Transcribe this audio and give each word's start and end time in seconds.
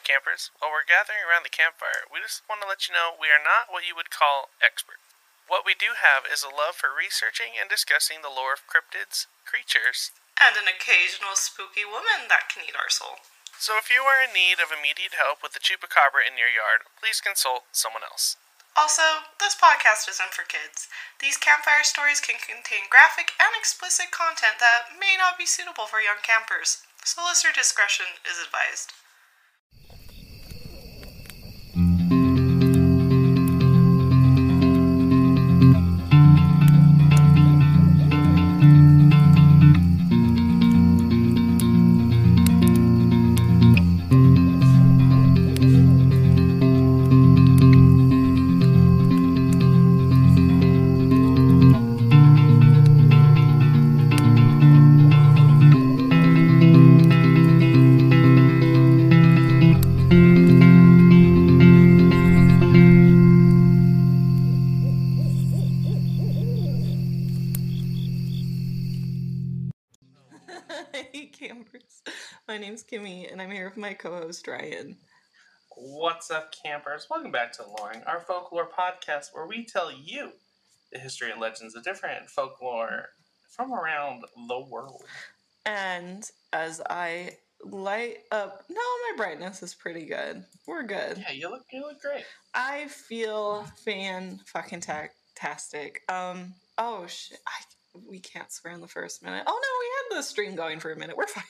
campers. 0.00 0.48
While 0.56 0.72
we're 0.72 0.88
gathering 0.88 1.20
around 1.20 1.44
the 1.44 1.52
campfire, 1.52 2.08
we 2.08 2.24
just 2.24 2.40
want 2.48 2.64
to 2.64 2.68
let 2.68 2.88
you 2.88 2.96
know 2.96 3.12
we 3.12 3.28
are 3.28 3.42
not 3.42 3.68
what 3.68 3.84
you 3.84 3.92
would 3.92 4.08
call 4.08 4.48
experts. 4.64 5.04
What 5.44 5.68
we 5.68 5.76
do 5.76 6.00
have 6.00 6.24
is 6.24 6.40
a 6.40 6.48
love 6.48 6.80
for 6.80 6.88
researching 6.88 7.60
and 7.60 7.68
discussing 7.68 8.24
the 8.24 8.32
lore 8.32 8.56
of 8.56 8.64
cryptids, 8.64 9.28
creatures, 9.44 10.16
And 10.40 10.56
an 10.56 10.64
occasional 10.64 11.36
spooky 11.36 11.84
woman 11.84 12.32
that 12.32 12.48
can 12.48 12.64
eat 12.64 12.72
our 12.72 12.88
soul. 12.88 13.20
So 13.60 13.76
if 13.76 13.92
you 13.92 14.08
are 14.08 14.24
in 14.24 14.32
need 14.32 14.64
of 14.64 14.72
immediate 14.72 15.20
help 15.20 15.44
with 15.44 15.52
the 15.52 15.60
chupacabra 15.60 16.24
in 16.24 16.40
your 16.40 16.48
yard, 16.48 16.88
please 16.96 17.20
consult 17.20 17.68
someone 17.70 18.02
else. 18.02 18.40
Also, 18.72 19.28
this 19.36 19.52
podcast 19.52 20.08
isn't 20.08 20.32
for 20.32 20.48
kids. 20.48 20.88
These 21.20 21.36
campfire 21.36 21.84
stories 21.84 22.24
can 22.24 22.40
contain 22.40 22.88
graphic 22.88 23.36
and 23.36 23.52
explicit 23.52 24.08
content 24.08 24.56
that 24.56 24.96
may 24.96 25.20
not 25.20 25.36
be 25.36 25.44
suitable 25.44 25.84
for 25.84 26.00
young 26.00 26.24
campers, 26.24 26.80
so 27.04 27.20
listener 27.20 27.52
discretion 27.52 28.16
is 28.24 28.40
advised. 28.40 28.96
My 73.92 73.96
co 73.96 74.22
host, 74.22 74.48
Ryan. 74.48 74.96
What's 75.76 76.30
up, 76.30 76.54
campers? 76.64 77.08
Welcome 77.10 77.30
back 77.30 77.52
to 77.52 77.64
Loring, 77.78 78.02
our 78.06 78.20
folklore 78.20 78.66
podcast 78.66 79.34
where 79.34 79.46
we 79.46 79.66
tell 79.66 79.92
you 79.92 80.30
the 80.90 80.98
history 80.98 81.30
and 81.30 81.38
legends 81.38 81.76
of 81.76 81.84
different 81.84 82.30
folklore 82.30 83.10
from 83.50 83.70
around 83.70 84.24
the 84.48 84.60
world. 84.60 85.04
And 85.66 86.24
as 86.54 86.80
I 86.88 87.36
light 87.62 88.20
up, 88.30 88.64
no, 88.70 88.76
my 88.76 89.16
brightness 89.18 89.62
is 89.62 89.74
pretty 89.74 90.06
good. 90.06 90.42
We're 90.66 90.84
good. 90.84 91.18
Yeah, 91.18 91.32
you 91.32 91.50
look 91.50 91.64
you 91.70 91.82
look 91.82 92.00
great. 92.00 92.24
I 92.54 92.88
feel 92.88 93.66
fan 93.84 94.40
fucking 94.46 94.84
tastic. 95.34 96.00
Um, 96.08 96.54
oh 96.78 97.06
shit, 97.06 97.40
I 97.46 97.62
we 98.08 98.18
can't 98.20 98.50
swear 98.50 98.72
in 98.74 98.80
the 98.80 98.88
first 98.88 99.22
minute. 99.22 99.44
Oh 99.46 99.60
no, 99.60 100.12
we 100.12 100.16
had 100.16 100.18
the 100.20 100.22
stream 100.26 100.54
going 100.56 100.80
for 100.80 100.92
a 100.92 100.96
minute. 100.98 101.16
We're 101.16 101.26
fine. 101.28 101.44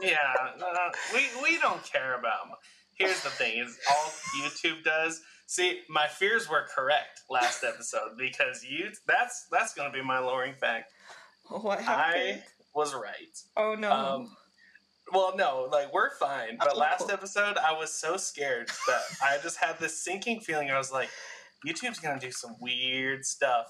Yeah, 0.00 0.16
uh, 0.60 0.90
we 1.14 1.26
we 1.42 1.58
don't 1.58 1.82
care 1.84 2.18
about. 2.18 2.46
Here's 2.94 3.22
the 3.22 3.30
thing: 3.30 3.58
is 3.58 3.78
all 3.88 4.12
YouTube 4.42 4.82
does. 4.84 5.20
See, 5.46 5.80
my 5.88 6.06
fears 6.06 6.48
were 6.48 6.66
correct 6.74 7.22
last 7.28 7.64
episode 7.64 8.16
because 8.18 8.64
you. 8.64 8.90
That's 9.06 9.46
that's 9.50 9.74
going 9.74 9.90
to 9.92 9.98
be 9.98 10.04
my 10.04 10.18
lowering 10.18 10.54
fact. 10.54 10.92
what 11.48 11.80
happened? 11.80 12.40
I 12.40 12.42
was 12.74 12.94
right. 12.94 13.38
oh 13.56 13.74
no. 13.74 13.90
Um, 13.92 14.36
well, 15.12 15.34
no, 15.36 15.68
like 15.72 15.92
we're 15.92 16.14
fine. 16.16 16.56
But 16.58 16.74
Oh. 16.74 16.78
last 16.78 17.10
episode, 17.10 17.56
I 17.58 17.72
was 17.76 17.92
so 17.92 18.16
scared 18.16 18.68
that 18.86 19.00
I 19.22 19.38
just 19.42 19.56
had 19.56 19.76
this 19.80 20.04
sinking 20.04 20.40
feeling. 20.40 20.70
I 20.70 20.78
was 20.78 20.92
like, 20.92 21.08
YouTube's 21.66 21.98
gonna 21.98 22.20
do 22.20 22.30
some 22.30 22.54
weird 22.60 23.24
stuff. 23.26 23.66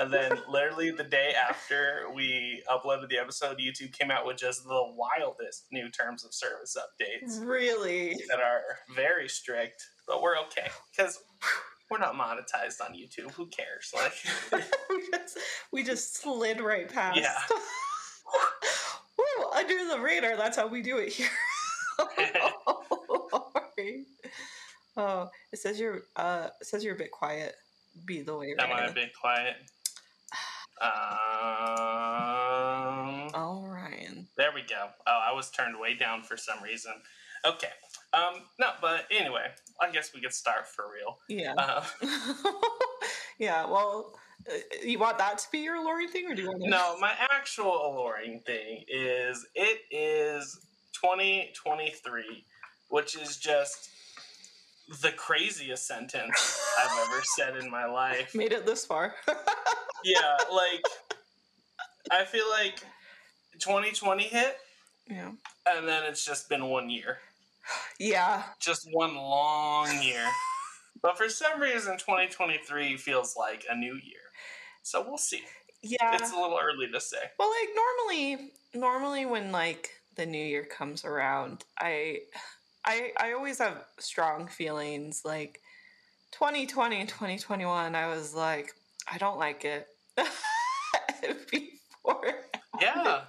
And 0.00 0.12
then, 0.12 0.38
literally 0.48 0.90
the 0.90 1.04
day 1.04 1.34
after 1.34 2.06
we 2.12 2.62
uploaded 2.70 3.08
the 3.08 3.18
episode, 3.18 3.58
YouTube 3.58 3.92
came 3.92 4.10
out 4.10 4.26
with 4.26 4.36
just 4.36 4.64
the 4.64 4.82
wildest 4.96 5.66
new 5.70 5.88
terms 5.88 6.24
of 6.24 6.34
service 6.34 6.76
updates 6.76 7.40
really? 7.40 8.16
that 8.28 8.40
are 8.40 8.62
very 8.94 9.28
strict. 9.28 9.86
But 10.06 10.20
we're 10.20 10.38
okay 10.38 10.68
because 10.90 11.20
we're 11.90 11.98
not 11.98 12.14
monetized 12.14 12.80
on 12.80 12.94
YouTube. 12.94 13.30
Who 13.32 13.46
cares? 13.46 13.92
Like, 13.94 14.14
we 14.90 15.02
just 15.12 15.38
we 15.72 15.82
just 15.82 16.16
slid 16.16 16.60
right 16.60 16.92
past. 16.92 17.20
Yeah. 17.20 17.36
Woo, 19.18 19.50
under 19.54 19.88
the 19.88 20.00
radar. 20.00 20.36
That's 20.36 20.56
how 20.56 20.66
we 20.66 20.82
do 20.82 20.98
it 20.98 21.12
here. 21.12 21.28
Sorry. 23.76 24.06
Oh, 24.96 25.28
it 25.52 25.58
says 25.58 25.78
you're 25.78 26.02
uh 26.16 26.48
it 26.60 26.66
says 26.66 26.84
you're 26.84 26.94
a 26.94 26.98
bit 26.98 27.10
quiet. 27.10 27.54
Be 28.04 28.22
the 28.22 28.36
way. 28.36 28.54
am 28.58 28.72
I 28.72 28.86
a 28.86 28.92
bit 28.92 29.12
quiet? 29.14 29.56
Um. 30.80 30.90
Oh, 33.34 33.64
Ryan. 33.66 34.28
There 34.36 34.52
we 34.54 34.62
go. 34.62 34.88
Oh, 35.06 35.20
I 35.28 35.32
was 35.32 35.50
turned 35.50 35.78
way 35.78 35.94
down 35.94 36.22
for 36.22 36.36
some 36.36 36.62
reason. 36.62 36.92
Okay. 37.46 37.72
Um. 38.12 38.42
No, 38.58 38.70
but 38.80 39.06
anyway, 39.10 39.46
I 39.80 39.90
guess 39.90 40.12
we 40.14 40.20
could 40.20 40.32
start 40.32 40.66
for 40.66 40.86
real. 40.92 41.18
Yeah. 41.28 41.54
Uh, 41.56 41.84
yeah. 43.38 43.64
Well, 43.66 44.18
uh, 44.50 44.54
you 44.82 44.98
want 44.98 45.18
that 45.18 45.38
to 45.38 45.46
be 45.50 45.58
your 45.58 45.76
alluring 45.76 46.08
thing, 46.08 46.30
or 46.30 46.34
do 46.34 46.42
you 46.42 46.48
want 46.48 46.62
to? 46.64 46.70
no, 46.70 46.98
my 46.98 47.12
actual 47.30 47.90
alluring 47.90 48.40
thing 48.40 48.84
is 48.88 49.46
it 49.54 49.80
is 49.90 50.60
2023, 51.00 52.44
which 52.88 53.16
is 53.16 53.36
just 53.36 53.90
the 55.00 55.12
craziest 55.12 55.86
sentence 55.86 56.60
I've 56.78 57.08
ever 57.08 57.22
said 57.36 57.56
in 57.56 57.70
my 57.70 57.86
life. 57.86 58.34
Made 58.34 58.52
it 58.52 58.66
this 58.66 58.84
far. 58.84 59.14
Yeah, 60.04 60.36
like 60.52 60.84
I 62.10 62.26
feel 62.26 62.44
like 62.50 62.78
2020 63.58 64.24
hit, 64.24 64.58
yeah. 65.08 65.30
and 65.66 65.88
then 65.88 66.02
it's 66.04 66.22
just 66.22 66.50
been 66.50 66.66
one 66.68 66.90
year. 66.90 67.20
Yeah. 67.98 68.42
just 68.60 68.86
one 68.92 69.14
long 69.14 69.88
year. 70.02 70.26
But 71.00 71.16
for 71.16 71.28
some 71.28 71.60
reason, 71.60 71.96
2023 71.96 72.96
feels 72.98 73.34
like 73.36 73.64
a 73.70 73.74
new 73.74 73.94
year. 73.94 74.20
So 74.82 75.02
we'll 75.06 75.16
see. 75.16 75.42
Yeah. 75.82 76.16
It's 76.16 76.32
a 76.32 76.36
little 76.36 76.58
early 76.62 76.88
to 76.92 77.00
say. 77.00 77.16
Well, 77.38 77.50
like 77.50 77.70
normally, 77.74 78.52
normally 78.74 79.26
when 79.26 79.52
like 79.52 79.90
the 80.16 80.26
new 80.26 80.44
year 80.44 80.64
comes 80.64 81.04
around, 81.04 81.64
I, 81.78 82.20
I, 82.84 83.12
I 83.18 83.32
always 83.32 83.58
have 83.58 83.84
strong 83.98 84.46
feelings. 84.46 85.22
Like 85.24 85.60
2020 86.32 87.00
and 87.00 87.08
2021, 87.08 87.94
I 87.94 88.08
was 88.08 88.34
like, 88.34 88.72
I 89.10 89.18
don't 89.18 89.38
like 89.38 89.64
it. 89.64 89.86
Before, 91.50 92.34
Yeah. 92.80 93.22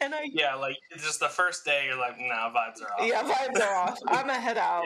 and 0.00 0.14
I, 0.14 0.22
Yeah, 0.32 0.54
like 0.54 0.76
it's 0.90 1.04
just 1.04 1.20
the 1.20 1.28
first 1.28 1.64
day, 1.64 1.84
you're 1.86 1.98
like, 1.98 2.18
nah, 2.18 2.50
vibes 2.50 2.82
are 2.82 2.92
off. 3.00 3.06
yeah, 3.08 3.22
vibes 3.22 3.60
are 3.60 3.74
off. 3.74 3.98
I'm 4.08 4.30
a 4.30 4.38
head 4.38 4.58
out. 4.58 4.84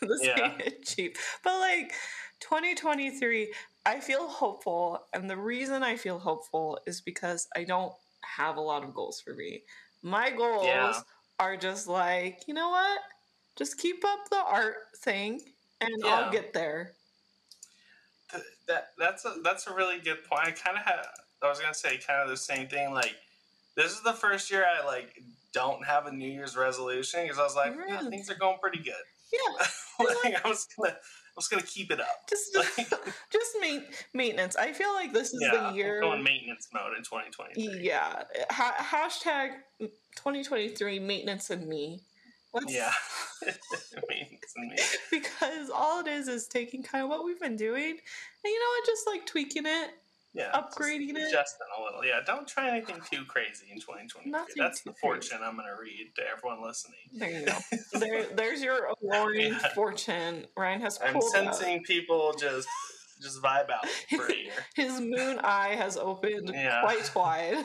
this 0.00 0.22
Yeah. 0.22 0.52
ain't 0.64 0.84
cheap. 0.84 1.16
But 1.44 1.58
like 1.58 1.92
2023, 2.40 3.52
I 3.84 4.00
feel 4.00 4.26
hopeful, 4.28 5.06
and 5.12 5.28
the 5.28 5.36
reason 5.36 5.82
I 5.82 5.96
feel 5.96 6.18
hopeful 6.18 6.78
is 6.86 7.00
because 7.00 7.46
I 7.56 7.64
don't 7.64 7.92
have 8.24 8.56
a 8.56 8.60
lot 8.60 8.82
of 8.82 8.94
goals 8.94 9.20
for 9.20 9.34
me. 9.34 9.62
My 10.02 10.30
goals 10.30 10.64
Yeah. 10.66 11.00
are 11.38 11.56
just 11.56 11.86
like, 11.86 12.42
you 12.46 12.54
know 12.54 12.70
what? 12.70 13.00
Just 13.56 13.78
keep 13.78 14.04
up 14.04 14.28
the 14.30 14.42
art 14.44 14.76
thing, 14.98 15.40
and 15.80 15.90
Yeah. 15.98 16.14
I'll 16.14 16.30
get 16.32 16.52
there. 16.52 16.92
Th- 18.30 18.42
That 18.68 18.88
that's 18.98 19.24
a 19.24 19.36
that's 19.42 19.66
a 19.66 19.74
really 19.74 19.98
good 20.00 20.24
point. 20.24 20.46
I 20.46 20.50
kind 20.50 20.76
of 20.76 20.84
had 20.84 20.96
I 21.42 21.48
was 21.48 21.60
gonna 21.60 21.74
say 21.74 21.98
kind 21.98 22.22
of 22.22 22.28
the 22.28 22.36
same 22.36 22.68
thing. 22.68 22.92
Like 22.92 23.14
this 23.76 23.92
is 23.92 24.02
the 24.02 24.12
first 24.12 24.50
year 24.50 24.64
I 24.66 24.84
like 24.84 25.14
don't 25.52 25.84
have 25.84 26.06
a 26.06 26.12
New 26.12 26.28
Year's 26.28 26.56
resolution 26.56 27.22
because 27.22 27.38
I 27.38 27.42
was 27.42 27.56
like, 27.56 27.72
yeah, 27.88 27.98
mm. 27.98 28.10
things 28.10 28.30
are 28.30 28.34
going 28.34 28.58
pretty 28.60 28.78
good. 28.82 28.94
Yeah, 29.32 29.66
like, 30.24 30.44
I 30.44 30.48
was 30.48 30.66
gonna 30.76 30.92
I 30.92 31.34
was 31.36 31.48
gonna 31.48 31.62
keep 31.62 31.90
it 31.90 32.00
up. 32.00 32.28
just 32.28 32.52
just, 32.78 32.94
just 33.30 33.56
ma- 33.60 33.80
maintenance. 34.12 34.56
I 34.56 34.72
feel 34.72 34.92
like 34.94 35.12
this 35.12 35.32
is 35.32 35.40
yeah, 35.40 35.70
the 35.70 35.76
year. 35.76 36.02
I'm 36.02 36.10
going 36.10 36.22
maintenance 36.24 36.68
mode 36.72 36.96
in 36.96 37.04
2023. 37.04 37.80
Yeah. 37.84 38.24
Ha- 38.50 38.76
hashtag 38.78 39.50
2023 40.16 40.98
maintenance 40.98 41.50
and 41.50 41.66
me. 41.68 42.02
Let's- 42.56 42.72
Yeah. 42.74 42.92
maintenance 44.08 44.52
and 44.56 44.70
me. 44.70 44.76
because 45.10 45.70
all 45.70 46.00
it 46.00 46.06
is 46.08 46.28
is 46.28 46.46
taking 46.48 46.82
kind 46.82 47.04
of 47.04 47.10
what 47.10 47.24
we've 47.24 47.40
been 47.40 47.56
doing 47.56 47.82
and 47.90 47.98
you 48.44 48.58
know 48.60 48.66
what, 48.78 48.86
just 48.86 49.06
like 49.06 49.26
tweaking 49.26 49.66
it, 49.66 49.90
Yeah. 50.34 50.50
upgrading 50.52 51.14
just 51.14 51.18
it. 51.18 51.28
Adjusting 51.28 51.66
a 51.78 51.82
little. 51.82 52.04
Yeah. 52.04 52.20
Don't 52.26 52.46
try 52.48 52.70
anything 52.70 52.96
too 53.10 53.24
crazy 53.26 53.66
in 53.70 53.78
2023. 53.80 54.30
Nothing 54.30 54.54
That's 54.56 54.80
the 54.82 54.92
fortune 54.94 55.38
I'm 55.42 55.56
going 55.56 55.66
to 55.68 55.80
read 55.80 56.12
to 56.16 56.22
everyone 56.30 56.62
listening. 56.66 56.98
There 57.14 57.30
you 57.30 57.46
go. 57.46 57.98
there, 58.00 58.24
there's 58.34 58.62
your 58.62 58.88
alluring 59.02 59.52
Yeah. 59.52 59.74
fortune. 59.74 60.46
Ryan 60.56 60.80
has 60.82 60.98
I'm 61.04 61.20
sensing 61.20 61.82
people 61.84 62.34
just 62.38 62.68
just 63.22 63.40
vibe 63.42 63.70
out 63.70 63.88
for 64.14 64.26
a 64.26 64.34
year. 64.36 64.52
His 64.74 65.00
moon 65.00 65.38
eye 65.42 65.74
has 65.74 65.96
opened 65.96 66.50
Yeah. 66.52 66.82
quite 66.82 67.10
wide. 67.14 67.64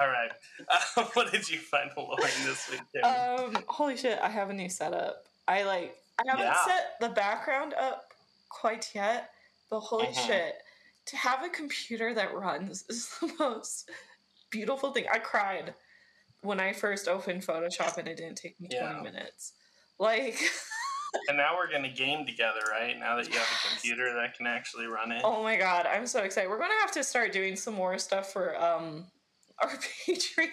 All 0.00 0.08
right. 0.08 0.30
Uh, 0.68 1.04
what 1.14 1.30
did 1.32 1.48
you 1.48 1.58
find 1.58 1.90
alluring 1.96 2.44
this 2.44 2.68
week? 2.70 2.80
Um, 3.04 3.64
holy 3.68 3.96
shit, 3.96 4.18
I 4.22 4.28
have 4.28 4.50
a 4.50 4.52
new 4.54 4.68
setup. 4.68 5.24
I 5.48 5.62
like 5.64 5.96
I 6.18 6.22
haven't 6.30 6.46
Yeah. 6.46 6.64
set 6.64 6.96
the 7.00 7.08
background 7.10 7.74
up 7.74 8.12
quite 8.48 8.94
yet, 8.94 9.30
but 9.70 9.80
holy 9.80 10.08
Mhm. 10.08 10.26
shit, 10.26 10.62
to 11.06 11.16
have 11.16 11.42
a 11.42 11.48
computer 11.48 12.14
that 12.14 12.32
runs 12.34 12.84
is 12.88 13.08
the 13.20 13.32
most 13.38 13.90
beautiful 14.50 14.92
thing. 14.92 15.06
I 15.12 15.18
cried 15.18 15.74
when 16.42 16.60
I 16.60 16.72
first 16.72 17.08
opened 17.08 17.42
Photoshop 17.46 17.96
and 17.98 18.06
it 18.08 18.16
didn't 18.16 18.36
take 18.36 18.60
me 18.60 18.68
20 18.68 19.00
minutes. 19.02 19.54
Like, 19.98 20.38
and 21.28 21.36
now 21.36 21.56
we're 21.56 21.70
gonna 21.70 21.88
game 21.92 22.24
together, 22.26 22.60
right? 22.70 22.96
Now 22.98 23.16
that 23.16 23.28
you 23.32 23.38
have 23.38 23.46
a 23.48 23.68
computer 23.68 24.14
that 24.14 24.36
can 24.36 24.46
actually 24.46 24.86
run 24.86 25.10
it. 25.12 25.22
oh 25.24 25.42
my 25.42 25.56
god, 25.56 25.86
I'm 25.86 26.06
so 26.06 26.22
excited. 26.22 26.48
We're 26.48 26.58
gonna 26.58 26.80
have 26.80 26.92
to 26.92 27.02
start 27.04 27.32
doing 27.32 27.56
some 27.56 27.74
more 27.74 27.98
stuff 27.98 28.32
for 28.32 28.56
um 28.62 29.06
our 29.62 29.70
Patreon. 30.06 30.48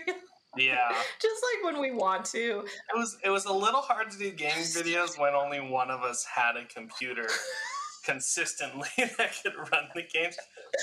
Yeah. 0.58 0.90
Just 1.22 1.42
like 1.64 1.74
when 1.74 1.82
we 1.82 1.92
want 1.92 2.26
to. 2.26 2.66
It 2.94 2.98
was 2.98 3.18
it 3.24 3.30
was 3.30 3.46
a 3.46 3.54
little 3.54 3.82
hard 3.82 4.12
to 4.12 4.18
do 4.18 4.32
gaming 4.32 4.64
videos 4.64 5.18
when 5.18 5.34
only 5.34 5.60
one 5.62 5.90
of 5.90 6.02
us 6.02 6.26
had 6.26 6.58
a 6.58 6.66
computer 6.66 7.26
consistently 8.06 8.90
that 8.98 9.32
could 9.44 9.54
run 9.56 9.86
the 9.96 10.04
games, 10.12 10.36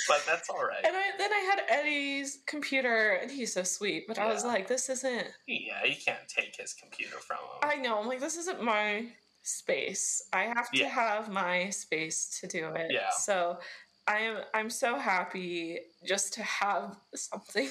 but 0.09 0.23
that's 0.27 0.49
all 0.49 0.65
right. 0.65 0.85
And 0.85 0.97
I, 0.97 1.03
then 1.19 1.33
I 1.33 1.39
had 1.41 1.61
Eddie's 1.69 2.39
computer, 2.47 3.19
and 3.21 3.31
he's 3.31 3.53
so 3.53 3.63
sweet. 3.63 4.05
But 4.09 4.19
I 4.19 4.27
was 4.33 4.45
like, 4.45 4.69
this 4.69 4.89
isn't. 4.89 5.27
Yeah, 5.47 5.85
you 5.85 5.97
can't 6.03 6.27
take 6.29 6.57
his 6.57 6.73
computer 6.75 7.17
from 7.19 7.37
him. 7.39 7.71
I 7.71 7.77
know. 7.77 7.99
I'm 8.01 8.07
like, 8.07 8.21
this 8.21 8.37
isn't 8.37 8.63
my 8.63 9.07
space. 9.43 10.23
I 10.33 10.43
have 10.45 10.71
to 10.73 10.79
Yeah. 10.81 10.89
have 10.89 11.29
my 11.31 11.71
space 11.71 12.39
to 12.41 12.47
do 12.47 12.69
it. 12.69 12.91
Yeah. 12.91 13.11
So 13.19 13.59
I 14.07 14.19
am. 14.21 14.37
I'm 14.55 14.71
so 14.71 14.99
happy 14.99 15.81
just 16.07 16.33
to 16.35 16.43
have 16.43 16.97
something. 17.15 17.69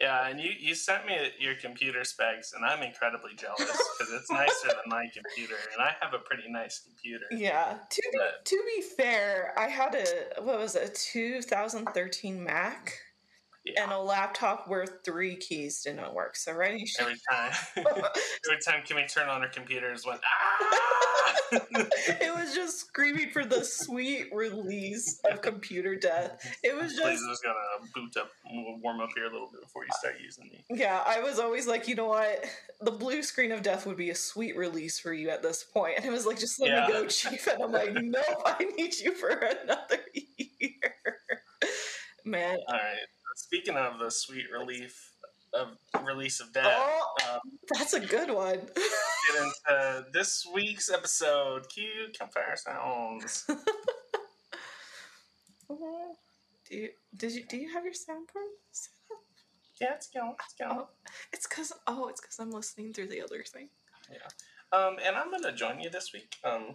Yeah, 0.00 0.28
and 0.28 0.40
you 0.40 0.50
you 0.58 0.74
sent 0.74 1.06
me 1.06 1.16
your 1.38 1.54
computer 1.54 2.04
specs, 2.04 2.52
and 2.52 2.64
I'm 2.64 2.82
incredibly 2.82 3.34
jealous 3.34 3.60
because 3.98 4.12
it's 4.12 4.30
nicer 4.30 4.68
than 4.68 4.76
my 4.88 5.06
computer, 5.12 5.56
and 5.72 5.82
I 5.82 5.94
have 6.00 6.12
a 6.14 6.18
pretty 6.18 6.50
nice 6.50 6.80
computer. 6.80 7.26
yeah. 7.30 7.78
To 7.88 8.02
be 8.12 8.18
But- 8.18 8.44
to 8.44 8.62
be 8.76 8.82
fair, 8.82 9.54
I 9.58 9.68
had 9.68 9.94
a 9.94 10.40
what 10.42 10.58
was 10.58 10.74
it, 10.76 10.88
a 10.90 10.92
2013 10.92 12.42
Mac 12.42 12.94
Yeah. 13.64 13.82
and 13.82 13.92
a 13.92 13.98
laptop 13.98 14.68
where 14.68 14.86
three 15.04 15.36
keys 15.36 15.82
didn't 15.82 16.14
work. 16.14 16.34
So 16.36 16.52
writing 16.52 16.86
shit. 16.86 17.02
Every 17.02 17.16
time, 17.30 17.52
every 17.76 18.60
time 18.64 18.82
Kimmy 18.88 19.12
turned 19.12 19.28
on 19.30 19.42
her 19.42 19.48
computer, 19.48 19.92
it 19.92 20.00
went 20.06 20.20
ah. 20.24 21.36
it 21.52 22.34
was 22.34 22.54
just 22.54 22.78
screaming 22.80 23.30
for 23.30 23.44
the 23.44 23.62
sweet 23.64 24.28
release 24.32 25.20
of 25.30 25.42
computer 25.42 25.94
death. 25.94 26.40
It 26.62 26.74
was 26.74 26.92
Please, 26.94 26.98
just 27.20 27.22
I'm 27.22 27.30
just 27.30 27.42
gonna 27.42 27.90
boot 27.94 28.16
up, 28.16 28.30
warm 28.82 29.00
up 29.00 29.10
here 29.14 29.26
a 29.26 29.30
little 29.32 29.50
bit 29.52 29.60
before 29.62 29.84
you 29.84 29.90
start 29.98 30.14
using 30.24 30.44
me. 30.50 30.64
yeah, 30.70 31.02
I 31.06 31.20
was 31.20 31.38
always 31.38 31.66
like, 31.66 31.86
you 31.88 31.94
know 31.96 32.06
what? 32.08 32.44
The 32.80 32.92
blue 32.92 33.22
screen 33.22 33.52
of 33.52 33.62
death 33.62 33.86
would 33.86 33.96
be 33.98 34.10
a 34.10 34.14
sweet 34.14 34.56
release 34.56 34.98
for 34.98 35.12
you 35.12 35.28
at 35.28 35.42
this 35.42 35.64
point. 35.64 35.94
And 35.98 36.04
it 36.06 36.10
was 36.10 36.24
like, 36.24 36.38
just 36.38 36.58
let 36.60 36.70
Yeah. 36.70 36.86
me 36.86 36.92
go, 36.94 37.06
Chief. 37.08 37.46
And 37.46 37.62
I'm 37.62 37.72
like, 37.72 37.92
nope, 37.94 38.42
I 38.46 38.64
need 38.76 38.94
you 38.98 39.14
for 39.14 39.28
another 39.28 39.98
year. 40.14 40.94
Man. 42.24 42.56
All 42.68 42.74
right. 42.74 42.96
Speaking 43.40 43.76
of 43.76 43.98
the 43.98 44.10
sweet 44.10 44.46
relief 44.52 45.12
of 45.54 45.68
release 46.04 46.40
of 46.40 46.52
death, 46.52 46.66
Oh, 46.76 47.14
um, 47.32 47.40
that's 47.72 47.94
a 47.94 48.00
good 48.00 48.30
one. 48.30 48.60
get 48.74 49.42
into 49.42 50.04
this 50.12 50.46
week's 50.54 50.90
episode. 50.90 51.68
Cue 51.68 52.08
campfire 52.16 52.54
sounds. 52.56 53.46
do 55.68 56.76
you 56.76 56.90
did 57.16 57.32
you 57.32 57.44
do 57.44 57.56
you 57.56 57.72
have 57.72 57.84
your 57.84 57.94
soundboard? 57.94 58.52
set 58.70 58.90
up? 59.10 59.18
Yeah, 59.80 59.94
it's 59.94 60.08
going. 60.08 60.34
It's 60.44 60.54
going. 60.54 60.78
Oh, 60.80 60.88
it's 61.32 61.46
cause 61.46 61.72
oh, 61.86 62.08
it's 62.08 62.20
cause 62.20 62.36
I'm 62.38 62.50
listening 62.50 62.92
through 62.92 63.08
the 63.08 63.22
other 63.22 63.42
thing. 63.42 63.68
Yeah, 64.10 64.18
Um, 64.78 64.96
and 65.04 65.16
I'm 65.16 65.30
gonna 65.30 65.52
join 65.54 65.80
you 65.80 65.88
this 65.90 66.12
week. 66.12 66.36
Um, 66.44 66.72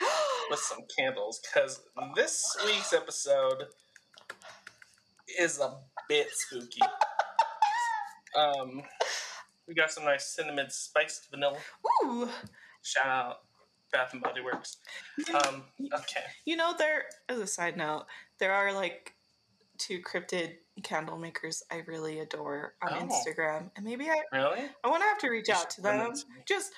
with 0.50 0.58
some 0.60 0.80
candles 0.98 1.40
because 1.40 1.80
this 2.14 2.42
week's 2.66 2.92
episode 2.92 3.64
is 5.38 5.58
a 5.60 5.78
bit 6.08 6.28
spooky. 6.32 6.80
Um, 8.36 8.82
we 9.66 9.74
got 9.74 9.90
some 9.90 10.04
nice 10.04 10.26
cinnamon 10.28 10.70
spiced 10.70 11.30
vanilla. 11.30 11.58
Ooh. 12.04 12.28
Shout 12.82 13.06
out 13.06 13.36
Bath 13.92 14.12
and 14.12 14.22
Body 14.22 14.40
Works. 14.40 14.76
Um, 15.34 15.64
okay. 15.94 16.22
You 16.44 16.56
know, 16.56 16.74
there 16.78 17.04
as 17.28 17.38
a 17.38 17.46
side 17.46 17.76
note, 17.76 18.06
there 18.38 18.52
are 18.52 18.72
like 18.72 19.14
two 19.78 20.00
cryptid 20.00 20.56
candle 20.82 21.18
makers 21.18 21.62
I 21.70 21.82
really 21.86 22.20
adore 22.20 22.74
on 22.82 22.92
Oh. 22.92 23.06
Instagram, 23.06 23.70
and 23.76 23.84
maybe 23.84 24.08
I 24.08 24.22
Really? 24.32 24.68
I 24.84 24.88
want 24.88 25.02
to 25.02 25.08
have 25.08 25.18
to 25.18 25.28
reach 25.28 25.48
You 25.48 25.54
out 25.54 25.70
to 25.70 25.80
them. 25.80 26.00
it 26.12 26.14
to 26.20 26.28
me. 26.28 26.42
Just 26.46 26.72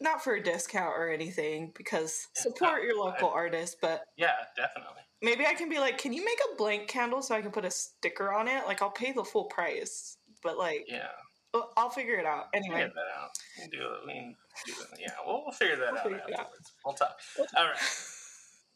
not 0.00 0.22
for 0.22 0.34
a 0.34 0.42
discount 0.42 0.94
or 0.96 1.08
anything, 1.10 1.72
because 1.76 2.28
Yeah, 2.36 2.42
support 2.42 2.82
your 2.82 2.96
I- 2.96 3.10
local 3.10 3.30
artist. 3.30 3.78
But 3.80 4.04
Yeah, 4.16 4.34
definitely. 4.56 5.02
Maybe 5.22 5.46
I 5.46 5.54
can 5.54 5.68
be 5.68 5.78
like, 5.78 5.98
can 5.98 6.12
you 6.12 6.24
make 6.24 6.38
a 6.52 6.56
blank 6.56 6.88
candle 6.88 7.22
so 7.22 7.34
I 7.34 7.42
can 7.42 7.50
put 7.50 7.64
a 7.64 7.70
sticker 7.70 8.32
on 8.32 8.48
it? 8.48 8.66
Like 8.66 8.82
I'll 8.82 8.90
pay 8.90 9.12
the 9.12 9.24
full 9.24 9.44
price, 9.44 10.18
but 10.42 10.58
like 10.58 10.84
Yeah, 10.88 11.08
I'll- 11.54 11.72
I'll 11.76 11.90
figure 11.90 12.16
it 12.16 12.26
out 12.26 12.46
anyway. 12.54 12.82
figure 12.82 12.92
that 12.94 13.20
out. 13.20 13.30
We 13.58 13.68
do 13.68 13.84
it. 13.84 14.06
We 14.06 14.12
can 14.12 14.36
do 14.66 14.72
it. 14.92 15.00
Yeah, 15.00 15.08
we'll, 15.26 15.42
we'll 15.44 15.52
figure 15.52 15.76
that 15.76 15.92
We'll 15.92 15.98
out 16.00 16.02
figure 16.04 16.18
it 16.18 16.34
out. 16.34 16.40
afterwards. 16.40 16.72
We'll 16.84 16.94
talk. 16.94 17.16
We'll 17.38 17.46
All 17.56 17.64
right. 17.64 17.78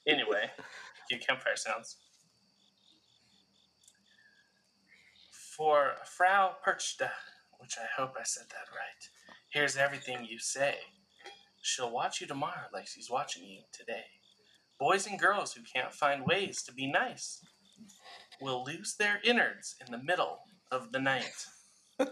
Anyway, 0.06 0.50
cue 1.08 1.18
campfire 1.18 1.56
sounds. 1.56 1.96
For 5.56 5.92
Frau 6.06 6.54
Perchta, 6.66 7.10
which 7.58 7.76
I 7.78 7.86
hope 8.00 8.14
I 8.18 8.22
said 8.24 8.44
that 8.50 8.70
right, 8.74 9.08
here's 9.50 9.76
everything 9.76 10.24
you 10.28 10.38
say. 10.38 10.76
She'll 11.62 11.90
watch 11.90 12.20
you 12.22 12.26
tomorrow 12.26 12.68
like 12.72 12.86
she's 12.86 13.10
watching 13.10 13.44
you 13.44 13.60
today. 13.72 14.04
Boys 14.80 15.06
and 15.06 15.20
girls 15.20 15.52
who 15.52 15.62
can't 15.62 15.92
find 15.92 16.26
ways 16.26 16.62
to 16.64 16.72
be 16.72 16.90
nice 16.90 17.44
will 18.40 18.64
lose 18.64 18.96
their 18.96 19.20
innards 19.22 19.76
in 19.84 19.92
the 19.92 20.02
middle 20.02 20.38
of 20.72 20.90
the 20.90 20.98
night. 20.98 21.46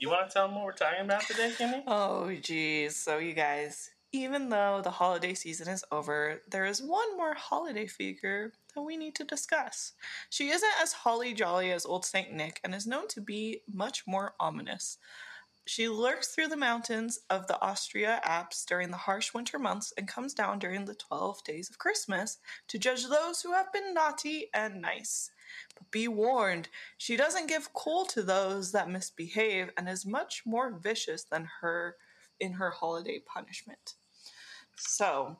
You 0.00 0.10
want 0.10 0.28
to 0.28 0.32
tell 0.34 0.46
them 0.46 0.56
what 0.56 0.64
we're 0.64 0.72
talking 0.72 1.00
about 1.00 1.22
today, 1.22 1.52
Kimmy? 1.56 1.82
Oh, 1.86 2.30
geez. 2.42 2.96
So, 2.96 3.16
you 3.16 3.32
guys, 3.32 3.90
even 4.12 4.50
though 4.50 4.80
the 4.82 4.90
holiday 4.90 5.32
season 5.32 5.68
is 5.68 5.84
over, 5.90 6.42
there 6.50 6.66
is 6.66 6.82
one 6.82 7.16
more 7.16 7.34
holiday 7.34 7.86
figure 7.86 8.52
that 8.74 8.82
we 8.82 8.96
need 8.96 9.14
to 9.14 9.24
discuss. 9.24 9.94
She 10.28 10.50
isn't 10.50 10.72
as 10.82 10.92
holly 10.92 11.32
jolly 11.32 11.72
as 11.72 11.86
Old 11.86 12.04
Saint 12.04 12.32
Nick 12.32 12.60
and 12.62 12.74
is 12.74 12.86
known 12.86 13.08
to 13.08 13.20
be 13.20 13.62
much 13.72 14.06
more 14.06 14.34
ominous. 14.38 14.98
She 15.68 15.88
lurks 15.88 16.28
through 16.28 16.46
the 16.46 16.56
mountains 16.56 17.18
of 17.28 17.48
the 17.48 17.60
Austria 17.60 18.20
Alps 18.22 18.64
during 18.64 18.92
the 18.92 18.96
harsh 18.96 19.34
winter 19.34 19.58
months 19.58 19.92
and 19.98 20.06
comes 20.06 20.32
down 20.32 20.60
during 20.60 20.84
the 20.84 20.94
12 20.94 21.42
days 21.42 21.68
of 21.68 21.76
Christmas 21.76 22.38
to 22.68 22.78
judge 22.78 23.08
those 23.08 23.42
who 23.42 23.52
have 23.52 23.72
been 23.72 23.92
naughty 23.92 24.48
and 24.54 24.80
nice. 24.80 25.32
But 25.74 25.90
be 25.90 26.06
warned, 26.06 26.68
she 26.98 27.16
doesn't 27.16 27.48
give 27.48 27.72
cool 27.72 28.04
to 28.06 28.22
those 28.22 28.70
that 28.72 28.88
misbehave 28.88 29.70
and 29.76 29.88
is 29.88 30.06
much 30.06 30.44
more 30.46 30.70
vicious 30.70 31.24
than 31.24 31.48
her 31.60 31.96
in 32.38 32.52
her 32.52 32.70
holiday 32.70 33.20
punishment. 33.26 33.94
So, 34.76 35.36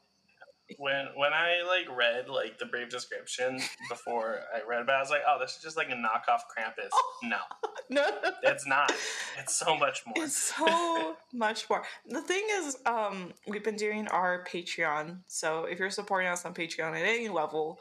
when 0.78 1.06
when 1.14 1.32
I 1.32 1.62
like 1.66 1.94
read 1.96 2.28
like 2.28 2.58
the 2.58 2.66
brief 2.66 2.88
description 2.88 3.60
before 3.88 4.40
I 4.54 4.66
read 4.68 4.82
about, 4.82 4.94
it, 4.94 4.96
I 4.96 5.00
was 5.00 5.10
like, 5.10 5.22
oh, 5.28 5.38
this 5.40 5.56
is 5.56 5.62
just 5.62 5.76
like 5.76 5.88
a 5.90 5.94
knockoff 5.94 6.40
Krampus. 6.50 6.90
No, 7.22 7.38
no, 7.90 8.04
it's 8.42 8.66
not. 8.66 8.92
It's 9.38 9.54
so 9.54 9.76
much 9.76 10.02
more. 10.06 10.24
it's 10.24 10.54
so 10.56 11.16
much 11.32 11.68
more. 11.70 11.84
The 12.08 12.22
thing 12.22 12.44
is, 12.50 12.78
um, 12.86 13.32
we've 13.46 13.64
been 13.64 13.76
doing 13.76 14.08
our 14.08 14.44
Patreon. 14.44 15.18
So 15.26 15.64
if 15.64 15.78
you're 15.78 15.90
supporting 15.90 16.28
us 16.28 16.44
on 16.44 16.54
Patreon 16.54 16.90
at 16.90 17.06
any 17.06 17.28
level, 17.28 17.78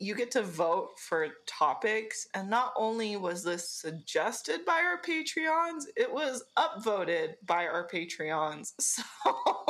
you 0.00 0.14
get 0.14 0.30
to 0.30 0.42
vote 0.42 0.98
for 0.98 1.28
topics. 1.46 2.26
And 2.34 2.48
not 2.48 2.72
only 2.76 3.16
was 3.16 3.44
this 3.44 3.68
suggested 3.68 4.64
by 4.64 4.80
our 4.82 5.00
Patreons, 5.00 5.84
it 5.94 6.10
was 6.10 6.42
upvoted 6.56 7.34
by 7.44 7.66
our 7.66 7.86
Patreons. 7.86 8.72
So 8.80 9.69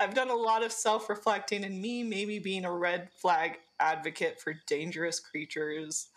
I've 0.00 0.14
done 0.14 0.30
a 0.30 0.34
lot 0.34 0.62
of 0.64 0.72
self 0.72 1.08
reflecting, 1.08 1.64
and 1.64 1.80
me 1.80 2.02
maybe 2.02 2.38
being 2.38 2.64
a 2.64 2.72
red 2.72 3.08
flag 3.20 3.58
advocate 3.80 4.40
for 4.40 4.54
dangerous 4.66 5.20
creatures 5.20 6.08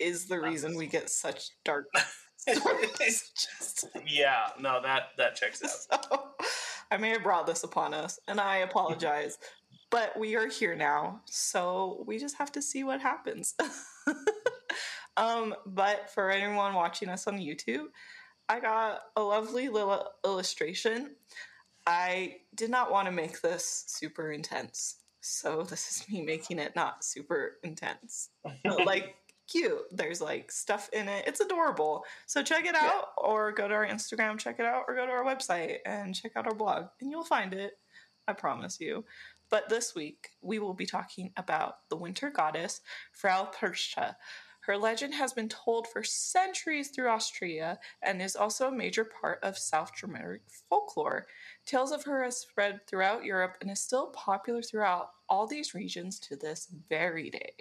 is 0.00 0.26
the 0.26 0.40
reason 0.40 0.76
we 0.76 0.86
get 0.86 1.10
such 1.10 1.50
dark 1.64 1.86
stories. 2.36 3.30
Just- 3.58 3.86
yeah, 4.06 4.48
no, 4.60 4.80
that 4.82 5.08
that 5.18 5.34
checks 5.36 5.62
out. 5.90 6.04
so 6.10 6.28
I 6.90 6.96
may 6.96 7.10
have 7.10 7.22
brought 7.22 7.46
this 7.46 7.64
upon 7.64 7.94
us, 7.94 8.18
and 8.28 8.40
I 8.40 8.58
apologize. 8.58 9.38
but 9.90 10.18
we 10.18 10.36
are 10.36 10.48
here 10.48 10.74
now, 10.76 11.20
so 11.26 12.04
we 12.06 12.18
just 12.18 12.36
have 12.38 12.52
to 12.52 12.62
see 12.62 12.84
what 12.84 13.00
happens. 13.00 13.54
um, 15.16 15.54
but 15.66 16.10
for 16.10 16.30
anyone 16.30 16.74
watching 16.74 17.08
us 17.08 17.26
on 17.26 17.38
YouTube, 17.38 17.86
I 18.48 18.60
got 18.60 19.00
a 19.16 19.22
lovely 19.22 19.68
little 19.68 20.06
illustration. 20.24 21.16
I 21.88 22.36
did 22.54 22.70
not 22.70 22.92
want 22.92 23.06
to 23.06 23.12
make 23.12 23.40
this 23.40 23.84
super 23.86 24.30
intense, 24.30 24.96
so 25.22 25.62
this 25.62 25.90
is 25.90 26.08
me 26.08 26.22
making 26.22 26.58
it 26.58 26.76
not 26.76 27.02
super 27.02 27.56
intense. 27.64 28.28
But, 28.62 28.84
like 28.86 29.16
cute. 29.48 29.86
There's 29.90 30.20
like 30.20 30.52
stuff 30.52 30.88
in 30.92 31.08
it. 31.08 31.24
It's 31.26 31.40
adorable. 31.40 32.04
So 32.26 32.42
check 32.42 32.66
it 32.66 32.74
out 32.74 33.08
yeah. 33.18 33.24
or 33.24 33.50
go 33.52 33.66
to 33.66 33.74
our 33.74 33.86
Instagram, 33.86 34.38
check 34.38 34.60
it 34.60 34.66
out, 34.66 34.84
or 34.86 34.94
go 34.94 35.06
to 35.06 35.12
our 35.12 35.24
website 35.24 35.78
and 35.86 36.14
check 36.14 36.32
out 36.36 36.46
our 36.46 36.54
blog 36.54 36.88
and 37.00 37.10
you'll 37.10 37.24
find 37.24 37.54
it. 37.54 37.78
I 38.28 38.34
promise 38.34 38.78
you. 38.78 39.04
But 39.50 39.70
this 39.70 39.94
week, 39.94 40.28
we 40.42 40.58
will 40.58 40.74
be 40.74 40.84
talking 40.84 41.32
about 41.38 41.76
the 41.88 41.96
winter 41.96 42.28
goddess, 42.28 42.82
Frau 43.12 43.50
Perchta. 43.58 44.16
Her 44.68 44.76
legend 44.76 45.14
has 45.14 45.32
been 45.32 45.48
told 45.48 45.88
for 45.88 46.04
centuries 46.04 46.90
through 46.90 47.08
Austria 47.08 47.78
and 48.02 48.20
is 48.20 48.36
also 48.36 48.68
a 48.68 48.70
major 48.70 49.02
part 49.02 49.42
of 49.42 49.56
South 49.56 49.92
Germanic 49.96 50.42
folklore. 50.68 51.26
Tales 51.64 51.90
of 51.90 52.04
her 52.04 52.22
have 52.22 52.34
spread 52.34 52.86
throughout 52.86 53.24
Europe 53.24 53.56
and 53.62 53.70
is 53.70 53.80
still 53.80 54.08
popular 54.08 54.60
throughout 54.60 55.12
all 55.26 55.46
these 55.46 55.72
regions 55.72 56.18
to 56.20 56.36
this 56.36 56.68
very 56.90 57.30
day. 57.30 57.54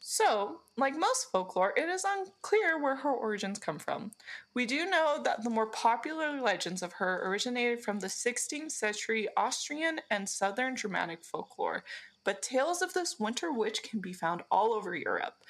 So, 0.00 0.62
like 0.76 0.96
most 0.96 1.30
folklore, 1.30 1.72
it 1.76 1.88
is 1.88 2.04
unclear 2.04 2.82
where 2.82 2.96
her 2.96 3.12
origins 3.12 3.60
come 3.60 3.78
from. 3.78 4.10
We 4.54 4.66
do 4.66 4.86
know 4.86 5.20
that 5.22 5.44
the 5.44 5.50
more 5.50 5.70
popular 5.70 6.40
legends 6.40 6.82
of 6.82 6.94
her 6.94 7.28
originated 7.28 7.80
from 7.80 8.00
the 8.00 8.08
16th 8.08 8.72
century 8.72 9.28
Austrian 9.36 10.00
and 10.10 10.28
southern 10.28 10.74
Germanic 10.74 11.22
folklore, 11.22 11.84
but 12.24 12.42
tales 12.42 12.82
of 12.82 12.92
this 12.92 13.20
winter 13.20 13.52
witch 13.52 13.84
can 13.84 14.00
be 14.00 14.12
found 14.12 14.42
all 14.50 14.72
over 14.72 14.96
Europe. 14.96 15.44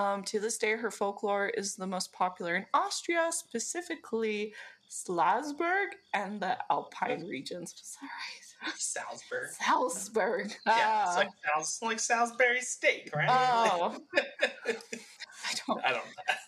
Um, 0.00 0.22
to 0.24 0.40
this 0.40 0.56
day, 0.56 0.76
her 0.76 0.90
folklore 0.90 1.48
is 1.48 1.76
the 1.76 1.86
most 1.86 2.10
popular 2.14 2.56
in 2.56 2.64
Austria, 2.72 3.28
specifically 3.30 4.54
Salzburg 4.88 5.90
and 6.14 6.40
the 6.40 6.56
Alpine 6.70 7.26
regions. 7.26 7.74
Sorry. 7.82 8.72
Salzburg. 8.76 9.50
Salzburg. 9.50 10.52
Yeah, 10.66 11.06
it's 11.06 11.16
like, 11.16 11.28
sounds 11.54 11.78
like 11.82 12.00
Salisbury 12.00 12.60
steak, 12.62 13.10
right? 13.14 13.28
Oh. 13.30 13.98
I 14.66 15.54
don't. 15.66 15.84
I 15.84 15.92
don't. 15.92 16.04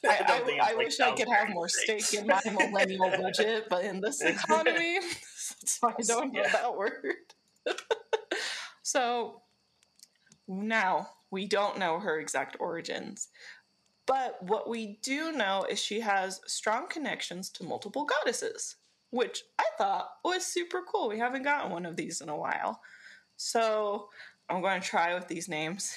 I, 0.07 0.25
I, 0.25 0.39
don't 0.39 0.61
I, 0.61 0.71
I 0.71 0.75
wish 0.75 1.01
I 1.01 1.13
could 1.13 1.29
have 1.29 1.51
more 1.51 1.69
steak. 1.69 2.03
steak 2.03 2.21
in 2.21 2.27
my 2.27 2.41
millennial 2.47 3.11
budget, 3.11 3.67
but 3.69 3.85
in 3.85 4.01
this 4.01 4.21
economy, 4.23 4.99
that's 5.01 5.79
why 5.81 5.93
I 5.99 6.03
don't 6.03 6.33
know 6.33 6.43
yeah. 6.43 6.53
that 6.53 6.77
word. 6.77 6.97
so 8.83 9.43
now 10.47 11.09
we 11.33 11.47
don't 11.47 11.79
know 11.79 11.99
her 11.99 12.21
exact 12.21 12.57
origins, 12.61 13.29
but 14.07 14.37
what 14.43 14.69
we 14.69 14.99
do 15.03 15.33
know 15.33 15.67
is 15.69 15.81
she 15.81 16.01
has 16.01 16.41
strong 16.47 16.87
connections 16.89 17.51
to 17.51 17.65
multiple 17.65 18.05
goddesses 18.05 18.77
which 19.13 19.45
I 19.59 19.65
thought 19.77 20.09
was 20.25 20.45
super 20.45 20.83
cool. 20.91 21.09
We 21.09 21.19
haven't 21.19 21.43
gotten 21.43 21.71
one 21.71 21.85
of 21.85 21.97
these 21.97 22.23
in 22.23 22.31
a 22.31 22.37
while. 22.37 22.81
So 23.37 24.09
I'm 24.49 24.63
going 24.63 24.81
to 24.81 24.87
try 24.87 25.15
with 25.15 25.29
these 25.29 25.49
names. 25.49 25.95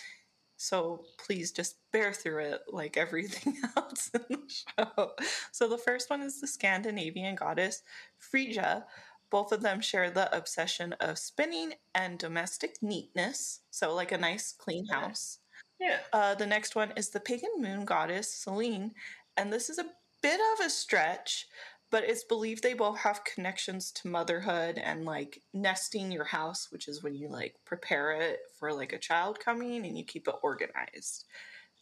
So 0.57 1.05
please 1.17 1.53
just 1.53 1.77
bear 1.91 2.11
through 2.11 2.43
it 2.43 2.61
like 2.69 2.97
everything 2.97 3.57
else 3.77 4.11
in 4.13 4.21
the 4.29 4.41
show. 4.47 5.11
So 5.53 5.69
the 5.69 5.77
first 5.77 6.09
one 6.09 6.21
is 6.21 6.41
the 6.41 6.47
Scandinavian 6.47 7.35
goddess 7.35 7.83
Frigga. 8.17 8.85
Both 9.29 9.51
of 9.51 9.61
them 9.61 9.81
share 9.81 10.09
the 10.09 10.35
obsession 10.35 10.93
of 10.93 11.17
spinning 11.17 11.73
and 11.93 12.17
domestic 12.17 12.77
neatness. 12.81 13.61
So, 13.71 13.93
like 13.93 14.11
a 14.11 14.17
nice, 14.17 14.53
clean 14.53 14.87
house. 14.87 15.39
Yeah. 15.79 15.99
Uh, 16.13 16.35
the 16.35 16.45
next 16.45 16.75
one 16.75 16.93
is 16.95 17.09
the 17.09 17.19
pagan 17.19 17.51
moon 17.57 17.85
goddess 17.85 18.33
Selene. 18.33 18.91
And 19.37 19.51
this 19.51 19.69
is 19.69 19.77
a 19.77 19.91
bit 20.21 20.39
of 20.53 20.65
a 20.65 20.69
stretch, 20.69 21.47
but 21.91 22.03
it's 22.03 22.23
believed 22.23 22.63
they 22.63 22.73
both 22.73 22.99
have 22.99 23.23
connections 23.23 23.91
to 23.91 24.07
motherhood 24.07 24.77
and 24.77 25.05
like 25.05 25.41
nesting 25.53 26.11
your 26.11 26.23
house, 26.23 26.67
which 26.71 26.87
is 26.87 27.03
when 27.03 27.15
you 27.15 27.29
like 27.29 27.55
prepare 27.65 28.13
it 28.13 28.39
for 28.57 28.73
like 28.73 28.93
a 28.93 28.99
child 28.99 29.39
coming 29.39 29.85
and 29.85 29.97
you 29.97 30.03
keep 30.03 30.27
it 30.27 30.35
organized. 30.41 31.25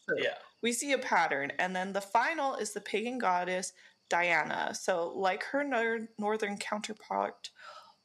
So 0.08 0.16
yeah. 0.18 0.36
We 0.62 0.74
see 0.74 0.94
a 0.94 0.98
pattern. 0.98 1.52
And 1.60 1.76
then 1.76 1.94
the 1.94 2.02
final 2.02 2.56
is 2.56 2.74
the 2.74 2.82
pagan 2.82 3.18
goddess 3.18 3.74
Diana. 4.14 4.76
So, 4.76 5.12
like 5.16 5.44
her 5.46 5.64
nor- 5.64 6.08
northern 6.20 6.58
counterpart, 6.58 7.50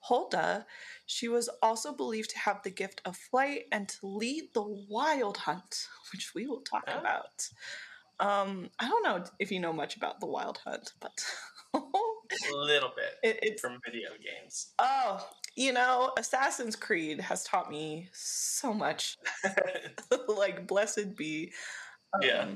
Hulda, 0.01 0.65
she 1.05 1.29
was 1.29 1.51
also 1.63 1.93
believed 1.93 2.31
to 2.31 2.39
have 2.39 2.63
the 2.63 2.71
gift 2.71 3.03
of 3.05 3.15
flight 3.15 3.65
and 3.71 3.91
to 3.91 4.07
lead 4.07 4.45
the 4.55 4.63
wild 4.63 5.37
hunt, 5.37 5.87
which 6.13 6.33
we 6.35 6.47
will 6.47 6.63
talk 6.63 6.85
oh. 6.89 6.99
about. 6.99 7.47
Um, 8.21 8.71
I 8.81 8.89
don't 8.89 9.05
know 9.05 9.23
if 9.39 9.53
you 9.53 9.61
know 9.61 9.73
much 9.73 9.97
about 9.97 10.19
the 10.19 10.27
wild 10.27 10.59
hunt, 10.65 10.93
but 10.99 11.23
a 11.75 12.57
little 12.57 12.91
bit 12.97 13.15
it, 13.23 13.39
it's 13.43 13.61
from 13.61 13.79
video 13.85 14.09
games. 14.25 14.73
Oh, 14.79 15.25
you 15.57 15.73
know, 15.75 16.13
Assassin's 16.17 16.75
Creed 16.75 17.21
has 17.21 17.45
taught 17.45 17.71
me 17.71 18.09
so 18.13 18.73
much. 18.73 19.19
like, 20.29 20.67
blessed 20.67 21.17
be. 21.17 21.53
Um, 22.15 22.21
yeah. 22.23 22.49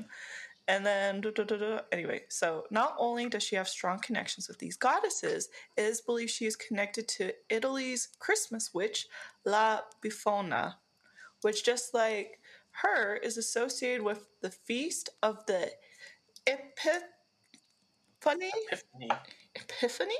And 0.67 0.85
then, 0.85 1.19
da, 1.19 1.31
da, 1.31 1.43
da, 1.43 1.79
anyway, 1.91 2.21
so 2.29 2.63
not 2.71 2.95
only 2.97 3.27
does 3.27 3.43
she 3.43 3.57
have 3.57 3.67
strong 3.67 3.99
connections 3.99 4.47
with 4.47 4.59
these 4.59 4.77
goddesses, 4.77 5.49
it 5.75 5.81
is 5.81 5.99
believed 5.99 6.31
she 6.31 6.45
is 6.45 6.55
connected 6.55 7.07
to 7.09 7.33
Italy's 7.49 8.09
Christmas 8.19 8.73
witch, 8.73 9.07
La 9.45 9.81
Befana, 10.01 10.75
which, 11.41 11.65
just 11.65 11.93
like 11.93 12.39
her, 12.71 13.17
is 13.17 13.37
associated 13.37 14.03
with 14.03 14.25
the 14.41 14.51
feast 14.51 15.09
of 15.21 15.45
the 15.47 15.69
Epith 16.47 17.01
Funny 18.21 18.51
Epiphany. 18.71 19.09
Epiphany? 19.55 20.15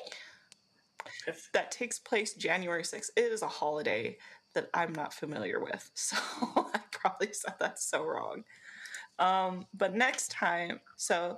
That 1.54 1.72
takes 1.72 2.00
place 2.00 2.34
January 2.34 2.84
6th. 2.84 3.12
It 3.16 3.32
is 3.32 3.44
a 3.44 3.48
holiday 3.48 4.18
that 4.54 4.70
I'm 4.74 4.94
not 4.94 5.14
familiar 5.14 5.62
with. 5.62 5.90
So 5.96 6.18
I 6.74 6.80
probably 6.92 7.32
said 7.32 7.56
that 7.60 7.80
so 7.80 8.04
wrong. 8.04 8.44
Um, 9.20 9.66
but 9.74 9.96
next 9.96 10.32
time, 10.32 10.80
so 10.98 11.38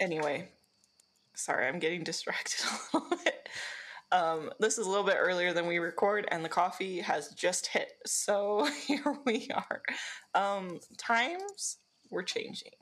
anyway, 0.00 0.48
sorry, 1.34 1.66
I'm 1.66 1.78
getting 1.78 2.04
distracted 2.04 2.64
a 2.64 2.96
little 2.96 3.16
bit. 3.24 3.48
Um, 4.12 4.50
this 4.60 4.78
is 4.78 4.86
a 4.86 4.90
little 4.90 5.04
bit 5.04 5.16
earlier 5.18 5.52
than 5.52 5.66
we 5.66 5.78
record, 5.78 6.28
and 6.30 6.44
the 6.44 6.48
coffee 6.48 7.00
has 7.00 7.30
just 7.30 7.66
hit. 7.66 7.92
So 8.06 8.68
here 8.86 9.18
we 9.24 9.48
are. 9.54 9.82
Um, 10.34 10.78
times 10.98 11.78
were 12.10 12.22
changing 12.22 12.72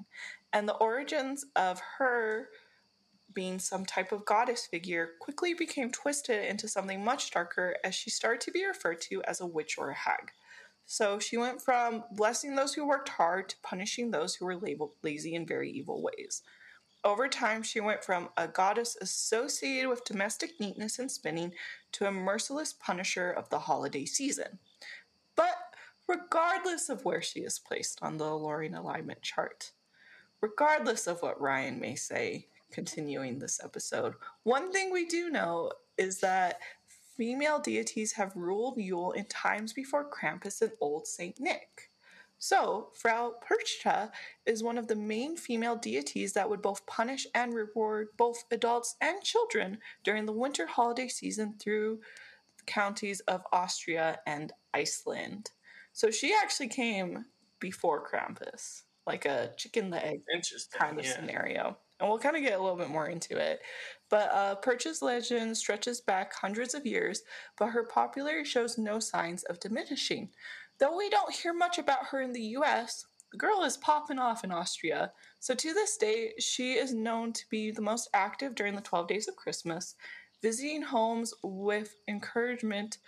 and 0.53 0.69
the 0.69 0.77
origins 0.77 1.45
of 1.57 1.81
her 1.99 2.49
being 3.35 3.59
some 3.59 3.87
type 3.87 4.13
of 4.13 4.27
goddess 4.27 4.67
figure 4.67 5.11
quickly 5.21 5.55
became 5.55 5.91
twisted 5.91 6.45
into 6.45 6.69
something 6.69 7.03
much 7.03 7.31
darker 7.31 7.75
as 7.83 7.95
she 7.95 8.11
started 8.11 8.43
to 8.43 8.51
be 8.51 8.67
referred 8.67 9.01
to 9.01 9.23
as 9.23 9.41
a 9.41 9.47
witch 9.47 9.77
or 9.79 9.91
a 9.91 9.95
hag. 9.95 10.31
So 10.93 11.19
she 11.19 11.39
went 11.39 11.63
from 11.63 12.05
blessing 12.11 12.55
those 12.55 12.75
who 12.75 12.87
worked 12.87 13.09
hard 13.09 13.49
to 13.49 13.57
punishing 13.63 14.11
those 14.11 14.35
who 14.35 14.45
were 14.45 14.57
labeled 14.57 14.91
lazy 15.03 15.35
in 15.35 15.47
very 15.47 15.71
evil 15.71 16.03
ways. 16.03 16.43
Over 17.03 17.29
time, 17.29 17.63
she 17.63 17.81
went 17.81 18.05
from 18.05 18.29
a 18.37 18.47
goddess 18.47 18.99
associated 19.01 19.89
with 19.89 20.05
domestic 20.05 20.61
neatness 20.61 20.99
and 20.99 21.11
spinning 21.11 21.55
to 21.93 22.05
a 22.05 22.13
merciless 22.13 22.75
punisher 22.75 23.31
of 23.31 23.49
the 23.49 23.61
holiday 23.61 24.05
season. 24.05 24.59
But 25.35 25.57
regardless 26.07 26.91
of 26.91 27.07
where 27.07 27.23
she 27.23 27.41
is 27.41 27.59
placed 27.59 27.99
on 28.03 28.19
the 28.19 28.27
alluring 28.27 28.75
alignment 28.75 29.23
chart, 29.23 29.73
regardless 30.43 31.07
of 31.07 31.23
what 31.23 31.41
Ryan 31.41 31.81
may 31.81 31.95
say, 31.95 32.49
continuing 32.71 33.39
this 33.39 33.61
episode, 33.65 34.13
one 34.43 34.71
thing 34.71 34.93
we 34.93 35.07
do 35.07 35.31
know 35.31 35.73
is 35.97 36.21
that 36.21 36.59
female 37.23 37.61
deities 37.61 38.15
have 38.15 38.35
ruled 38.35 38.77
Yule 38.77 39.13
in 39.13 39.25
times 39.27 39.73
before 39.73 40.11
Krampus 40.11 40.61
and 40.61 40.73
Old 40.81 41.07
Saint 41.07 41.39
Nick. 41.39 41.89
So, 42.41 42.89
Frau 42.95 43.35
Perchta 43.41 44.11
is 44.45 44.65
one 44.65 44.77
of 44.77 44.89
the 44.89 44.97
main 44.97 45.37
female 45.37 45.77
deities 45.77 46.33
that 46.33 46.51
would 46.51 46.61
both 46.61 46.85
punish 46.87 47.25
and 47.33 47.55
reward 47.55 48.09
both 48.17 48.43
adults 48.51 48.97
and 49.01 49.23
children 49.23 49.79
during 50.03 50.27
the 50.27 50.33
winter 50.33 50.67
holiday 50.67 51.07
season 51.07 51.55
through 51.61 52.01
the 52.59 52.65
counties 52.65 53.21
of 53.21 53.45
Austria 53.53 54.19
and 54.27 54.53
Iceland. 54.75 55.51
So, 55.93 56.11
she 56.11 56.35
actually 56.35 56.71
came 56.71 57.27
before 57.61 58.05
Krampus 58.05 58.83
like 59.07 59.25
a 59.25 59.51
chicken 59.57 59.91
the 59.91 60.05
egg 60.05 60.23
kind 60.73 60.99
of 60.99 61.05
yeah. 61.05 61.13
scenario. 61.13 61.77
And 62.01 62.09
we'll 62.09 62.19
kind 62.19 62.37
of 62.37 62.43
get 62.43 62.59
a 62.59 62.63
little 62.63 62.77
bit 62.77 62.91
more 62.91 63.07
into 63.07 63.37
it. 63.39 63.61
But 64.13 64.31
uh, 64.31 64.57
Perchta's 64.57 65.01
legend 65.01 65.57
stretches 65.57 66.03
back 66.03 66.35
hundreds 66.35 66.75
of 66.75 66.85
years, 66.85 67.23
but 67.57 67.71
her 67.71 67.83
popularity 67.83 68.45
shows 68.45 68.77
no 68.77 68.99
signs 68.99 69.43
of 69.45 69.59
diminishing. 69.59 70.29
Though 70.79 70.95
we 70.99 71.09
don't 71.09 71.35
hear 71.35 71.55
much 71.55 71.79
about 71.79 72.09
her 72.11 72.21
in 72.21 72.35
the 72.35 72.59
US, 72.59 73.07
the 73.31 73.39
girl 73.39 73.65
is 73.65 73.79
popping 73.79 74.19
off 74.19 74.45
in 74.45 74.53
Austria. 74.53 75.13
So 75.41 75.55
to 75.55 75.73
this 75.73 75.97
day, 75.97 76.35
she 76.39 76.75
is 76.75 76.93
known 76.93 77.33
to 77.33 77.45
be 77.49 77.71
the 77.71 77.81
most 77.81 78.11
active 78.13 78.55
during 78.55 78.75
the 78.75 78.83
12 78.83 79.09
days 79.09 79.29
of 79.29 79.37
Christmas, 79.37 79.95
visiting 80.43 80.83
homes 80.83 81.33
with 81.43 81.95
encouragement 82.07 82.99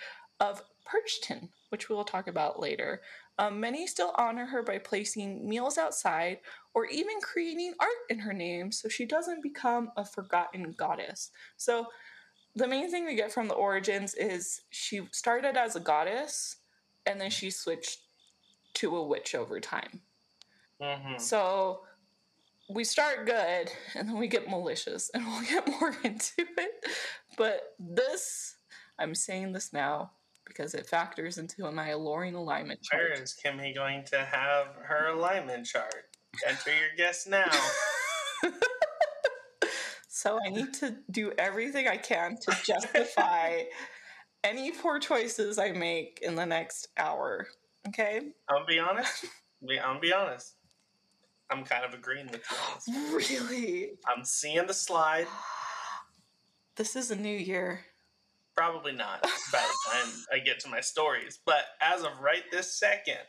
of 0.41 0.63
Perchtin, 0.87 1.51
which 1.69 1.91
we 1.91 1.95
will 1.95 2.05
talk 2.05 2.29
about 2.29 2.61
later. 2.61 3.03
Um, 3.39 3.61
many 3.61 3.87
still 3.87 4.15
honor 4.17 4.47
her 4.47 4.63
by 4.63 4.79
placing 4.79 5.47
meals 5.47 5.77
outside 5.77 6.39
or 6.75 6.87
even 6.87 7.21
creating 7.21 7.75
art 7.81 7.91
in 8.11 8.19
her 8.19 8.33
name 8.33 8.73
so 8.73 8.89
she 8.89 9.07
doesn't 9.07 9.43
become 9.43 9.91
a 9.97 10.05
forgotten 10.05 10.73
goddess. 10.77 11.31
So, 11.57 11.87
the 12.57 12.69
main 12.69 12.89
thing 12.89 13.05
we 13.05 13.17
get 13.17 13.33
from 13.33 13.49
the 13.49 13.55
origins 13.55 14.15
is 14.15 14.63
she 14.71 15.09
started 15.11 15.57
as 15.57 15.75
a 15.75 15.81
goddess 15.81 16.57
and 17.05 17.21
then 17.21 17.31
she 17.31 17.51
switched 17.51 18.03
to 18.75 18.97
a 18.97 19.05
witch 19.05 19.35
over 19.35 19.59
time. 19.59 20.01
hmm 20.81 21.17
So 21.19 21.81
we 22.69 22.85
start 22.85 23.27
good 23.27 23.71
and 23.95 24.09
then 24.09 24.19
we 24.19 24.29
get 24.29 24.49
malicious 24.49 25.11
and 25.15 25.25
we'll 25.27 25.43
get 25.43 25.69
more 25.69 25.97
into 26.05 26.33
it. 26.39 26.87
But 27.37 27.75
this, 27.79 28.57
I'm 28.99 29.15
saying 29.15 29.53
this 29.53 29.73
now 29.73 30.13
because 30.47 30.75
it 30.75 30.87
factors 30.87 31.39
into 31.39 31.71
my 31.73 31.89
alluring 31.89 32.35
alignment 32.35 32.81
Where 32.93 33.09
chart. 33.09 33.21
is 33.21 33.37
Kimmy 33.45 33.75
going 33.75 34.05
to 34.05 34.25
have 34.25 34.69
her 34.85 35.09
alignment 35.09 35.67
chart? 35.67 36.14
Enter 36.47 36.71
your 36.71 36.97
guess 36.97 37.27
now. 37.27 37.51
So 40.25 40.39
I 40.43 40.49
need 40.49 40.73
to 40.75 40.97
do 41.11 41.33
everything 41.37 41.87
I 41.87 41.99
can 41.99 42.39
to 42.39 42.57
justify 42.65 43.65
any 44.45 44.71
poor 44.71 44.99
choices 44.99 45.59
I 45.59 45.73
make 45.73 46.21
in 46.23 46.35
the 46.35 46.47
next 46.47 46.89
hour. 46.97 47.47
Okay? 47.89 48.21
I'm 48.49 48.57
gonna 48.57 48.65
be 48.65 48.79
honest. 48.79 49.27
I'm 49.61 49.77
gonna 49.77 50.01
be 50.01 50.15
honest. 50.15 50.55
I'm 51.51 51.63
kind 51.63 51.85
of 51.85 51.93
agreeing 51.93 52.29
with 52.29 52.43
you. 52.87 52.95
Really? 53.15 53.91
I'm 54.07 54.25
seeing 54.25 54.67
the 54.67 54.73
slide. 54.73 55.27
This 56.77 56.97
is 56.97 57.11
a 57.11 57.17
new 57.17 57.37
year. 57.37 57.81
Probably 58.57 58.93
not 58.93 59.23
by 59.53 59.61
the 59.61 59.93
time 59.93 60.13
I 60.33 60.39
get 60.39 60.59
to 60.61 60.69
my 60.69 60.81
stories, 60.81 61.39
but 61.45 61.65
as 61.83 62.03
of 62.03 62.19
right 62.21 62.45
this 62.51 62.73
second, 62.73 63.21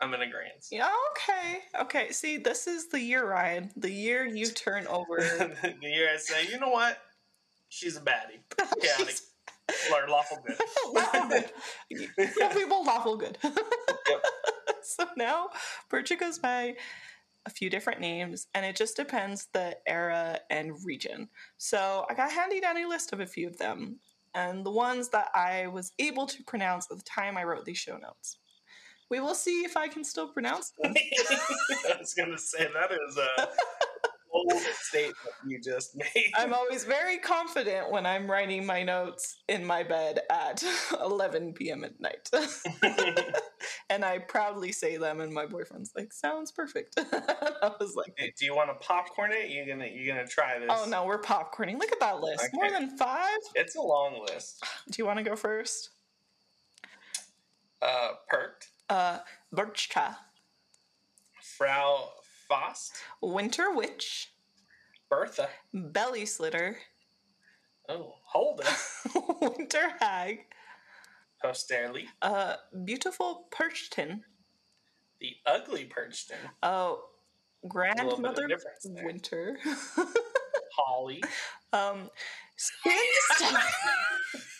I'm 0.00 0.14
in 0.14 0.22
agreement. 0.22 0.66
Yeah, 0.70 0.88
okay. 1.10 1.58
Okay. 1.82 2.10
See, 2.12 2.38
this 2.38 2.66
is 2.66 2.88
the 2.88 3.00
year, 3.00 3.28
Ryan. 3.28 3.70
The 3.76 3.90
year 3.90 4.26
you 4.26 4.46
turn 4.50 4.86
over. 4.86 5.16
the 5.16 5.76
year 5.82 6.10
I 6.12 6.16
say, 6.16 6.46
you 6.50 6.58
know 6.58 6.70
what? 6.70 6.98
She's 7.68 7.96
a 7.96 8.00
baddie. 8.00 8.40
Yeah, 8.82 9.04
like, 9.04 10.08
lawful 10.08 10.38
good. 10.44 10.56
lawful 10.94 11.28
good. 11.28 11.52
Real 12.36 12.48
people, 12.50 12.84
lawful 12.84 13.16
good. 13.16 13.38
yep. 13.44 14.24
so 14.82 15.06
now 15.16 15.50
Percha 15.88 16.16
goes 16.16 16.40
by 16.40 16.74
a 17.46 17.50
few 17.50 17.70
different 17.70 18.00
names, 18.00 18.48
and 18.54 18.66
it 18.66 18.74
just 18.74 18.96
depends 18.96 19.46
the 19.52 19.76
era 19.86 20.40
and 20.50 20.72
region. 20.84 21.28
So 21.56 22.04
I 22.10 22.14
got 22.14 22.32
handy 22.32 22.60
dandy 22.60 22.84
list 22.84 23.12
of 23.12 23.20
a 23.20 23.26
few 23.26 23.46
of 23.46 23.58
them, 23.58 24.00
and 24.34 24.66
the 24.66 24.70
ones 24.72 25.08
that 25.10 25.28
I 25.34 25.68
was 25.68 25.92
able 26.00 26.26
to 26.26 26.42
pronounce 26.44 26.88
at 26.90 26.96
the 26.96 27.04
time 27.04 27.36
I 27.36 27.44
wrote 27.44 27.64
these 27.64 27.78
show 27.78 27.96
notes. 27.96 28.38
We 29.10 29.20
will 29.20 29.34
see 29.34 29.64
if 29.64 29.76
I 29.76 29.88
can 29.88 30.04
still 30.04 30.28
pronounce 30.28 30.70
them. 30.80 30.94
I 30.96 31.96
was 31.98 32.14
gonna 32.14 32.38
say 32.38 32.68
that 32.72 32.90
is 32.92 33.16
a 33.18 33.48
bold 34.32 34.52
statement 34.82 35.16
you 35.44 35.60
just 35.60 35.96
made. 35.96 36.30
I'm 36.36 36.54
always 36.54 36.84
very 36.84 37.18
confident 37.18 37.90
when 37.90 38.06
I'm 38.06 38.30
writing 38.30 38.64
my 38.64 38.84
notes 38.84 39.38
in 39.48 39.64
my 39.64 39.82
bed 39.82 40.20
at 40.30 40.62
11 41.00 41.54
p.m. 41.54 41.82
at 41.82 42.00
night. 42.00 42.30
and 43.90 44.04
I 44.04 44.18
proudly 44.18 44.70
say 44.70 44.96
them, 44.96 45.20
and 45.20 45.32
my 45.32 45.46
boyfriend's 45.46 45.90
like, 45.96 46.12
sounds 46.12 46.52
perfect. 46.52 46.94
I 46.96 47.72
was 47.80 47.96
like, 47.96 48.14
Hey, 48.16 48.32
Do 48.38 48.44
you 48.44 48.54
want 48.54 48.70
to 48.70 48.86
popcorn 48.86 49.32
it? 49.32 49.50
You 49.50 49.66
gonna 49.66 49.86
you 49.88 50.06
gonna 50.06 50.26
try 50.28 50.60
this? 50.60 50.68
oh 50.70 50.86
no, 50.88 51.04
we're 51.04 51.20
popcorning. 51.20 51.80
Look 51.80 51.90
at 51.90 51.98
that 51.98 52.20
list. 52.20 52.48
More 52.52 52.70
than 52.70 52.96
five? 52.96 53.38
It's 53.56 53.74
a 53.74 53.80
long 53.82 54.24
list. 54.30 54.64
Do 54.88 54.94
you 55.02 55.04
want 55.06 55.18
to 55.18 55.24
go 55.24 55.34
first? 55.34 55.90
Uh, 57.82 58.10
Perked, 58.28 58.68
Uh, 58.90 59.18
Birchka, 59.54 60.16
Frau 61.40 62.10
Fost, 62.48 62.92
Winter 63.22 63.72
Witch, 63.74 64.32
Bertha. 65.08 65.48
Belly 65.72 66.26
Slitter, 66.26 66.76
Oh, 67.88 68.14
Holden, 68.24 68.66
Winter 69.40 69.92
Hag, 70.00 70.40
Posterly, 71.42 72.04
uh, 72.20 72.56
Beautiful 72.84 73.46
Perchton, 73.50 74.20
the 75.20 75.36
ugly 75.46 75.88
Perchton, 75.88 76.36
oh, 76.62 77.04
Grandmother. 77.68 78.48
Winter. 79.04 79.56
Holly. 80.76 81.22
Um, 81.72 82.10
spin 82.56 82.92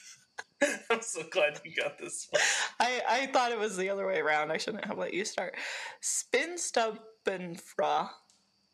I'm 0.90 1.02
so 1.02 1.23
glad 1.31 1.61
you 1.64 1.73
got 1.75 1.99
this 1.99 2.28
one. 2.30 2.43
I, 2.78 3.02
I 3.08 3.26
thought 3.26 3.52
it 3.52 3.58
was 3.58 3.76
the 3.76 3.89
other 3.89 4.06
way 4.06 4.19
around. 4.19 4.50
I 4.50 4.56
shouldn't 4.56 4.85
have 4.85 4.99
let 4.99 5.15
you 5.15 5.25
start. 5.25 5.56
Spin 6.00 6.56
Stubbenfra. 6.56 8.11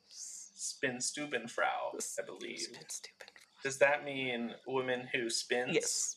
Spin 0.09 0.97
Stubenfrau, 0.97 1.95
I 2.19 2.25
believe. 2.25 2.61
Spin 2.61 2.85
stupid. 2.89 3.31
Does 3.63 3.79
that 3.79 4.05
mean 4.05 4.53
woman 4.67 5.09
who 5.13 5.31
spins? 5.31 5.75
Yes. 5.75 6.17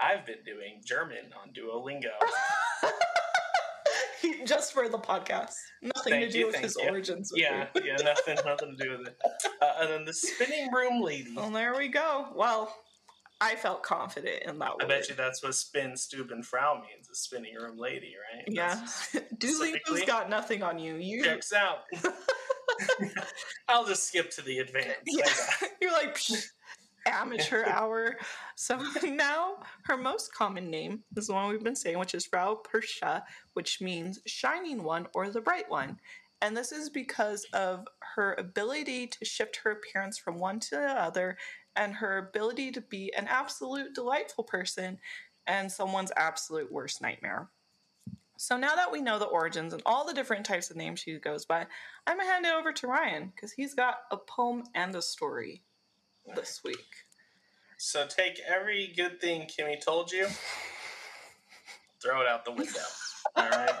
I've 0.00 0.26
been 0.26 0.44
doing 0.44 0.82
German 0.84 1.32
on 1.42 1.52
Duolingo. 1.52 2.12
Just 4.46 4.72
for 4.72 4.88
the 4.88 4.98
podcast. 4.98 5.54
Nothing 5.82 6.12
Thank 6.12 6.26
to 6.26 6.32
do 6.32 6.38
you, 6.40 6.46
with 6.46 6.56
his 6.56 6.76
you. 6.76 6.88
origins. 6.88 7.30
with 7.32 7.40
yeah, 7.40 7.66
yeah, 7.82 7.96
nothing, 8.02 8.36
nothing 8.44 8.76
to 8.78 8.84
do 8.84 8.98
with 8.98 9.08
it. 9.08 9.16
Uh, 9.62 9.72
and 9.80 9.90
then 9.90 10.04
the 10.04 10.12
spinning 10.12 10.72
room 10.72 11.02
lady. 11.02 11.34
Well, 11.34 11.50
there 11.50 11.76
we 11.76 11.88
go. 11.88 12.28
Well, 12.34 12.74
I 13.40 13.54
felt 13.54 13.82
confident 13.82 14.44
in 14.44 14.58
that 14.58 14.64
I 14.80 14.84
word. 14.84 14.88
bet 14.88 15.08
you 15.08 15.14
that's 15.14 15.42
what 15.42 15.54
spin, 15.54 15.92
Stubenfrau 15.92 16.80
means, 16.80 17.08
a 17.10 17.14
spinning 17.14 17.54
room 17.54 17.78
lady, 17.78 18.14
right? 18.34 18.44
Yeah. 18.48 18.84
Specifically- 18.86 20.06
got 20.06 20.30
nothing 20.30 20.62
on 20.62 20.78
you. 20.78 20.96
You 20.96 21.22
checks 21.24 21.52
out. 21.52 21.80
I'll 23.68 23.86
just 23.86 24.08
skip 24.08 24.30
to 24.32 24.42
the 24.42 24.58
advanced. 24.58 25.00
Yeah, 25.06 25.28
you're 25.80 25.92
like 25.92 26.18
amateur 27.06 27.64
hour. 27.66 28.16
So 28.56 28.82
now 29.04 29.56
her 29.84 29.96
most 29.96 30.34
common 30.34 30.70
name 30.70 31.02
is 31.16 31.28
the 31.28 31.34
one 31.34 31.48
we've 31.48 31.62
been 31.62 31.76
saying, 31.76 31.98
which 31.98 32.14
is 32.14 32.26
Frau 32.26 32.60
Persha, 32.70 33.22
which 33.54 33.80
means 33.80 34.20
shining 34.26 34.82
one 34.82 35.06
or 35.14 35.30
the 35.30 35.40
bright 35.40 35.70
one. 35.70 35.98
And 36.42 36.56
this 36.56 36.70
is 36.72 36.90
because 36.90 37.46
of 37.52 37.86
her 38.14 38.34
ability 38.38 39.06
to 39.06 39.24
shift 39.24 39.60
her 39.64 39.70
appearance 39.70 40.18
from 40.18 40.38
one 40.38 40.60
to 40.60 40.70
the 40.76 40.90
other 40.90 41.38
and 41.76 41.94
her 41.94 42.18
ability 42.18 42.72
to 42.72 42.80
be 42.80 43.12
an 43.14 43.26
absolute 43.28 43.94
delightful 43.94 44.44
person 44.44 44.98
and 45.46 45.70
someone's 45.70 46.12
absolute 46.16 46.72
worst 46.72 47.00
nightmare. 47.00 47.48
So 48.38 48.56
now 48.56 48.74
that 48.74 48.92
we 48.92 49.00
know 49.00 49.18
the 49.18 49.24
origins 49.24 49.72
and 49.72 49.82
all 49.86 50.06
the 50.06 50.12
different 50.12 50.44
types 50.44 50.70
of 50.70 50.76
names 50.76 51.00
she 51.00 51.18
goes 51.18 51.46
by, 51.46 51.66
I'm 52.06 52.18
gonna 52.18 52.30
hand 52.30 52.44
it 52.44 52.52
over 52.52 52.72
to 52.72 52.86
Ryan 52.86 53.32
because 53.34 53.52
he's 53.52 53.74
got 53.74 54.00
a 54.10 54.16
poem 54.16 54.64
and 54.74 54.94
a 54.94 55.00
story 55.00 55.62
this 56.34 56.60
week. 56.62 57.06
So 57.78 58.06
take 58.06 58.40
every 58.46 58.92
good 58.96 59.20
thing 59.20 59.48
Kimmy 59.48 59.80
told 59.80 60.12
you, 60.12 60.26
throw 62.02 62.20
it 62.20 62.26
out 62.26 62.44
the 62.44 62.52
window. 62.52 62.80
All 63.36 63.48
right. 63.48 63.74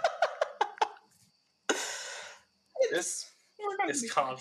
This 2.90 3.30
We're 3.58 3.76
gonna 3.76 3.90
is 3.90 4.10
called 4.10 4.40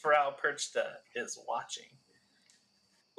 Frau 0.00 0.34
Perchta 0.42 0.86
is 1.14 1.38
watching. 1.46 1.88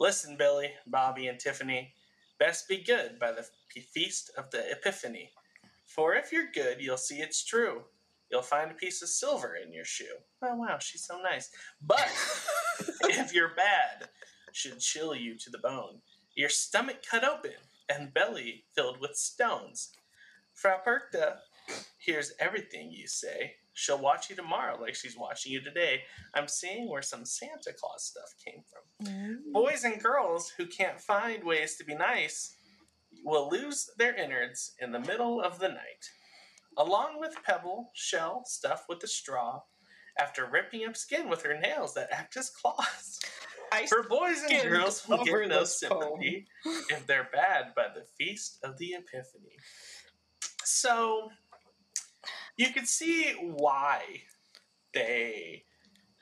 Listen, 0.02 0.36
Billy, 0.36 0.72
Bobby, 0.88 1.28
and 1.28 1.40
Tiffany. 1.40 1.94
Best 2.40 2.68
be 2.68 2.78
good 2.78 3.20
by 3.20 3.32
the 3.32 3.46
feast 3.94 4.32
of 4.36 4.50
the 4.50 4.72
Epiphany. 4.72 5.30
For 5.86 6.16
if 6.16 6.32
you're 6.32 6.50
good, 6.52 6.82
you'll 6.82 6.98
see 6.98 7.18
it's 7.18 7.46
true. 7.46 7.84
You'll 8.32 8.42
find 8.42 8.72
a 8.72 8.74
piece 8.74 9.04
of 9.04 9.10
silver 9.10 9.56
in 9.64 9.72
your 9.72 9.86
shoe. 9.86 10.18
Oh, 10.42 10.56
wow, 10.56 10.80
she's 10.80 11.06
so 11.06 11.22
nice. 11.22 11.52
But 11.86 12.10
if 13.04 13.32
you're 13.32 13.54
bad, 13.54 14.10
should 14.54 14.80
chill 14.80 15.14
you 15.14 15.38
to 15.38 15.52
the 15.52 15.60
bone. 15.60 16.02
Your 16.34 16.50
stomach 16.50 17.06
cut 17.08 17.24
open 17.24 17.52
and 17.88 18.12
belly 18.12 18.64
filled 18.74 19.00
with 19.00 19.16
stones. 19.16 19.92
Frau 20.56 20.80
Perchta 20.84 21.36
hears 22.00 22.34
everything 22.40 22.92
you 22.92 23.06
say. 23.06 23.54
She'll 23.74 24.02
watch 24.02 24.30
you 24.30 24.36
tomorrow 24.36 24.80
like 24.80 24.96
she's 24.96 25.18
watching 25.18 25.52
you 25.52 25.62
today. 25.62 26.02
I'm 26.36 26.48
seeing 26.48 26.90
where 26.90 27.02
some 27.02 27.26
Santa 27.26 27.74
Claus 27.80 28.04
stuff 28.04 28.34
came 28.44 28.64
from. 28.70 29.08
Mm. 29.08 29.54
Boys 29.54 29.84
and 29.84 30.02
girls 30.02 30.52
who 30.58 30.66
can't 30.66 31.00
find 31.00 31.44
ways 31.44 31.76
to 31.78 31.86
be 31.86 31.96
nice 31.96 32.56
will 33.24 33.50
lose 33.50 33.90
their 33.98 34.16
innards 34.16 34.74
in 34.80 34.92
the 34.92 35.00
middle 35.00 35.42
of 35.42 35.60
the 35.60 35.70
night. 35.70 36.10
Along 36.78 37.20
with 37.20 37.36
pebble, 37.44 37.92
shell, 37.94 38.44
stuff 38.46 38.86
with 38.88 39.00
the 39.00 39.08
straw, 39.08 39.62
after 40.20 40.46
ripping 40.46 40.86
up 40.86 40.96
skin 40.96 41.30
with 41.30 41.42
her 41.44 41.60
nails 41.60 41.94
that 41.94 42.10
act 42.12 42.38
as 42.38 42.50
claws. 42.50 43.20
I 43.72 43.86
For 43.86 44.04
boys 44.04 44.44
and 44.50 44.70
girls 44.70 45.02
who 45.02 45.18
get 45.24 45.48
no 45.48 45.58
poem. 45.58 45.66
sympathy 45.66 46.48
if 46.90 47.08
they're 47.08 47.30
bad 47.32 47.74
by 47.76 47.88
the 47.94 48.04
feast 48.18 48.60
of 48.64 48.78
the 48.78 48.96
Epiphany. 48.96 49.56
So 50.64 51.30
you 52.58 52.72
can 52.72 52.86
see 52.86 53.34
why 53.42 54.02
they 54.94 55.64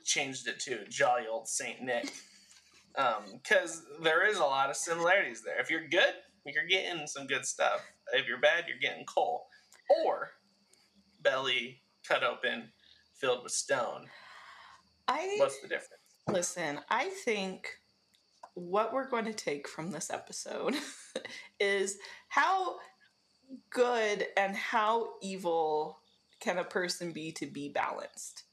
changed 0.04 0.48
it 0.48 0.60
to 0.62 0.86
Jolly 0.90 1.24
Old 1.30 1.48
Saint 1.48 1.82
Nick. 1.82 2.12
Um, 2.98 3.24
because 3.42 3.84
there 4.02 4.28
is 4.28 4.38
a 4.38 4.44
lot 4.44 4.70
of 4.70 4.76
similarities 4.76 5.44
there. 5.44 5.60
If 5.60 5.70
you're 5.70 5.88
good, 5.88 6.14
you're 6.46 6.68
getting 6.68 7.08
some 7.08 7.28
good 7.28 7.46
stuff. 7.46 7.86
If 8.14 8.28
you're 8.28 8.40
bad, 8.40 8.66
you're 8.68 8.80
getting 8.80 9.06
coal. 9.06 9.48
Or 10.06 10.32
belly 11.22 11.82
cut 12.08 12.24
open, 12.24 12.72
filled 13.16 13.44
with 13.44 13.52
stone. 13.52 14.08
I 15.08 15.36
What's 15.38 15.60
the 15.62 15.68
difference? 15.68 16.04
listen. 16.28 16.80
I 16.90 17.06
think 17.26 17.68
what 18.54 18.94
we're 18.94 19.10
going 19.10 19.26
to 19.26 19.34
take 19.34 19.68
from 19.68 19.92
this 19.92 20.10
episode 20.10 20.76
is 21.60 21.98
how 22.28 22.78
good 23.70 24.28
and 24.38 24.56
how 24.56 25.14
evil 25.22 25.99
can 26.40 26.58
a 26.58 26.64
person 26.64 27.12
be 27.12 27.32
to 27.34 27.46
be 27.46 27.70
balanced? 27.70 28.44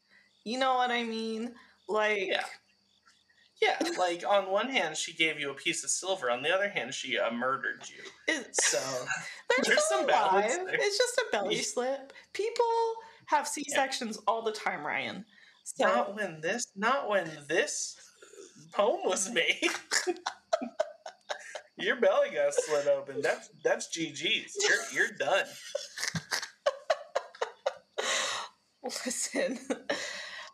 You 0.45 0.59
know 0.59 0.75
what 0.75 0.91
I 0.91 1.05
mean? 1.05 1.55
Like, 1.89 2.29
Yeah. 2.29 2.45
Yeah, 3.63 3.79
like 3.99 4.23
on 4.29 4.51
one 4.51 4.69
hand, 4.69 4.97
she 4.99 5.15
gave 5.15 5.41
you 5.41 5.51
a 5.51 5.55
piece 5.55 5.83
of 5.83 5.89
silver. 5.89 6.31
On 6.31 6.43
the 6.43 6.55
other 6.55 6.69
hand, 6.69 6.93
she 6.93 7.19
uh, 7.19 7.31
murdered 7.33 7.83
you. 7.89 8.03
it, 8.29 8.55
So 8.55 8.79
there's 9.65 9.83
some 9.85 10.07
balance 10.07 10.55
there. 10.57 10.75
It's 10.75 10.99
just 10.99 11.17
a 11.19 11.25
belly 11.33 11.57
Yeah. 11.57 11.63
slip. 11.63 12.13
People 12.35 12.67
have 13.27 13.49
C 13.49 13.65
sections 13.69 14.19
all 14.27 14.43
the 14.43 14.53
time, 14.53 14.85
Ryan. 14.87 15.25
So 15.65 15.87
not 15.87 16.15
when 16.15 16.41
this, 16.43 16.67
not 16.77 17.09
when 17.09 17.31
this 17.49 17.97
poem 18.73 19.01
was 19.05 19.31
made. 19.33 19.71
Your 21.79 21.97
belly 21.97 22.31
got 22.35 22.55
slit 22.55 22.87
open. 22.89 23.21
That's 23.23 23.51
that's 23.65 23.89
GG's. 23.89 24.57
You're 24.93 25.07
you're 25.09 25.17
done. 25.19 25.45
listen, 29.07 29.59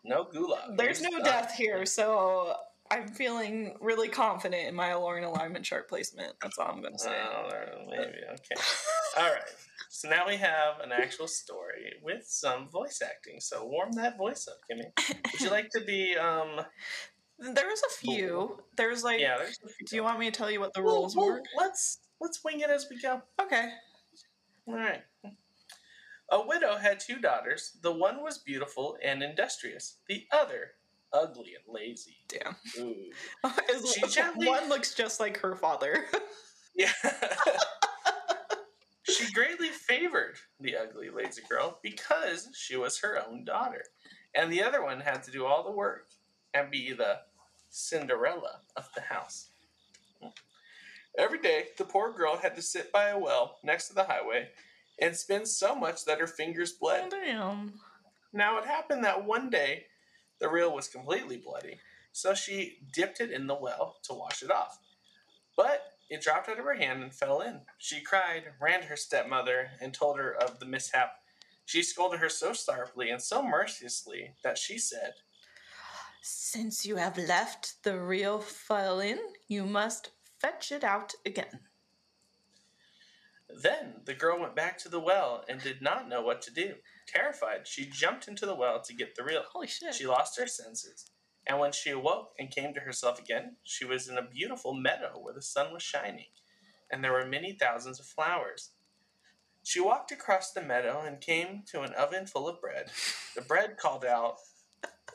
No 0.05 0.25
gulag. 0.25 0.77
there's 0.77 1.01
no 1.01 1.19
death 1.23 1.53
here, 1.55 1.85
so 1.85 2.55
I'm 2.91 3.07
feeling 3.07 3.75
really 3.81 4.09
confident 4.09 4.67
in 4.67 4.75
my 4.75 4.89
Alluring 4.89 5.23
alignment 5.23 5.65
chart 5.65 5.87
placement. 5.89 6.33
That's 6.41 6.57
all 6.57 6.67
I'm 6.69 6.81
gonna 6.81 6.97
say. 6.99 7.11
Oh, 7.15 7.49
maybe 7.89 8.19
okay. 8.31 8.61
All 9.17 9.23
right. 9.31 9.41
So 9.89 10.09
now 10.09 10.27
we 10.27 10.35
have 10.37 10.79
an 10.83 10.91
actual 10.91 11.27
story 11.27 11.93
with 12.03 12.25
some 12.25 12.67
voice 12.69 13.01
acting. 13.03 13.39
So 13.39 13.65
warm 13.65 13.91
that 13.93 14.17
voice 14.17 14.47
up, 14.47 14.57
Kimmy. 14.69 14.91
Would 15.31 15.41
you 15.41 15.49
like 15.49 15.69
to 15.69 15.81
be? 15.81 16.15
um 16.17 16.59
There 17.39 17.67
was 17.67 17.81
a 17.83 17.93
few. 18.05 18.59
There's 18.75 19.03
like, 19.03 19.19
Yeah. 19.21 19.37
There's 19.37 19.57
do 19.89 19.95
you 19.95 20.03
want 20.03 20.19
me 20.19 20.29
to 20.29 20.37
tell 20.37 20.51
you 20.51 20.59
what 20.59 20.73
the 20.73 20.81
Well, 20.83 20.95
rules 20.95 21.15
well, 21.15 21.27
were? 21.27 21.41
Let's 21.57 21.99
let's 22.19 22.43
wing 22.43 22.59
it 22.59 22.69
as 22.69 22.87
we 22.89 22.99
go. 23.01 23.21
Okay. 23.41 23.69
All 24.67 24.75
right. 24.75 25.01
A 26.33 26.43
widow 26.47 26.77
had 26.77 26.99
two 26.99 27.19
daughters. 27.19 27.77
The 27.83 27.91
one 27.91 28.23
was 28.23 28.39
beautiful 28.39 28.97
and 29.03 29.21
industrious. 29.21 29.97
The 30.07 30.25
other, 30.31 30.71
ugly 31.13 31.53
and 31.53 31.71
lazy. 31.71 32.17
Damn. 32.27 32.55
Ooh. 32.79 32.95
She 33.93 34.01
gently- 34.07 34.47
One 34.47 34.67
looks 34.67 34.95
just 34.95 35.19
like 35.19 35.37
her 35.39 35.55
father. 35.55 36.05
Yeah. 36.75 36.91
she 39.03 39.31
greatly 39.31 39.67
favored 39.67 40.37
the 40.59 40.75
ugly, 40.75 41.11
lazy 41.11 41.43
girl 41.47 41.77
because 41.83 42.49
she 42.55 42.75
was 42.75 42.97
her 43.01 43.21
own 43.23 43.45
daughter. 43.45 43.83
And 44.33 44.51
the 44.51 44.63
other 44.63 44.83
one 44.83 44.99
had 44.99 45.21
to 45.25 45.31
do 45.31 45.45
all 45.45 45.63
the 45.63 45.69
work 45.69 46.07
and 46.55 46.71
be 46.71 46.91
the 46.93 47.19
Cinderella 47.69 48.61
of 48.75 48.89
the 48.95 49.01
house. 49.01 49.49
Every 51.15 51.37
day, 51.37 51.65
the 51.77 51.85
poor 51.85 52.11
girl 52.11 52.37
had 52.37 52.55
to 52.55 52.63
sit 52.63 52.91
by 52.91 53.09
a 53.09 53.19
well 53.19 53.59
next 53.63 53.89
to 53.89 53.93
the 53.93 54.05
highway 54.05 54.49
and 54.99 55.15
spin 55.15 55.45
so 55.45 55.75
much 55.75 56.05
that 56.05 56.19
her 56.19 56.27
fingers 56.27 56.71
bled. 56.71 57.09
Damn. 57.09 57.73
Now 58.31 58.57
it 58.57 58.65
happened 58.65 59.03
that 59.03 59.25
one 59.25 59.49
day 59.49 59.85
the 60.39 60.49
reel 60.49 60.73
was 60.73 60.87
completely 60.87 61.37
bloody, 61.37 61.79
so 62.11 62.33
she 62.33 62.79
dipped 62.91 63.21
it 63.21 63.31
in 63.31 63.47
the 63.47 63.55
well 63.55 63.97
to 64.03 64.13
wash 64.13 64.43
it 64.43 64.51
off. 64.51 64.79
But 65.55 65.83
it 66.09 66.21
dropped 66.21 66.49
out 66.49 66.59
of 66.59 66.65
her 66.65 66.73
hand 66.73 67.03
and 67.03 67.13
fell 67.13 67.41
in. 67.41 67.61
She 67.77 68.01
cried, 68.01 68.43
ran 68.59 68.81
to 68.81 68.87
her 68.87 68.95
stepmother, 68.95 69.71
and 69.81 69.93
told 69.93 70.17
her 70.17 70.33
of 70.33 70.59
the 70.59 70.65
mishap. 70.65 71.13
She 71.65 71.81
scolded 71.81 72.19
her 72.19 72.29
so 72.29 72.53
sharply 72.53 73.09
and 73.09 73.21
so 73.21 73.41
mercilessly 73.41 74.35
that 74.43 74.57
she 74.57 74.77
said, 74.77 75.13
Since 76.21 76.85
you 76.85 76.97
have 76.97 77.17
left 77.17 77.81
the 77.83 77.97
reel 77.99 78.43
violin, 78.67 79.19
you 79.47 79.65
must 79.65 80.09
fetch 80.39 80.71
it 80.71 80.83
out 80.83 81.13
again. 81.25 81.61
Then 83.61 84.01
the 84.05 84.13
girl 84.13 84.39
went 84.39 84.55
back 84.55 84.77
to 84.79 84.89
the 84.89 84.99
well 84.99 85.43
and 85.47 85.61
did 85.61 85.81
not 85.81 86.09
know 86.09 86.21
what 86.21 86.41
to 86.43 86.51
do. 86.51 86.75
Terrified, 87.07 87.67
she 87.67 87.85
jumped 87.85 88.27
into 88.27 88.45
the 88.45 88.55
well 88.55 88.81
to 88.81 88.93
get 88.93 89.15
the 89.15 89.23
reel. 89.23 89.43
Holy 89.51 89.67
shit. 89.67 89.93
She 89.93 90.07
lost 90.07 90.39
her 90.39 90.47
senses, 90.47 91.09
and 91.45 91.59
when 91.59 91.71
she 91.71 91.91
awoke 91.91 92.33
and 92.39 92.49
came 92.49 92.73
to 92.73 92.79
herself 92.79 93.19
again, 93.19 93.57
she 93.63 93.85
was 93.85 94.07
in 94.07 94.17
a 94.17 94.27
beautiful 94.27 94.73
meadow 94.73 95.19
where 95.19 95.33
the 95.33 95.41
sun 95.41 95.73
was 95.73 95.83
shining, 95.83 96.27
and 96.91 97.03
there 97.03 97.13
were 97.13 97.25
many 97.25 97.53
thousands 97.53 97.99
of 97.99 98.05
flowers. 98.05 98.71
She 99.63 99.79
walked 99.79 100.11
across 100.11 100.51
the 100.51 100.61
meadow 100.61 101.03
and 101.05 101.21
came 101.21 101.63
to 101.71 101.81
an 101.81 101.93
oven 101.93 102.25
full 102.25 102.49
of 102.49 102.59
bread. 102.59 102.91
The 103.35 103.41
bread 103.41 103.77
called 103.77 104.03
out, 104.03 104.37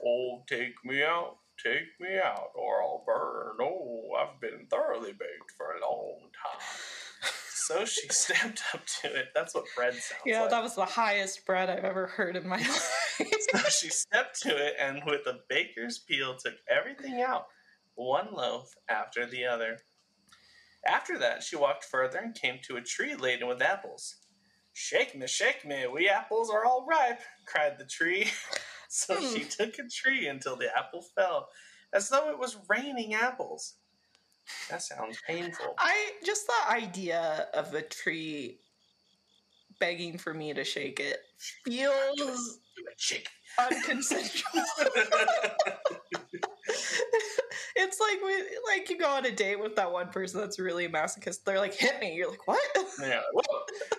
Oh, 0.04 0.42
take 0.48 0.74
me 0.84 1.02
out, 1.02 1.36
take 1.62 2.00
me 2.00 2.18
out, 2.18 2.50
or 2.54 2.82
I'll 2.82 3.04
burn. 3.04 3.56
Oh, 3.60 4.12
I've 4.18 4.40
been 4.40 4.66
thoroughly 4.70 5.12
baked 5.12 5.52
for 5.56 5.72
a 5.72 5.80
long 5.80 6.30
time. 6.42 6.66
So 7.68 7.84
she 7.84 8.08
stepped 8.10 8.62
up 8.72 8.80
to 9.02 9.14
it. 9.14 9.26
That's 9.34 9.54
what 9.54 9.64
bread 9.76 9.92
sounds 9.92 10.22
yeah, 10.24 10.40
like. 10.40 10.50
that 10.50 10.62
was 10.62 10.74
the 10.74 10.86
highest 10.86 11.44
bread 11.44 11.68
I've 11.68 11.84
ever 11.84 12.06
heard 12.06 12.34
in 12.34 12.48
my 12.48 12.56
life. 12.56 13.18
So 13.52 13.58
she 13.68 13.90
stepped 13.90 14.40
to 14.42 14.48
it 14.48 14.74
and 14.80 15.02
with 15.04 15.26
a 15.26 15.40
baker's 15.50 15.98
peel 15.98 16.34
took 16.34 16.54
everything 16.70 17.20
out, 17.20 17.44
one 17.94 18.28
loaf 18.32 18.74
after 18.88 19.26
the 19.26 19.44
other. 19.44 19.76
After 20.86 21.18
that, 21.18 21.42
she 21.42 21.56
walked 21.56 21.84
further 21.84 22.16
and 22.16 22.34
came 22.34 22.58
to 22.62 22.76
a 22.76 22.80
tree 22.80 23.14
laden 23.14 23.46
with 23.46 23.60
apples. 23.60 24.16
Shake 24.72 25.14
me, 25.14 25.26
shake 25.26 25.66
me, 25.66 25.86
we 25.92 26.08
apples 26.08 26.48
are 26.48 26.64
all 26.64 26.86
ripe, 26.88 27.20
cried 27.44 27.78
the 27.78 27.84
tree. 27.84 28.30
so 28.88 29.20
she 29.20 29.40
hmm. 29.40 29.48
took 29.48 29.78
a 29.78 29.88
tree 29.90 30.26
until 30.26 30.56
the 30.56 30.74
apple 30.74 31.02
fell, 31.14 31.48
as 31.92 32.08
though 32.08 32.30
it 32.30 32.38
was 32.38 32.56
raining 32.66 33.12
apples. 33.12 33.74
That 34.70 34.82
sounds 34.82 35.18
painful. 35.26 35.74
I 35.78 36.12
just 36.24 36.46
the 36.46 36.72
idea 36.72 37.48
of 37.54 37.74
a 37.74 37.82
tree 37.82 38.60
begging 39.80 40.18
for 40.18 40.34
me 40.34 40.52
to 40.54 40.64
shake 40.64 41.00
it 41.00 41.18
feels 41.64 42.60
Shake. 42.96 43.28
unconsensual. 43.58 44.42
it's 47.76 48.00
like 48.00 48.18
we 48.24 48.34
like 48.72 48.90
you 48.90 48.98
go 48.98 49.08
on 49.08 49.24
a 49.24 49.30
date 49.32 49.60
with 49.60 49.76
that 49.76 49.90
one 49.90 50.08
person 50.08 50.40
that's 50.40 50.58
really 50.58 50.84
a 50.84 50.88
masochist. 50.88 51.44
They're 51.44 51.58
like, 51.58 51.74
hit 51.74 52.00
me. 52.00 52.14
You're 52.14 52.30
like, 52.30 52.46
what? 52.46 52.60
Yeah, 53.00 53.20
whoa. 53.32 53.42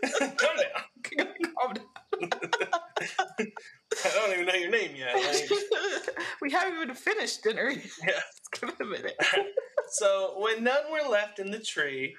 Calm 0.20 0.58
down. 0.58 1.28
Calm 1.60 1.74
down. 1.74 3.48
I 4.06 4.10
don't 4.14 4.34
even 4.34 4.46
know 4.46 4.54
your 4.54 4.70
name 4.72 4.96
yet. 4.96 5.16
Like- 5.16 6.16
we 6.42 6.52
haven't 6.52 6.82
even 6.82 6.96
finished 6.96 7.44
dinner. 7.44 7.70
Yet. 7.70 7.86
Yeah. 8.08 8.12
Let's 8.14 8.60
give 8.60 8.70
it 8.70 8.76
a 8.82 8.86
minute. 8.86 9.16
So 9.92 10.36
when 10.38 10.64
none 10.64 10.92
were 10.92 11.10
left 11.10 11.40
in 11.40 11.52
the 11.52 11.60
tree, 11.60 12.16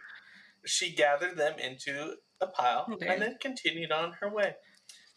she 0.66 0.92
gathered 0.92 1.36
them 1.36 1.58
into 1.58 2.14
a 2.40 2.46
pile 2.46 2.86
Okay. 2.92 3.06
and 3.08 3.22
then 3.22 3.36
continued 3.40 3.92
on 3.92 4.12
her 4.20 4.28
way. 4.28 4.54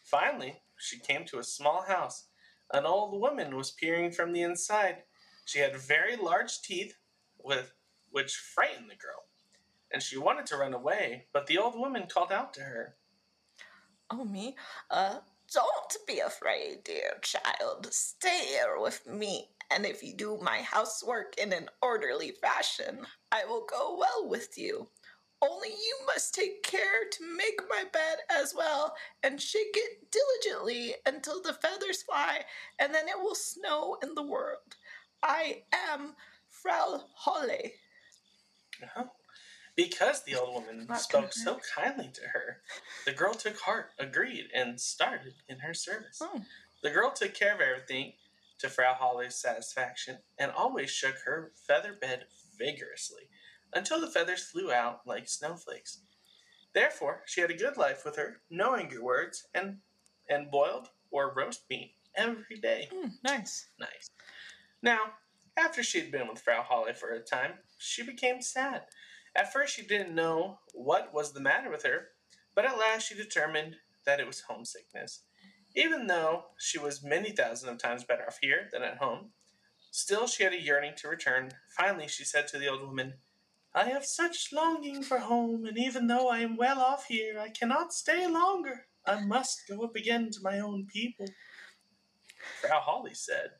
Finally, 0.02 0.56
she 0.76 0.98
came 0.98 1.24
to 1.26 1.38
a 1.38 1.44
small 1.44 1.82
house. 1.82 2.24
An 2.72 2.86
old 2.86 3.20
woman 3.20 3.56
was 3.56 3.70
peering 3.72 4.10
from 4.12 4.32
the 4.32 4.42
inside. 4.42 5.02
She 5.44 5.58
had 5.58 5.76
very 5.76 6.16
large 6.16 6.60
teeth, 6.62 6.94
with 7.42 7.72
which 8.10 8.34
frightened 8.36 8.88
the 8.90 8.94
girl, 8.96 9.24
and 9.92 10.02
she 10.02 10.16
wanted 10.16 10.46
to 10.46 10.56
run 10.56 10.72
away, 10.72 11.26
but 11.32 11.46
the 11.46 11.58
old 11.58 11.78
woman 11.78 12.04
called 12.12 12.32
out 12.32 12.54
to 12.54 12.60
her. 12.62 12.96
Oh, 14.10 14.24
me? 14.24 14.56
Uh, 14.90 15.18
don't 15.54 15.96
be 16.06 16.18
afraid, 16.18 16.82
dear 16.84 17.18
child. 17.22 17.86
Stay 17.92 18.46
here 18.48 18.78
with 18.80 19.06
me, 19.06 19.50
and 19.70 19.86
if 19.86 20.02
you 20.02 20.12
do 20.12 20.38
my 20.42 20.58
housework 20.58 21.38
in 21.38 21.52
an 21.52 21.68
orderly 21.80 22.32
fashion, 22.32 23.06
I 23.30 23.44
will 23.44 23.64
go 23.64 23.96
well 23.96 24.28
with 24.28 24.58
you. 24.58 24.88
Only 25.40 25.68
you 25.68 25.98
must 26.06 26.34
take 26.34 26.64
care 26.64 27.08
to 27.12 27.36
make 27.36 27.60
my 27.68 27.84
bed 27.92 28.18
as 28.30 28.52
well, 28.56 28.96
and 29.22 29.40
shake 29.40 29.74
it 29.76 30.10
diligently 30.10 30.94
until 31.06 31.40
the 31.40 31.52
feathers 31.52 32.02
fly, 32.02 32.40
and 32.80 32.92
then 32.92 33.06
it 33.06 33.18
will 33.18 33.36
snow 33.36 33.96
in 34.02 34.14
the 34.14 34.22
world. 34.22 34.76
I 35.22 35.62
am 35.90 36.14
Frau 36.48 37.04
Holle. 37.14 37.70
Uh-huh. 38.82 39.04
Because 39.76 40.22
the 40.22 40.36
old 40.36 40.54
woman 40.54 40.86
spoke 40.96 41.32
so 41.32 41.58
kindly 41.74 42.10
to 42.14 42.28
her, 42.32 42.58
the 43.06 43.12
girl 43.12 43.34
took 43.34 43.58
heart, 43.58 43.90
agreed, 43.98 44.46
and 44.54 44.80
started 44.80 45.34
in 45.48 45.58
her 45.58 45.74
service. 45.74 46.20
Oh. 46.20 46.42
The 46.82 46.90
girl 46.90 47.10
took 47.10 47.34
care 47.34 47.54
of 47.54 47.60
everything 47.60 48.12
to 48.58 48.68
Frau 48.68 48.94
Holle's 48.94 49.34
satisfaction 49.34 50.18
and 50.38 50.52
always 50.52 50.90
shook 50.90 51.16
her 51.24 51.50
feather 51.66 51.94
bed 52.00 52.26
vigorously 52.56 53.28
until 53.74 54.00
the 54.00 54.10
feathers 54.10 54.44
flew 54.44 54.72
out 54.72 55.00
like 55.06 55.28
snowflakes. 55.28 56.00
Therefore, 56.72 57.22
she 57.26 57.40
had 57.40 57.50
a 57.50 57.56
good 57.56 57.76
life 57.76 58.04
with 58.04 58.16
her, 58.16 58.40
knowing 58.50 58.90
her 58.90 59.02
words, 59.02 59.46
and, 59.54 59.78
and 60.28 60.50
boiled 60.50 60.88
or 61.10 61.34
roast 61.34 61.62
meat 61.70 61.94
every 62.16 62.58
day. 62.60 62.88
Mm, 62.92 63.12
nice. 63.24 63.68
Nice. 63.78 64.10
Now, 64.82 64.98
after 65.56 65.82
she 65.82 66.00
had 66.00 66.10
been 66.10 66.28
with 66.28 66.40
Frau 66.40 66.62
Holle 66.62 66.92
for 66.94 67.10
a 67.10 67.20
time, 67.20 67.52
she 67.78 68.02
became 68.02 68.42
sad. 68.42 68.82
At 69.36 69.52
first, 69.52 69.74
she 69.74 69.82
didn't 69.82 70.14
know 70.14 70.58
what 70.72 71.12
was 71.12 71.32
the 71.32 71.40
matter 71.40 71.70
with 71.70 71.82
her, 71.82 72.08
but 72.54 72.64
at 72.64 72.78
last 72.78 73.08
she 73.08 73.14
determined 73.14 73.76
that 74.06 74.20
it 74.20 74.26
was 74.26 74.42
homesickness. 74.42 75.22
Even 75.74 76.06
though 76.06 76.44
she 76.56 76.78
was 76.78 77.02
many 77.02 77.30
thousands 77.30 77.72
of 77.72 77.78
times 77.78 78.04
better 78.04 78.24
off 78.26 78.38
here 78.40 78.68
than 78.72 78.82
at 78.82 78.98
home, 78.98 79.30
still 79.90 80.26
she 80.26 80.44
had 80.44 80.52
a 80.52 80.60
yearning 80.60 80.92
to 80.96 81.08
return. 81.08 81.50
Finally, 81.76 82.06
she 82.06 82.24
said 82.24 82.46
to 82.48 82.58
the 82.58 82.68
old 82.68 82.82
woman, 82.82 83.14
I 83.74 83.86
have 83.86 84.04
such 84.04 84.52
longing 84.52 85.02
for 85.02 85.18
home, 85.18 85.64
and 85.64 85.76
even 85.76 86.06
though 86.06 86.28
I 86.28 86.38
am 86.40 86.56
well 86.56 86.78
off 86.78 87.06
here, 87.06 87.40
I 87.40 87.48
cannot 87.48 87.92
stay 87.92 88.24
longer. 88.28 88.86
I 89.04 89.20
must 89.24 89.66
go 89.68 89.82
up 89.82 89.96
again 89.96 90.30
to 90.30 90.42
my 90.42 90.60
own 90.60 90.86
people. 90.86 91.26
Frau 92.60 92.78
Holle 92.78 93.08
said, 93.14 93.50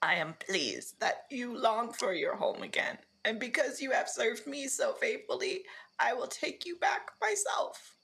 I 0.00 0.14
am 0.14 0.34
pleased 0.38 1.00
that 1.00 1.24
you 1.30 1.56
long 1.58 1.92
for 1.92 2.14
your 2.14 2.36
home 2.36 2.62
again, 2.62 2.98
and 3.24 3.38
because 3.38 3.80
you 3.80 3.90
have 3.90 4.08
served 4.08 4.46
me 4.46 4.68
so 4.68 4.92
faithfully, 4.92 5.62
I 5.98 6.12
will 6.12 6.26
take 6.26 6.66
you 6.66 6.76
back 6.76 7.10
myself. 7.20 7.94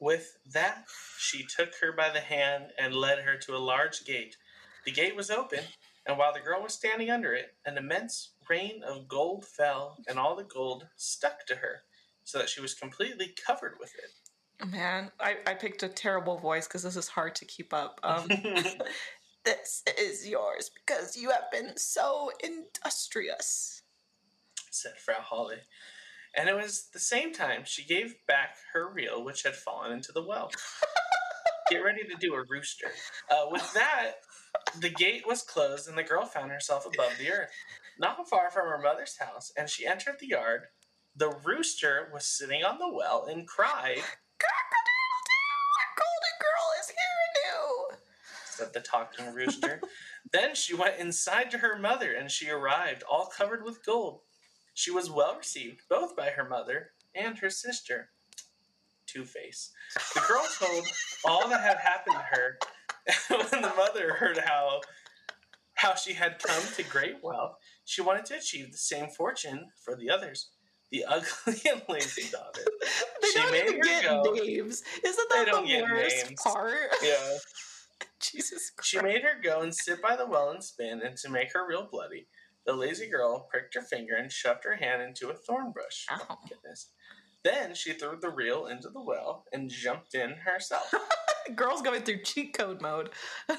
With 0.00 0.38
that, 0.52 0.84
she 1.18 1.44
took 1.44 1.70
her 1.80 1.92
by 1.92 2.10
the 2.10 2.20
hand 2.20 2.72
and 2.78 2.94
led 2.94 3.20
her 3.20 3.36
to 3.36 3.56
a 3.56 3.58
large 3.58 4.04
gate. 4.04 4.36
The 4.84 4.92
gate 4.92 5.16
was 5.16 5.30
open, 5.30 5.60
and 6.06 6.16
while 6.16 6.32
the 6.32 6.40
girl 6.40 6.62
was 6.62 6.72
standing 6.72 7.10
under 7.10 7.34
it, 7.34 7.54
an 7.66 7.76
immense 7.76 8.30
rain 8.48 8.82
of 8.86 9.08
gold 9.08 9.44
fell, 9.44 9.98
and 10.08 10.18
all 10.18 10.36
the 10.36 10.44
gold 10.44 10.86
stuck 10.96 11.46
to 11.46 11.56
her, 11.56 11.82
so 12.24 12.38
that 12.38 12.48
she 12.48 12.60
was 12.60 12.74
completely 12.74 13.34
covered 13.44 13.74
with 13.80 13.92
it. 13.96 14.66
Man, 14.66 15.10
I, 15.20 15.36
I 15.46 15.54
picked 15.54 15.82
a 15.82 15.88
terrible 15.88 16.38
voice 16.38 16.66
because 16.66 16.82
this 16.82 16.96
is 16.96 17.08
hard 17.08 17.34
to 17.36 17.44
keep 17.44 17.72
up. 17.72 18.00
Um, 18.02 18.28
this 19.48 19.82
is 19.98 20.28
yours 20.28 20.70
because 20.74 21.16
you 21.16 21.30
have 21.30 21.50
been 21.50 21.72
so 21.76 22.30
industrious, 22.44 23.82
said 24.70 24.92
Frau 25.02 25.20
Holle. 25.20 25.52
And 26.36 26.50
it 26.50 26.54
was 26.54 26.88
the 26.92 26.98
same 26.98 27.32
time 27.32 27.62
she 27.64 27.82
gave 27.82 28.14
back 28.26 28.56
her 28.74 28.92
reel, 28.92 29.24
which 29.24 29.44
had 29.44 29.56
fallen 29.56 29.92
into 29.92 30.12
the 30.12 30.22
well. 30.22 30.50
Get 31.70 31.78
ready 31.78 32.04
to 32.04 32.14
do 32.20 32.34
a 32.34 32.44
rooster. 32.48 32.88
Uh, 33.30 33.46
with 33.50 33.72
that, 33.72 34.16
the 34.80 34.90
gate 34.90 35.26
was 35.26 35.42
closed, 35.42 35.88
and 35.88 35.96
the 35.96 36.02
girl 36.02 36.26
found 36.26 36.50
herself 36.50 36.84
above 36.84 37.12
the 37.18 37.32
earth, 37.32 37.50
not 37.98 38.28
far 38.28 38.50
from 38.50 38.68
her 38.68 38.80
mother's 38.82 39.16
house. 39.18 39.50
And 39.56 39.68
she 39.70 39.86
entered 39.86 40.16
the 40.20 40.28
yard. 40.28 40.64
The 41.16 41.34
rooster 41.42 42.10
was 42.12 42.26
sitting 42.26 42.64
on 42.64 42.78
the 42.78 42.92
well 42.92 43.26
and 43.28 43.48
cried, 43.48 44.02
said 48.58 48.72
the 48.72 48.80
talking 48.80 49.32
rooster. 49.32 49.80
then 50.32 50.54
she 50.54 50.74
went 50.74 50.98
inside 50.98 51.50
to 51.52 51.58
her 51.58 51.78
mother, 51.78 52.12
and 52.12 52.30
she 52.30 52.50
arrived 52.50 53.02
all 53.10 53.26
covered 53.26 53.64
with 53.64 53.84
gold. 53.86 54.20
She 54.74 54.90
was 54.90 55.10
well 55.10 55.36
received 55.36 55.82
both 55.88 56.16
by 56.16 56.30
her 56.30 56.48
mother 56.48 56.90
and 57.14 57.38
her 57.38 57.50
sister. 57.50 58.10
Two 59.06 59.24
Face. 59.24 59.70
The 60.14 60.20
girl 60.28 60.44
told 60.58 60.84
all 61.24 61.48
that 61.48 61.62
had 61.62 61.78
happened 61.78 62.16
to 62.16 62.36
her. 62.36 62.58
when 63.50 63.62
the 63.62 63.72
mother 63.74 64.12
heard 64.14 64.36
how 64.38 64.80
how 65.74 65.94
she 65.94 66.12
had 66.12 66.42
come 66.42 66.62
to 66.76 66.82
great 66.82 67.22
wealth, 67.22 67.54
she 67.84 68.02
wanted 68.02 68.26
to 68.26 68.36
achieve 68.36 68.70
the 68.72 68.76
same 68.78 69.08
fortune 69.08 69.66
for 69.82 69.96
the 69.96 70.10
others. 70.10 70.50
The 70.90 71.04
ugly 71.06 71.60
and 71.70 71.82
lazy 71.88 72.30
daughter. 72.30 72.62
They 73.22 73.28
She 73.28 73.38
don't 73.38 73.50
made 73.52 73.66
even 73.68 73.80
get 73.82 74.02
go. 74.04 74.22
names. 74.34 74.82
Isn't 75.04 75.28
They 75.30 75.36
that 75.38 75.46
don't 75.46 75.62
the 75.64 75.68
get 75.68 75.82
worst 75.84 76.26
names. 76.26 76.40
part? 76.42 76.74
Yeah. 77.02 77.36
Jesus 78.20 78.70
Christ. 78.70 78.88
She 78.88 79.00
made 79.00 79.22
her 79.22 79.40
go 79.42 79.60
and 79.60 79.74
sit 79.74 80.02
by 80.02 80.16
the 80.16 80.26
well 80.26 80.50
and 80.50 80.62
spin, 80.62 81.00
and 81.02 81.16
to 81.18 81.28
make 81.28 81.52
her 81.52 81.66
reel 81.66 81.88
bloody, 81.90 82.26
the 82.66 82.72
lazy 82.72 83.08
girl 83.08 83.48
pricked 83.50 83.74
her 83.74 83.82
finger 83.82 84.14
and 84.14 84.30
shoved 84.30 84.64
her 84.64 84.76
hand 84.76 85.02
into 85.02 85.30
a 85.30 85.34
thorn 85.34 85.72
bush. 85.74 86.04
Ow. 86.10 86.18
Oh, 86.30 86.36
goodness. 86.48 86.90
Then 87.44 87.74
she 87.74 87.92
threw 87.92 88.18
the 88.20 88.30
reel 88.30 88.66
into 88.66 88.88
the 88.90 89.00
well 89.00 89.44
and 89.52 89.70
jumped 89.70 90.14
in 90.14 90.30
herself. 90.44 90.92
Girl's 91.54 91.82
going 91.82 92.02
through 92.02 92.22
cheat 92.24 92.52
code 92.52 92.82
mode. 92.82 93.10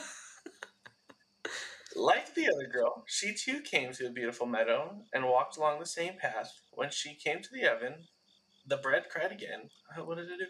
like 1.95 2.33
the 2.35 2.47
other 2.47 2.67
girl, 2.71 3.03
she 3.07 3.33
too 3.33 3.61
came 3.61 3.91
to 3.93 4.07
a 4.07 4.11
beautiful 4.11 4.45
meadow 4.45 4.95
and 5.13 5.25
walked 5.25 5.57
along 5.57 5.79
the 5.79 5.85
same 5.85 6.13
path. 6.19 6.51
When 6.73 6.91
she 6.91 7.15
came 7.15 7.41
to 7.41 7.49
the 7.51 7.67
oven, 7.67 7.95
the 8.67 8.77
bread 8.77 9.05
cried 9.09 9.31
again. 9.31 9.69
Uh, 9.97 10.05
What 10.05 10.17
did 10.17 10.29
it 10.29 10.37
do? 10.37 10.45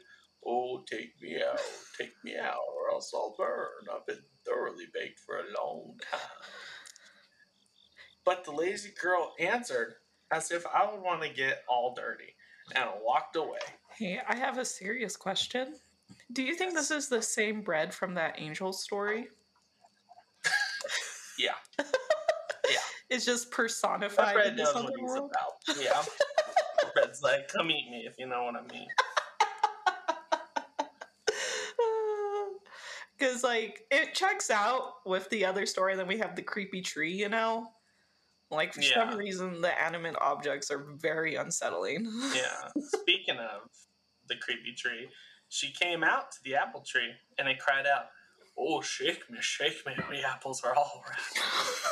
Oh, 0.46 0.84
take 0.90 1.22
me 1.22 1.38
out, 1.42 1.60
take 1.98 2.14
me 2.24 2.38
out, 2.38 2.60
or 2.76 2.92
else 2.92 3.12
I'll 3.14 3.36
burn. 3.38 3.68
I've 3.94 4.06
been 4.06 4.24
thoroughly 4.46 4.86
baked 4.94 5.20
for 5.20 5.38
a 5.38 5.44
long 5.62 5.98
time. 6.12 6.20
But 8.26 8.46
the 8.46 8.52
lazy 8.52 8.92
girl 9.02 9.34
answered 9.40 9.96
as 10.32 10.52
if 10.52 10.64
I 10.68 10.90
would 10.92 11.02
want 11.02 11.22
to 11.24 11.30
get 11.30 11.64
all 11.68 11.94
dirty 11.96 12.36
and 12.76 12.90
walked 13.02 13.36
away. 13.36 13.60
Hey, 13.98 14.20
I 14.28 14.36
have 14.36 14.58
a 14.58 14.66
serious 14.66 15.18
question. 15.18 15.76
Do 16.32 16.44
you 16.44 16.56
think 16.56 16.74
this 16.74 16.92
is 16.92 17.10
the 17.10 17.22
same 17.22 17.62
bread 17.62 17.94
from 17.94 18.14
that 18.16 18.36
angel 18.38 18.72
story? 18.74 19.28
Yeah, 21.38 21.52
yeah. 21.80 21.86
It's 23.10 23.26
just 23.26 23.50
that 23.50 23.56
personified 23.56 24.36
bread 24.36 24.56
knows 24.58 24.76
what 24.76 24.94
he's 24.96 25.10
world. 25.10 25.32
about. 25.32 25.82
Yeah, 25.82 26.04
bread's 26.94 27.24
like, 27.24 27.48
come 27.48 27.72
eat 27.72 27.90
me 27.90 28.06
if 28.06 28.14
you 28.20 28.28
know 28.28 28.44
what 28.44 28.56
I 28.56 28.62
mean. 28.72 28.88
Because, 33.20 33.44
like, 33.44 33.86
it 33.92 34.14
checks 34.14 34.50
out 34.50 35.06
with 35.06 35.30
the 35.30 35.44
other 35.44 35.66
story. 35.66 35.96
Then 35.96 36.08
we 36.08 36.18
have 36.20 36.36
the 36.36 36.42
creepy 36.42 36.82
tree, 36.82 37.12
you 37.12 37.28
know? 37.28 37.72
Like, 38.50 38.74
for 38.74 38.82
Yeah. 38.82 39.10
some 39.10 39.18
reason, 39.18 39.62
the 39.62 39.80
animate 39.80 40.16
objects 40.22 40.72
are 40.72 40.86
very 40.96 41.36
unsettling. 41.36 42.08
Yeah. 42.34 42.70
Speaking 43.02 43.38
of 43.38 43.70
the 44.28 44.38
creepy 44.38 44.74
tree, 44.74 45.10
she 45.50 45.72
came 45.72 46.04
out 46.04 46.32
to 46.32 46.38
the 46.44 46.56
apple 46.56 46.82
tree 46.82 47.12
and 47.38 47.48
it 47.48 47.60
cried 47.60 47.86
out, 47.86 48.10
Oh, 48.62 48.82
shake 48.82 49.30
me, 49.30 49.38
shake 49.42 49.86
me, 49.86 49.94
the 50.10 50.22
apples 50.28 50.64
are 50.64 50.76
all 50.76 51.04
right. 51.08 51.44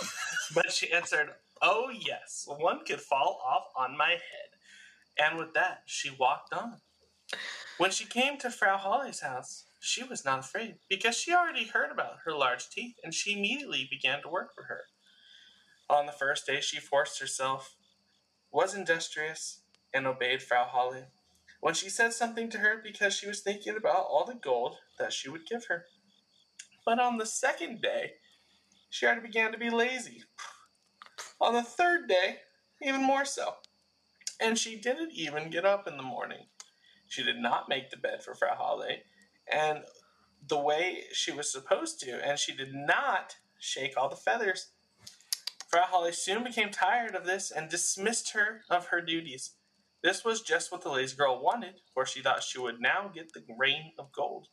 but 0.53 0.71
she 0.71 0.91
answered, 0.91 1.29
Oh, 1.61 1.89
yes, 1.89 2.45
one 2.57 2.83
could 2.85 3.01
fall 3.01 3.41
off 3.45 3.67
on 3.75 3.97
my 3.97 4.11
head. 4.11 4.49
And 5.17 5.37
with 5.37 5.53
that, 5.53 5.83
she 5.85 6.09
walked 6.19 6.53
on. 6.53 6.81
When 7.77 7.91
she 7.91 8.05
came 8.05 8.37
to 8.39 8.49
Frau 8.51 8.77
Holle's 8.77 9.21
house, 9.21 9.65
she 9.87 10.03
was 10.03 10.25
not 10.25 10.39
afraid 10.39 10.75
because 10.89 11.17
she 11.17 11.33
already 11.33 11.65
heard 11.65 11.91
about 11.91 12.19
her 12.25 12.33
large 12.33 12.69
teeth 12.69 12.95
and 13.03 13.13
she 13.13 13.37
immediately 13.37 13.87
began 13.89 14.21
to 14.21 14.29
work 14.29 14.53
for 14.53 14.63
her. 14.63 14.81
On 15.89 16.05
the 16.05 16.11
first 16.11 16.45
day, 16.45 16.59
she 16.59 16.79
forced 16.79 17.19
herself, 17.19 17.75
was 18.51 18.75
industrious, 18.75 19.61
and 19.93 20.05
obeyed 20.05 20.43
Frau 20.43 20.65
Holle 20.65 21.07
when 21.61 21.73
she 21.73 21.89
said 21.89 22.11
something 22.13 22.49
to 22.49 22.59
her 22.59 22.81
because 22.83 23.13
she 23.13 23.27
was 23.27 23.39
thinking 23.39 23.77
about 23.77 24.05
all 24.09 24.25
the 24.25 24.33
gold 24.33 24.75
that 24.99 25.13
she 25.13 25.29
would 25.29 25.47
give 25.47 25.65
her. 25.65 25.85
But 26.85 26.99
on 26.99 27.17
the 27.17 27.25
second 27.25 27.81
day, 27.81 28.13
she 28.89 29.05
already 29.05 29.21
began 29.21 29.53
to 29.53 29.57
be 29.57 29.69
lazy. 29.69 30.23
On 31.39 31.53
the 31.53 31.63
third 31.63 32.07
day, 32.09 32.39
even 32.81 33.03
more 33.03 33.25
so. 33.25 33.55
And 34.39 34.57
she 34.57 34.79
didn't 34.79 35.13
even 35.13 35.49
get 35.49 35.65
up 35.65 35.87
in 35.87 35.97
the 35.97 36.03
morning. 36.03 36.45
She 37.07 37.23
did 37.23 37.37
not 37.37 37.69
make 37.69 37.89
the 37.89 37.97
bed 37.97 38.21
for 38.23 38.35
Frau 38.35 38.55
Holle, 38.55 38.97
and 39.51 39.83
the 40.47 40.59
way 40.59 41.03
she 41.11 41.31
was 41.31 41.51
supposed 41.51 41.99
to, 42.01 42.25
and 42.25 42.39
she 42.39 42.55
did 42.55 42.73
not 42.73 43.35
shake 43.59 43.93
all 43.97 44.09
the 44.09 44.15
feathers. 44.15 44.71
Frau 45.67 45.85
Holle 45.85 46.11
soon 46.13 46.43
became 46.43 46.69
tired 46.69 47.15
of 47.15 47.25
this 47.25 47.51
and 47.51 47.69
dismissed 47.69 48.31
her 48.33 48.61
of 48.69 48.87
her 48.87 49.01
duties. 49.01 49.51
This 50.03 50.23
was 50.23 50.41
just 50.41 50.71
what 50.71 50.81
the 50.81 50.89
lazy 50.89 51.17
girl 51.17 51.41
wanted, 51.41 51.81
for 51.93 52.05
she 52.05 52.21
thought 52.21 52.43
she 52.43 52.59
would 52.59 52.79
now 52.79 53.11
get 53.13 53.33
the 53.33 53.43
rain 53.57 53.91
of 53.99 54.11
gold. 54.11 54.47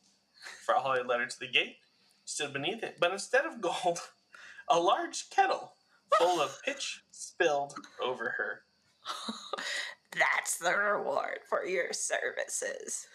Frau 0.65 0.79
Holle 0.79 1.05
led 1.05 1.19
her 1.21 1.25
to 1.25 1.39
the 1.39 1.47
gate, 1.47 1.77
stood 2.25 2.51
beneath 2.51 2.83
it, 2.83 2.97
but 2.99 3.11
instead 3.11 3.45
of 3.45 3.61
gold, 3.61 3.99
a 4.69 4.79
large 4.79 5.29
kettle 5.29 5.73
full 6.17 6.41
of 6.41 6.61
pitch 6.63 7.03
spilled 7.11 7.75
over 8.03 8.31
her. 8.37 8.61
That's 10.11 10.57
the 10.57 10.75
reward 10.75 11.39
for 11.47 11.65
your 11.65 11.93
services. 11.93 13.07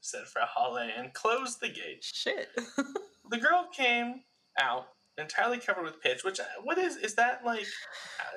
Said 0.00 0.24
Frau 0.26 0.46
Holle 0.46 0.78
and 0.96 1.12
closed 1.12 1.60
the 1.60 1.68
gate. 1.68 2.02
Shit. 2.02 2.48
The 3.30 3.38
girl 3.38 3.68
came 3.72 4.22
out 4.60 4.88
entirely 5.16 5.58
covered 5.58 5.84
with 5.84 6.00
pitch, 6.02 6.24
which 6.24 6.40
what 6.64 6.78
is 6.78 6.96
is 6.96 7.14
that 7.14 7.44
like 7.44 7.66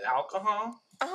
alcohol? 0.08 0.80
um. 1.02 1.10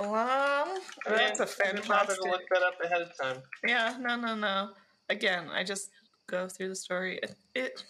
Um, 0.00 0.78
that's 1.06 1.38
a 1.40 1.46
bother 1.46 1.76
to 1.76 1.82
fantastic. 1.82 2.24
look 2.24 2.42
that 2.50 2.62
up 2.62 2.74
ahead 2.84 3.02
of 3.02 3.16
time. 3.16 3.42
Yeah, 3.66 3.96
no, 4.00 4.16
no, 4.16 4.34
no. 4.34 4.70
Again, 5.08 5.48
I 5.52 5.64
just 5.64 5.90
go 6.28 6.48
through 6.48 6.68
the 6.68 6.76
story. 6.76 7.18
It, 7.22 7.34
it, 7.54 7.84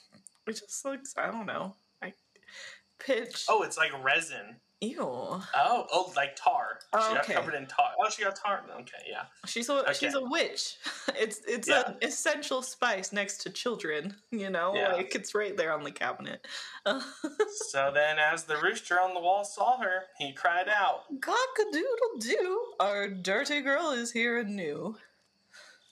it 0.46 0.52
just 0.52 0.84
looks. 0.84 1.14
I 1.18 1.30
don't 1.30 1.46
know. 1.46 1.74
I 2.02 2.12
pitch. 2.98 3.44
Oh, 3.48 3.62
it's 3.62 3.76
like 3.76 3.92
resin. 4.02 4.56
Ew. 4.80 4.96
Oh, 5.00 5.42
oh, 5.56 6.12
like 6.14 6.36
tar. 6.36 6.78
Oh, 6.92 7.08
she 7.08 7.14
got 7.16 7.24
okay. 7.24 7.32
covered 7.34 7.54
in 7.54 7.66
tar. 7.66 7.90
Oh, 8.00 8.08
she 8.10 8.22
got 8.22 8.36
tar. 8.36 8.62
Okay, 8.80 9.02
yeah. 9.10 9.22
She's 9.44 9.68
a 9.68 9.92
she's 9.92 10.14
a 10.14 10.22
witch. 10.22 10.76
It's 11.18 11.40
it's 11.48 11.68
Yeah. 11.68 11.82
an 11.88 11.96
essential 12.02 12.62
spice 12.62 13.12
next 13.12 13.38
to 13.38 13.50
children. 13.50 14.14
You 14.30 14.50
know, 14.50 14.74
Yeah. 14.76 14.92
like 14.92 15.14
it's 15.16 15.34
right 15.34 15.56
there 15.56 15.72
on 15.72 15.82
the 15.82 15.90
cabinet. 15.90 16.46
So 17.70 17.90
then, 17.92 18.18
as 18.18 18.44
the 18.44 18.56
rooster 18.56 19.00
on 19.00 19.14
the 19.14 19.20
wall 19.20 19.44
saw 19.44 19.78
her, 19.78 20.04
he 20.18 20.32
cried 20.32 20.68
out, 20.68 21.02
Cock 21.20 21.36
a 21.60 21.72
doodle 21.72 22.18
doo! 22.20 22.62
Our 22.80 23.08
dirty 23.08 23.60
girl 23.60 23.90
is 23.90 24.12
here 24.12 24.38
anew. 24.38 24.96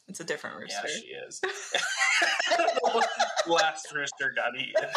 It's 0.08 0.20
a 0.20 0.24
different 0.24 0.56
rooster. 0.58 0.86
"Yeah, 0.88 0.94
she 1.00 1.06
is." 1.08 1.40
Last 3.46 3.92
rooster 3.92 4.32
got 4.34 4.56
eaten. 4.56 4.88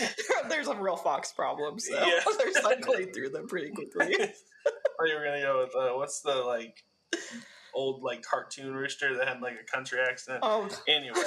There's 0.48 0.68
a 0.68 0.74
real 0.76 0.96
fox 0.96 1.32
problem, 1.32 1.78
so 1.78 1.94
Yeah. 1.94 2.20
they're 2.38 2.52
cycling 2.52 3.12
through 3.12 3.30
them 3.30 3.46
pretty 3.48 3.70
quickly. 3.70 4.14
Are 4.98 5.06
you 5.06 5.14
gonna 5.14 5.40
go 5.42 5.64
with 5.64 5.74
uh, 5.76 5.96
what's 5.96 6.20
the 6.20 6.34
like 6.34 6.84
old 7.74 8.02
like 8.02 8.22
cartoon 8.22 8.74
rooster 8.74 9.16
that 9.16 9.28
had 9.28 9.40
like 9.40 9.54
a 9.60 9.70
country 9.70 9.98
accent. 10.00 10.40
Oh, 10.42 10.68
Anyway. 10.88 11.20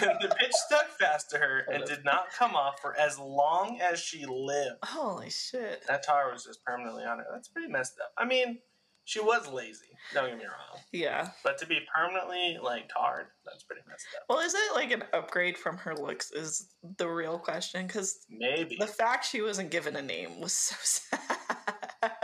and 0.00 0.10
the 0.20 0.28
bitch 0.28 0.52
stuck 0.52 0.86
fast 0.98 1.30
to 1.30 1.38
her 1.38 1.64
and 1.72 1.84
did 1.84 2.04
not 2.04 2.26
come 2.38 2.54
off 2.54 2.80
for 2.80 2.96
as 2.96 3.18
long 3.18 3.80
as 3.80 3.98
she 3.98 4.24
lived. 4.26 4.76
holy 4.84 5.30
shit! 5.30 5.82
That 5.88 6.04
tar 6.04 6.30
was 6.32 6.44
just 6.44 6.62
permanently 6.64 7.04
on 7.04 7.18
her. 7.18 7.26
That's 7.32 7.48
pretty 7.48 7.68
messed 7.68 7.94
up. 8.00 8.12
I 8.16 8.24
mean, 8.26 8.58
she 9.08 9.20
was 9.20 9.48
lazy. 9.48 9.86
Don't 10.12 10.28
get 10.28 10.36
me 10.38 10.44
wrong, 10.44 10.80
Yeah. 10.92 11.30
but 11.42 11.56
to 11.58 11.66
be 11.66 11.80
permanently 11.94 12.58
like 12.62 12.90
tarred, 12.90 13.28
that's 13.46 13.62
pretty 13.62 13.80
messed 13.88 14.06
up. 14.14 14.24
Well, 14.28 14.40
is 14.40 14.52
it 14.54 14.74
like 14.74 14.90
an 14.90 15.04
upgrade 15.14 15.56
from 15.56 15.78
her 15.78 15.94
looks? 15.96 16.30
Is 16.30 16.68
the 16.98 17.08
real 17.08 17.38
question 17.38 17.86
because 17.86 18.26
Maybe, 18.28 18.76
the 18.78 18.86
fact 18.86 19.24
she 19.24 19.40
wasn't 19.40 19.70
given 19.70 19.96
a 19.96 20.02
name 20.02 20.40
was 20.40 20.52
so 20.52 20.76
sad. 20.82 21.20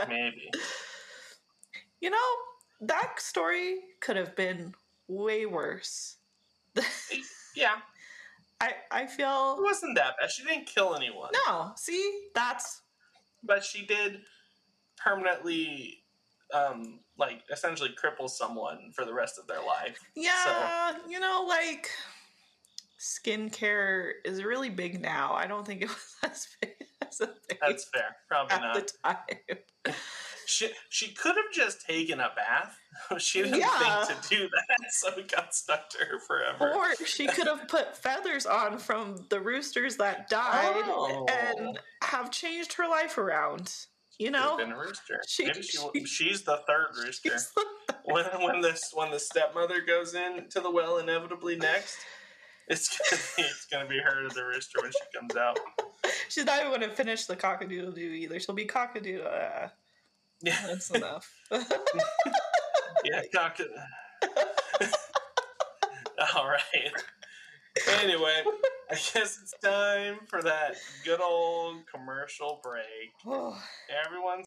maybe. 0.07 0.51
You 2.01 2.11
know, 2.11 2.17
that 2.81 3.19
story 3.19 3.77
could 3.99 4.15
have 4.15 4.35
been 4.35 4.75
way 5.07 5.45
worse. 5.47 6.17
Yeah, 7.55 7.75
I 8.59 8.73
I 8.91 9.05
feel 9.07 9.55
it 9.57 9.63
wasn't 9.63 9.95
that 9.95 10.15
bad. 10.19 10.29
She 10.29 10.43
didn't 10.43 10.65
kill 10.67 10.93
anyone, 10.93 11.29
no. 11.47 11.71
See, 11.77 12.27
that's 12.35 12.81
but 13.43 13.63
she 13.63 13.85
did 13.85 14.19
permanently, 14.97 16.03
um, 16.53 16.99
like 17.17 17.41
essentially 17.51 17.89
cripple 18.01 18.29
someone 18.29 18.91
for 18.93 19.05
the 19.05 19.13
rest 19.13 19.39
of 19.39 19.47
their 19.47 19.61
life. 19.65 19.99
yeah. 20.15 20.95
You 21.09 21.19
know, 21.19 21.45
like 21.47 21.89
skincare 22.99 24.11
is 24.23 24.43
really 24.43 24.69
big 24.69 25.01
now. 25.01 25.33
I 25.33 25.47
don't 25.47 25.65
think 25.65 25.81
it 25.81 25.89
was 25.89 26.15
as 26.23 26.47
big 26.61 26.71
as 27.07 27.21
a 27.21 27.27
thing 27.27 27.57
That's 27.61 27.85
fair. 27.85 28.15
Probably 28.29 28.55
at 28.55 28.61
not. 28.61 28.75
the 28.75 28.93
time. 29.03 29.93
She 30.47 30.69
she 30.89 31.11
could 31.11 31.35
have 31.35 31.51
just 31.51 31.87
taken 31.87 32.19
a 32.19 32.29
bath. 32.35 32.77
She 33.19 33.41
didn't 33.41 33.61
Yeah. 33.61 34.05
think 34.05 34.21
to 34.21 34.29
do 34.29 34.47
that, 34.47 34.91
so 34.91 35.07
it 35.17 35.31
got 35.31 35.55
stuck 35.55 35.89
to 35.89 35.97
her 36.05 36.19
forever. 36.19 36.71
Or 36.71 36.95
she 37.03 37.25
could 37.25 37.47
have 37.47 37.67
put 37.67 37.97
feathers 37.97 38.45
on 38.45 38.77
from 38.77 39.25
the 39.29 39.39
roosters 39.39 39.97
that 39.97 40.29
died 40.29 40.83
Oh. 40.85 41.25
and 41.27 41.79
have 42.03 42.29
changed 42.29 42.73
her 42.73 42.87
life 42.87 43.17
around. 43.17 43.73
You 44.17 44.31
know, 44.31 44.57
been 44.57 44.71
a 44.71 44.77
rooster. 44.77 45.21
she- 45.27 45.45
Maybe 45.45 45.61
she, 45.61 45.77
she- 45.93 46.05
she's 46.05 46.43
the 46.43 46.61
third 46.67 46.87
rooster. 47.03 47.29
The- 47.29 47.95
when 48.05 48.25
when 48.41 48.61
this 48.61 48.91
when 48.93 49.11
the 49.11 49.19
stepmother 49.19 49.81
goes 49.81 50.13
in 50.15 50.47
to 50.49 50.61
the 50.61 50.69
well 50.69 50.97
inevitably 50.99 51.55
next, 51.55 51.97
it's 52.67 52.87
gonna 52.89 53.21
be 53.37 53.41
it's 53.43 53.65
gonna 53.65 53.87
be 53.89 53.97
her 53.99 54.29
the 54.29 54.43
rooster 54.45 54.79
when 54.81 54.91
she 54.91 55.17
comes 55.19 55.35
out. 55.35 55.57
she's 56.29 56.45
not 56.45 56.59
even 56.59 56.69
going 56.69 56.81
to 56.81 56.89
finish 56.95 57.25
the 57.25 57.35
cockadoodle 57.35 57.95
doo 57.95 58.01
either. 58.01 58.39
She'll 58.39 58.55
be 58.55 58.65
cockadoodle. 58.65 59.25
Uh, 59.25 59.67
Yeah, 60.41 60.57
that's 60.67 60.91
enough. 60.91 61.27
yeah, 61.51 63.21
cock 63.33 63.57
All 66.35 66.47
right. 66.47 66.91
Anyway, 68.01 68.43
I 68.89 68.93
guess 68.93 69.39
it's 69.41 69.53
time 69.61 70.19
for 70.27 70.41
that 70.41 70.75
good 71.03 71.21
old 71.21 71.85
commercial 71.87 72.61
break. 72.63 73.13
Everyone's 74.05 74.45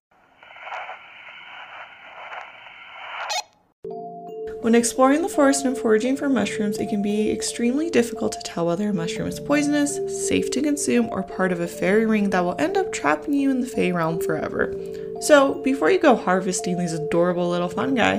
When 4.60 4.74
exploring 4.74 5.22
the 5.22 5.28
forest 5.28 5.64
and 5.64 5.78
foraging 5.78 6.16
for 6.16 6.28
mushrooms, 6.28 6.78
it 6.78 6.88
can 6.88 7.00
be 7.00 7.30
extremely 7.30 7.90
difficult 7.90 8.32
to 8.32 8.42
tell 8.42 8.66
whether 8.66 8.88
a 8.88 8.92
mushroom 8.92 9.28
is 9.28 9.38
poisonous, 9.38 10.28
safe 10.28 10.50
to 10.50 10.60
consume, 10.60 11.08
or 11.10 11.22
part 11.22 11.52
of 11.52 11.60
a 11.60 11.68
fairy 11.68 12.06
ring 12.06 12.30
that 12.30 12.40
will 12.44 12.56
end 12.58 12.76
up 12.76 12.92
trapping 12.92 13.34
you 13.34 13.50
in 13.50 13.60
the 13.60 13.66
Fey 13.66 13.92
realm 13.92 14.20
forever. 14.20 14.74
So, 15.20 15.62
before 15.62 15.90
you 15.90 16.00
go 16.00 16.16
harvesting 16.16 16.76
these 16.76 16.92
adorable 16.92 17.48
little 17.48 17.68
fun 17.68 17.94
guy, 17.94 18.18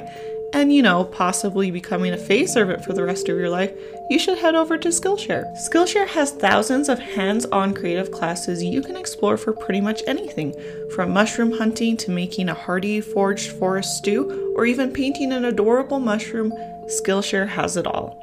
and 0.54 0.74
you 0.74 0.82
know, 0.82 1.04
possibly 1.04 1.70
becoming 1.70 2.14
a 2.14 2.18
Fey 2.18 2.46
servant 2.46 2.84
for 2.84 2.94
the 2.94 3.04
rest 3.04 3.30
of 3.30 3.38
your 3.38 3.50
life, 3.50 3.72
you 4.10 4.18
should 4.18 4.38
head 4.40 4.56
over 4.56 4.78
to 4.78 4.90
Skillshare. 4.90 5.46
Skillshare 5.58 6.08
has 6.08 6.32
thousands 6.32 6.90
of 6.90 6.98
hands 6.98 7.46
on 7.46 7.74
creative 7.74 8.12
classes 8.12 8.64
you 8.64 8.82
can 8.82 8.96
explore 8.96 9.38
for 9.38 9.54
pretty 9.54 9.82
much 9.82 10.02
anything, 10.08 10.54
from 10.96 11.12
mushroom 11.12 11.52
hunting 11.52 11.96
to 11.98 12.12
making 12.12 12.50
a 12.50 12.54
hearty 12.54 13.00
foraged 13.00 13.52
forest 13.52 13.98
stew, 13.98 14.54
or 14.56 14.66
even 14.66 14.92
painting 14.92 15.32
an 15.32 15.46
adorable 15.46 16.00
mushroom. 16.00 16.52
Skillshare 16.86 17.48
has 17.48 17.78
it 17.78 17.86
all. 17.86 18.18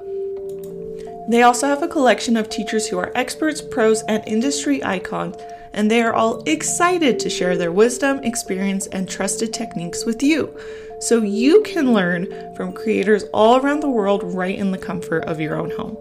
They 1.28 1.42
also 1.42 1.66
have 1.66 1.82
a 1.82 1.88
collection 1.88 2.36
of 2.36 2.48
teachers 2.48 2.86
who 2.86 2.98
are 2.98 3.12
experts, 3.14 3.60
pros, 3.60 4.02
and 4.02 4.22
industry 4.26 4.82
icons, 4.84 5.36
and 5.76 5.90
they 5.90 6.02
are 6.02 6.14
all 6.14 6.42
excited 6.46 7.20
to 7.20 7.30
share 7.30 7.56
their 7.56 7.70
wisdom, 7.70 8.18
experience, 8.24 8.86
and 8.88 9.08
trusted 9.08 9.52
techniques 9.52 10.04
with 10.04 10.22
you. 10.22 10.58
So 11.00 11.22
you 11.22 11.62
can 11.62 11.92
learn 11.92 12.54
from 12.56 12.72
creators 12.72 13.24
all 13.34 13.58
around 13.58 13.80
the 13.80 13.90
world 13.90 14.22
right 14.24 14.58
in 14.58 14.70
the 14.72 14.78
comfort 14.78 15.24
of 15.24 15.38
your 15.38 15.54
own 15.54 15.70
home. 15.70 15.98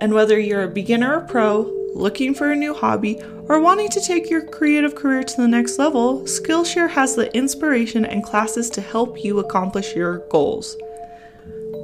And 0.00 0.12
whether 0.12 0.38
you're 0.38 0.64
a 0.64 0.68
beginner 0.68 1.16
or 1.16 1.20
pro, 1.22 1.62
looking 1.94 2.34
for 2.34 2.52
a 2.52 2.56
new 2.56 2.74
hobby, 2.74 3.20
or 3.48 3.60
wanting 3.60 3.88
to 3.90 4.00
take 4.00 4.30
your 4.30 4.46
creative 4.46 4.94
career 4.94 5.22
to 5.22 5.36
the 5.36 5.48
next 5.48 5.78
level, 5.78 6.22
Skillshare 6.22 6.90
has 6.90 7.14
the 7.14 7.34
inspiration 7.34 8.04
and 8.04 8.22
classes 8.22 8.68
to 8.70 8.80
help 8.80 9.24
you 9.24 9.38
accomplish 9.38 9.96
your 9.96 10.18
goals. 10.28 10.76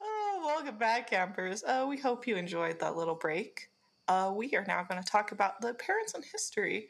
Oh, 0.02 0.42
welcome 0.44 0.80
back, 0.80 1.12
campers. 1.12 1.64
Uh, 1.64 1.86
we 1.88 1.96
hope 1.96 2.26
you 2.26 2.38
enjoyed 2.38 2.80
that 2.80 2.98
little 2.98 3.14
break. 3.14 3.70
Uh, 4.08 4.34
we 4.36 4.56
are 4.56 4.66
now 4.68 4.84
going 4.84 5.00
to 5.00 5.08
talk 5.08 5.32
about 5.32 5.62
the 5.62 5.76
parents 5.76 6.16
and 6.16 6.26
history 6.26 6.88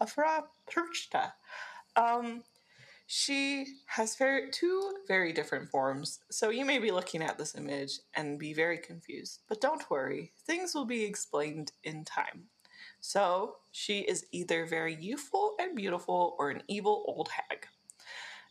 of 0.00 0.10
Frau 0.10 0.44
Perchta. 0.66 1.32
Um, 1.96 2.42
she 3.12 3.66
has 3.86 4.14
very, 4.14 4.52
two 4.52 4.94
very 5.08 5.32
different 5.32 5.68
forms, 5.68 6.20
so 6.30 6.50
you 6.50 6.64
may 6.64 6.78
be 6.78 6.92
looking 6.92 7.24
at 7.24 7.36
this 7.36 7.56
image 7.56 7.98
and 8.14 8.38
be 8.38 8.52
very 8.52 8.78
confused. 8.78 9.40
But 9.48 9.60
don't 9.60 9.90
worry, 9.90 10.30
things 10.46 10.76
will 10.76 10.84
be 10.84 11.02
explained 11.02 11.72
in 11.82 12.04
time. 12.04 12.44
So, 13.00 13.56
she 13.72 14.02
is 14.02 14.26
either 14.30 14.64
very 14.64 14.94
youthful 14.94 15.56
and 15.58 15.74
beautiful 15.74 16.36
or 16.38 16.50
an 16.50 16.62
evil 16.68 17.02
old 17.08 17.30
hag. 17.30 17.66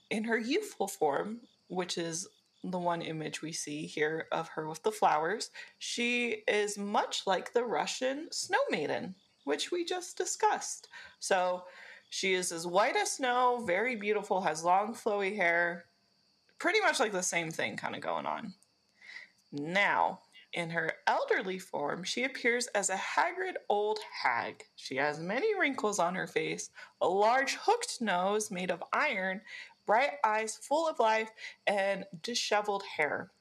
In 0.09 0.25
her 0.25 0.37
youthful 0.37 0.89
form, 0.89 1.39
which 1.69 1.97
is 1.97 2.27
the 2.61 2.79
one 2.79 3.01
image 3.01 3.41
we 3.41 3.53
see 3.53 3.85
here 3.85 4.27
of 4.33 4.49
her 4.49 4.67
with 4.67 4.83
the 4.83 4.91
flowers, 4.91 5.51
she 5.77 6.43
is 6.49 6.77
much 6.77 7.25
like 7.25 7.53
the 7.53 7.63
Russian 7.63 8.27
snow 8.29 8.59
maiden, 8.69 9.15
which 9.45 9.71
we 9.71 9.85
just 9.85 10.17
discussed. 10.17 10.89
So 11.21 11.63
she 12.09 12.33
is 12.33 12.51
as 12.51 12.65
white 12.65 12.95
as 12.95 13.11
snow, 13.11 13.63
very 13.65 13.95
beautiful, 13.95 14.41
has 14.41 14.63
long 14.63 14.95
flowy 14.95 15.35
hair, 15.35 15.85
pretty 16.57 16.81
much 16.81 16.99
like 16.99 17.11
the 17.11 17.23
same 17.23 17.51
thing 17.51 17.77
kind 17.77 17.95
of 17.95 18.01
going 18.01 18.25
on. 18.25 18.53
Now, 19.51 20.19
in 20.53 20.71
her 20.71 20.93
elderly 21.05 21.59
form, 21.59 22.03
she 22.03 22.23
appears 22.23 22.67
as 22.67 22.89
a 22.89 22.97
haggard 22.97 23.57
old 23.69 23.99
hag. 24.23 24.63
She 24.75 24.95
has 24.95 25.19
many 25.19 25.57
wrinkles 25.59 25.99
on 25.99 26.15
her 26.15 26.27
face, 26.27 26.71
a 27.01 27.07
large 27.07 27.55
hooked 27.61 28.01
nose 28.01 28.49
made 28.49 28.71
of 28.71 28.83
iron, 28.91 29.41
bright 29.85 30.13
eyes 30.23 30.57
full 30.57 30.87
of 30.87 30.99
life, 30.99 31.29
and 31.67 32.05
disheveled 32.23 32.83
hair. 32.97 33.31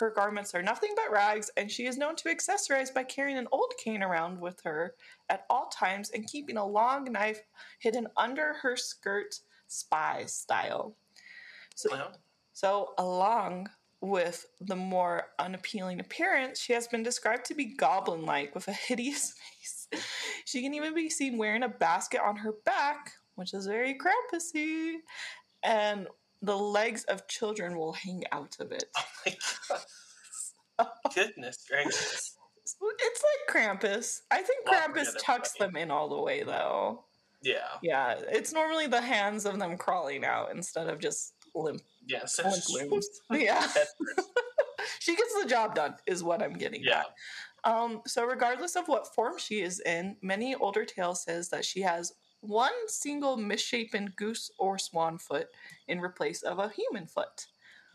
Her 0.00 0.10
garments 0.10 0.54
are 0.54 0.62
nothing 0.62 0.94
but 0.96 1.12
rags, 1.12 1.50
and 1.56 1.70
she 1.70 1.86
is 1.86 1.96
known 1.96 2.16
to 2.16 2.28
accessorize 2.28 2.92
by 2.92 3.04
carrying 3.04 3.38
an 3.38 3.46
old 3.52 3.72
cane 3.82 4.02
around 4.02 4.40
with 4.40 4.60
her 4.62 4.94
at 5.28 5.44
all 5.48 5.68
times 5.68 6.10
and 6.10 6.26
keeping 6.26 6.56
a 6.56 6.66
long 6.66 7.04
knife 7.04 7.40
hidden 7.78 8.08
under 8.16 8.54
her 8.54 8.76
skirt, 8.76 9.38
spy 9.68 10.24
style. 10.26 10.96
So, 11.76 12.08
so, 12.52 12.94
along 12.98 13.68
with 14.00 14.46
the 14.60 14.76
more 14.76 15.28
unappealing 15.38 16.00
appearance, 16.00 16.58
she 16.58 16.72
has 16.72 16.88
been 16.88 17.02
described 17.02 17.44
to 17.44 17.54
be 17.54 17.76
goblin 17.76 18.24
like 18.26 18.54
with 18.54 18.66
a 18.68 18.72
hideous 18.72 19.34
face. 19.62 19.88
She 20.46 20.62
can 20.62 20.74
even 20.74 20.94
be 20.94 21.10
seen 21.10 21.38
wearing 21.38 21.62
a 21.62 21.68
basket 21.68 22.20
on 22.24 22.36
her 22.36 22.54
back 22.64 23.12
which 23.40 23.54
is 23.54 23.66
very 23.66 23.96
Krampusy, 23.98 24.96
and 25.62 26.06
the 26.42 26.56
legs 26.56 27.04
of 27.04 27.26
children 27.28 27.76
will 27.76 27.92
hang 27.92 28.24
out 28.32 28.56
of 28.60 28.72
it. 28.72 28.84
Oh 28.96 29.04
my 29.26 29.36
god. 29.68 30.88
Goodness 31.14 31.64
gracious. 31.68 32.36
It's 32.64 32.76
like 32.80 33.54
Krampus. 33.54 34.20
I 34.30 34.42
think 34.42 34.66
I'll 34.68 34.88
Krampus 34.88 35.08
tucks 35.20 35.52
them 35.52 35.76
in 35.76 35.90
all 35.90 36.08
the 36.08 36.20
way, 36.20 36.42
though. 36.42 37.04
Yeah. 37.42 37.68
Yeah, 37.82 38.20
it's 38.30 38.52
normally 38.52 38.86
the 38.86 39.00
hands 39.00 39.44
of 39.44 39.58
them 39.58 39.76
crawling 39.76 40.24
out 40.24 40.50
instead 40.52 40.88
of 40.88 40.98
just 40.98 41.34
limp, 41.54 41.82
Yeah. 42.06 42.26
So 42.26 42.44
limp 42.44 42.90
limbs. 42.90 43.08
Yeah, 43.30 43.66
she 44.98 45.16
gets 45.16 45.42
the 45.42 45.48
job 45.48 45.74
done, 45.74 45.96
is 46.06 46.22
what 46.22 46.42
I'm 46.42 46.52
getting 46.54 46.82
yeah. 46.82 47.00
at. 47.64 47.72
Um, 47.72 48.02
so 48.06 48.24
regardless 48.24 48.76
of 48.76 48.88
what 48.88 49.14
form 49.14 49.38
she 49.38 49.60
is 49.60 49.80
in, 49.80 50.16
many 50.22 50.54
older 50.54 50.84
tales 50.84 51.24
says 51.24 51.50
that 51.50 51.64
she 51.64 51.82
has 51.82 52.12
one 52.40 52.72
single 52.86 53.36
misshapen 53.36 54.12
goose 54.16 54.50
or 54.58 54.78
swan 54.78 55.18
foot 55.18 55.48
in 55.88 56.00
replace 56.00 56.42
of 56.42 56.58
a 56.58 56.70
human 56.70 57.06
foot. 57.06 57.46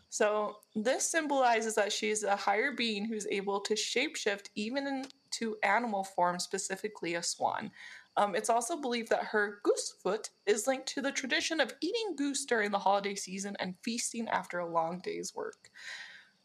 So 0.08 0.58
this 0.74 1.10
symbolizes 1.10 1.74
that 1.74 1.92
she 1.92 2.10
is 2.10 2.22
a 2.22 2.36
higher 2.36 2.72
being 2.72 3.04
who's 3.04 3.26
able 3.26 3.60
to 3.60 3.74
shapeshift 3.74 4.48
even 4.54 4.86
into 4.86 5.56
animal 5.62 6.04
form, 6.04 6.38
specifically 6.38 7.14
a 7.14 7.22
swan. 7.22 7.70
Um, 8.16 8.34
it's 8.34 8.48
also 8.48 8.80
believed 8.80 9.10
that 9.10 9.24
her 9.24 9.58
goose 9.62 9.92
foot 10.02 10.30
is 10.46 10.66
linked 10.66 10.86
to 10.88 11.02
the 11.02 11.12
tradition 11.12 11.60
of 11.60 11.74
eating 11.80 12.16
goose 12.16 12.46
during 12.46 12.70
the 12.70 12.78
holiday 12.78 13.14
season 13.14 13.56
and 13.60 13.74
feasting 13.82 14.26
after 14.28 14.60
a 14.60 14.70
long 14.70 15.00
day's 15.00 15.34
work. 15.34 15.70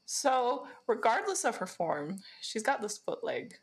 So, 0.05 0.67
regardless 0.87 1.45
of 1.45 1.55
her 1.57 1.67
form, 1.67 2.19
she's 2.41 2.63
got 2.63 2.81
this 2.81 2.97
foot 2.97 3.23
leg, 3.23 3.55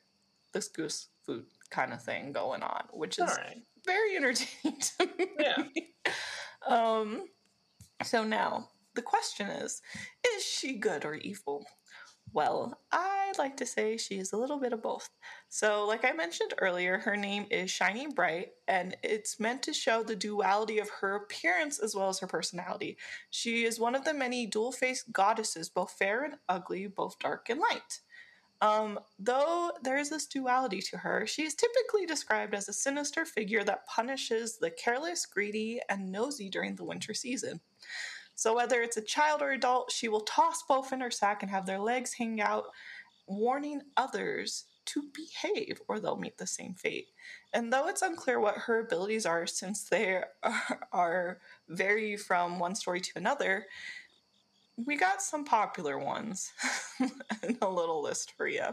this 0.55 0.69
goose 0.69 1.09
foot 1.27 1.47
kind 1.69 1.93
of 1.93 2.03
thing 2.03 2.33
going 2.33 2.63
on, 2.63 2.85
which 2.93 3.19
is 3.19 3.37
right. 3.37 3.63
Very 3.89 4.17
entertaining 4.17 4.81
to 4.99 5.09
me. 5.19 5.27
Yeah. 5.41 5.63
Um, 6.67 7.25
so 8.05 8.23
now 8.25 8.69
the 8.95 9.03
question 9.03 9.49
is 9.49 9.81
is 10.37 10.45
she 10.45 10.79
good 10.79 11.05
or 11.05 11.15
evil? 11.15 11.67
Well, 12.33 12.79
I'd 12.93 13.39
like 13.39 13.57
to 13.57 13.67
say 13.67 13.97
she 13.97 14.19
is 14.19 14.33
a 14.33 14.37
little 14.37 14.61
bit 14.61 14.75
of 14.75 14.83
both. 14.83 15.09
So, 15.49 15.87
like 15.87 16.05
I 16.05 16.13
mentioned 16.13 16.53
earlier, 16.59 16.99
her 16.99 17.17
name 17.17 17.47
is 17.51 17.71
Shining 17.71 18.11
Bright, 18.11 18.49
and 18.67 18.97
it's 19.03 19.41
meant 19.41 19.63
to 19.63 19.73
show 19.73 20.03
the 20.03 20.15
duality 20.15 20.79
of 20.79 20.91
her 21.01 21.17
appearance 21.17 21.79
as 21.79 21.95
well 21.95 22.11
as 22.11 22.19
her 22.19 22.27
personality. 22.27 22.99
She 23.31 23.65
is 23.65 23.81
one 23.81 23.95
of 23.95 24.05
the 24.05 24.13
many 24.13 24.47
dual 24.47 24.73
faced 24.73 25.11
goddesses, 25.11 25.71
both 25.71 25.93
fair 25.93 26.23
and 26.23 26.35
ugly, 26.49 26.87
both 26.87 27.19
dark 27.19 27.49
and 27.49 27.61
light. 27.61 28.01
Um, 28.61 28.99
though 29.19 29.71
there 29.83 29.99
is 29.99 30.11
this 30.11 30.27
duality 30.27 30.81
to 30.83 30.99
her, 30.99 31.27
she 31.27 31.43
is 31.43 31.55
typically 31.55 32.07
described 32.07 32.55
as 32.55 32.69
a 32.69 32.73
sinister 32.73 33.25
figure 33.25 33.63
that 33.65 33.87
punishes 33.87 34.59
the 34.59 34.71
careless, 34.71 35.27
greedy, 35.27 35.81
and 35.89 36.11
nosy 36.11 36.49
during 36.49 36.75
the 36.75 36.85
winter 36.85 37.15
season. 37.15 37.61
So, 38.35 38.55
whether 38.55 38.83
it's 38.83 38.97
a 38.97 39.03
child 39.03 39.43
or 39.43 39.53
adult, 39.53 39.93
she 39.93 40.09
will 40.09 40.21
toss 40.21 40.63
both 40.69 40.93
in 40.93 41.01
her 41.01 41.11
sack 41.11 41.43
and 41.43 41.51
have 41.51 41.67
their 41.67 41.79
legs 41.79 42.15
hang 42.15 42.41
out, 42.41 42.65
warning 43.27 43.83
others 43.97 44.65
to 44.87 45.03
behave 45.13 45.81
or 45.87 46.01
they'll 46.01 46.17
meet 46.17 46.39
the 46.39 46.47
same 46.47 46.75
fate. 46.75 47.09
And 47.53 47.73
though 47.73 47.89
it's 47.89 48.03
unclear 48.03 48.41
what 48.41 48.57
her 48.57 48.81
abilities 48.81 49.27
are, 49.27 49.47
since 49.47 49.85
they 49.85 50.23
are, 50.43 50.81
are 50.93 51.39
vary 51.69 52.17
from 52.17 52.59
one 52.59 52.75
story 52.75 53.01
to 53.01 53.13
another, 53.17 53.67
we 54.87 54.97
got 54.97 55.21
some 55.23 55.45
popular 55.45 55.99
ones 55.99 56.53
and 57.43 57.59
a 57.63 57.69
little 57.69 58.03
list 58.03 58.33
for 58.37 58.47
you. 58.47 58.65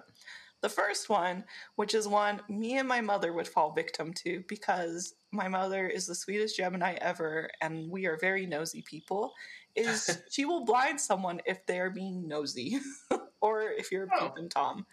The 0.61 0.69
first 0.69 1.09
one, 1.09 1.43
which 1.75 1.93
is 1.93 2.07
one 2.07 2.41
me 2.49 2.77
and 2.77 2.87
my 2.87 3.01
mother 3.01 3.33
would 3.33 3.47
fall 3.47 3.71
victim 3.73 4.13
to 4.23 4.43
because 4.47 5.13
my 5.31 5.47
mother 5.47 5.87
is 5.87 6.07
the 6.07 6.15
sweetest 6.15 6.57
Gemini 6.57 6.93
ever 7.01 7.49
and 7.61 7.89
we 7.91 8.05
are 8.07 8.17
very 8.19 8.45
nosy 8.45 8.81
people, 8.83 9.33
is 9.75 10.21
she 10.31 10.45
will 10.45 10.65
blind 10.65 10.99
someone 10.99 11.41
if 11.45 11.65
they're 11.65 11.91
being 11.91 12.27
nosy 12.27 12.79
or 13.41 13.63
if 13.63 13.91
you're 13.91 14.05
a 14.05 14.09
Oh. 14.19 14.29
peeping 14.29 14.49
Tom. 14.49 14.85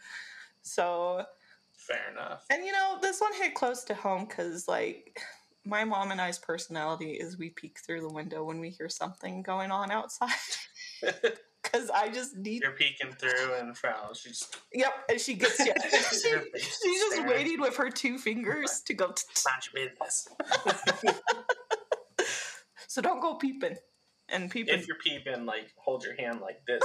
So, 0.62 1.24
Fair 1.74 2.10
enough. 2.12 2.44
and 2.50 2.64
you 2.64 2.72
know, 2.72 2.98
this 3.00 3.20
one 3.20 3.32
hit 3.34 3.54
close 3.54 3.82
to 3.84 3.94
home 3.94 4.26
because, 4.28 4.68
like, 4.68 5.20
my 5.64 5.84
mom 5.84 6.10
and 6.10 6.20
I's 6.20 6.38
personality 6.38 7.12
is 7.12 7.38
we 7.38 7.50
peek 7.50 7.78
through 7.80 8.00
the 8.02 8.12
window 8.12 8.44
when 8.44 8.58
we 8.60 8.70
hear 8.70 8.88
something 8.88 9.42
going 9.42 9.70
on 9.70 9.90
outside. 9.90 10.28
Because 11.62 11.90
I 11.90 12.08
just 12.10 12.36
need. 12.36 12.60
You're 12.62 12.72
peeking 12.72 13.12
through 13.12 13.54
and 13.60 13.78
Frau, 13.78 14.12
she's 14.14 14.48
Yep, 14.74 14.92
and 15.10 15.20
she 15.20 15.34
gets 15.34 15.60
you. 15.60 15.72
she, 16.10 16.18
she's 16.58 16.98
just 17.00 17.12
staring. 17.12 17.28
waiting 17.30 17.60
with 17.60 17.76
her 17.76 17.88
two 17.88 18.18
fingers 18.18 18.82
to 18.86 18.94
go. 18.94 19.12
t- 19.12 19.22
t- 19.32 19.42
mind 19.46 19.68
your 19.72 19.90
business. 19.90 20.28
So 22.88 23.00
don't 23.00 23.20
go 23.20 23.36
peeping. 23.36 23.76
And 24.28 24.50
peeping. 24.50 24.74
If 24.74 24.86
you're 24.86 24.98
peeping, 25.02 25.46
like 25.46 25.72
hold 25.76 26.04
your 26.04 26.14
hand 26.16 26.40
like 26.40 26.60
this. 26.66 26.82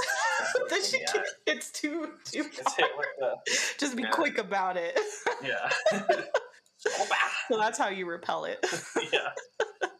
then 0.70 0.82
she 0.82 0.98
can, 1.00 1.22
it's 1.46 1.70
too 1.70 2.12
too. 2.24 2.46
It's 2.56 2.76
hit 2.76 2.86
with 2.96 3.06
the 3.18 3.34
Just 3.78 3.96
be 3.96 4.04
Yeah. 4.04 4.10
quick 4.10 4.38
about 4.38 4.76
it. 4.78 4.98
yeah. 5.44 5.70
So 7.48 7.58
that's 7.58 7.78
how 7.78 7.88
you 7.88 8.06
repel 8.06 8.44
it. 8.44 8.64
yeah. 9.12 9.30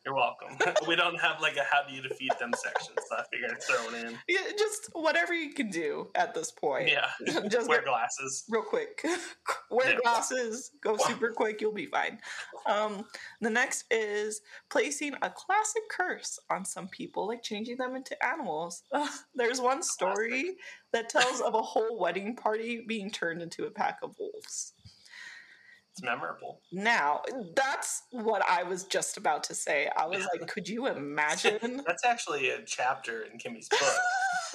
You're 0.04 0.14
welcome. 0.16 0.56
We 0.88 0.96
don't 0.96 1.20
have 1.20 1.42
like 1.42 1.56
a 1.58 1.64
how 1.64 1.86
do 1.86 1.94
you 1.94 2.00
defeat 2.00 2.32
them 2.40 2.52
section, 2.56 2.94
so 3.10 3.16
I 3.16 3.24
figured 3.30 3.50
I'd 3.52 3.62
throw 3.62 3.88
it 3.88 4.06
in. 4.06 4.18
Yeah, 4.26 4.38
just 4.58 4.88
whatever 4.94 5.34
you 5.34 5.52
can 5.52 5.68
do 5.68 6.08
at 6.14 6.34
this 6.34 6.50
point. 6.50 6.88
Yeah. 6.90 7.08
just 7.50 7.68
Wear 7.68 7.82
glasses. 7.82 8.44
real 8.48 8.62
quick. 8.62 9.04
Wear 9.70 9.90
Yeah. 9.90 9.98
glasses, 10.02 10.70
go 10.82 10.96
super 10.96 11.30
quick, 11.30 11.60
you'll 11.60 11.74
be 11.74 11.86
fine. 11.86 12.20
Um, 12.64 13.04
the 13.42 13.50
next 13.50 13.84
is 13.90 14.40
placing 14.70 15.12
a 15.20 15.28
classic 15.28 15.82
curse 15.90 16.38
on 16.48 16.64
some 16.64 16.88
people, 16.88 17.26
like 17.28 17.42
changing 17.42 17.76
them 17.76 17.94
into 17.94 18.16
animals. 18.24 18.84
Ugh, 18.92 19.10
there's 19.34 19.60
one 19.60 19.82
story 19.82 20.56
that 20.94 21.10
tells 21.10 21.42
of 21.42 21.54
a 21.54 21.60
whole 21.60 21.98
wedding 21.98 22.34
party 22.34 22.82
being 22.88 23.10
turned 23.10 23.42
into 23.42 23.66
a 23.66 23.70
pack 23.70 23.98
of 24.02 24.14
wolves. 24.18 24.72
It's 25.98 26.04
memorable. 26.04 26.60
Now, 26.70 27.22
that's 27.56 28.04
what 28.12 28.40
I 28.48 28.62
was 28.62 28.84
just 28.84 29.16
about 29.16 29.42
to 29.44 29.54
say. 29.54 29.90
I 29.96 30.06
was 30.06 30.24
like, 30.32 30.48
could 30.48 30.68
you 30.68 30.86
imagine? 30.86 31.82
That's 31.86 32.04
actually 32.04 32.50
a 32.50 32.62
chapter 32.64 33.22
in 33.22 33.36
Kimmy's 33.36 33.68
book. 33.68 33.80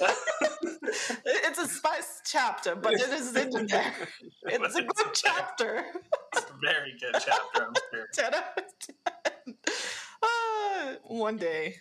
it's 1.26 1.58
a 1.58 1.68
spice 1.68 2.22
chapter, 2.24 2.74
but 2.74 2.94
it 2.94 3.10
is 3.10 3.36
in 3.36 3.66
there. 3.66 3.92
It's 4.44 4.56
a 4.56 4.58
good 4.58 4.64
it's 4.64 4.76
in 4.78 4.86
there. 4.86 5.12
chapter. 5.12 5.84
It's 6.34 6.50
a 6.50 6.54
very 6.62 6.94
good 6.98 7.12
chapter, 7.12 7.66
I'm 7.66 7.74
sure. 7.92 8.06
10 8.14 8.34
out 8.34 8.44
of 8.56 8.64
10. 9.44 9.54
Ah, 10.22 10.92
one 11.04 11.36
day. 11.36 11.76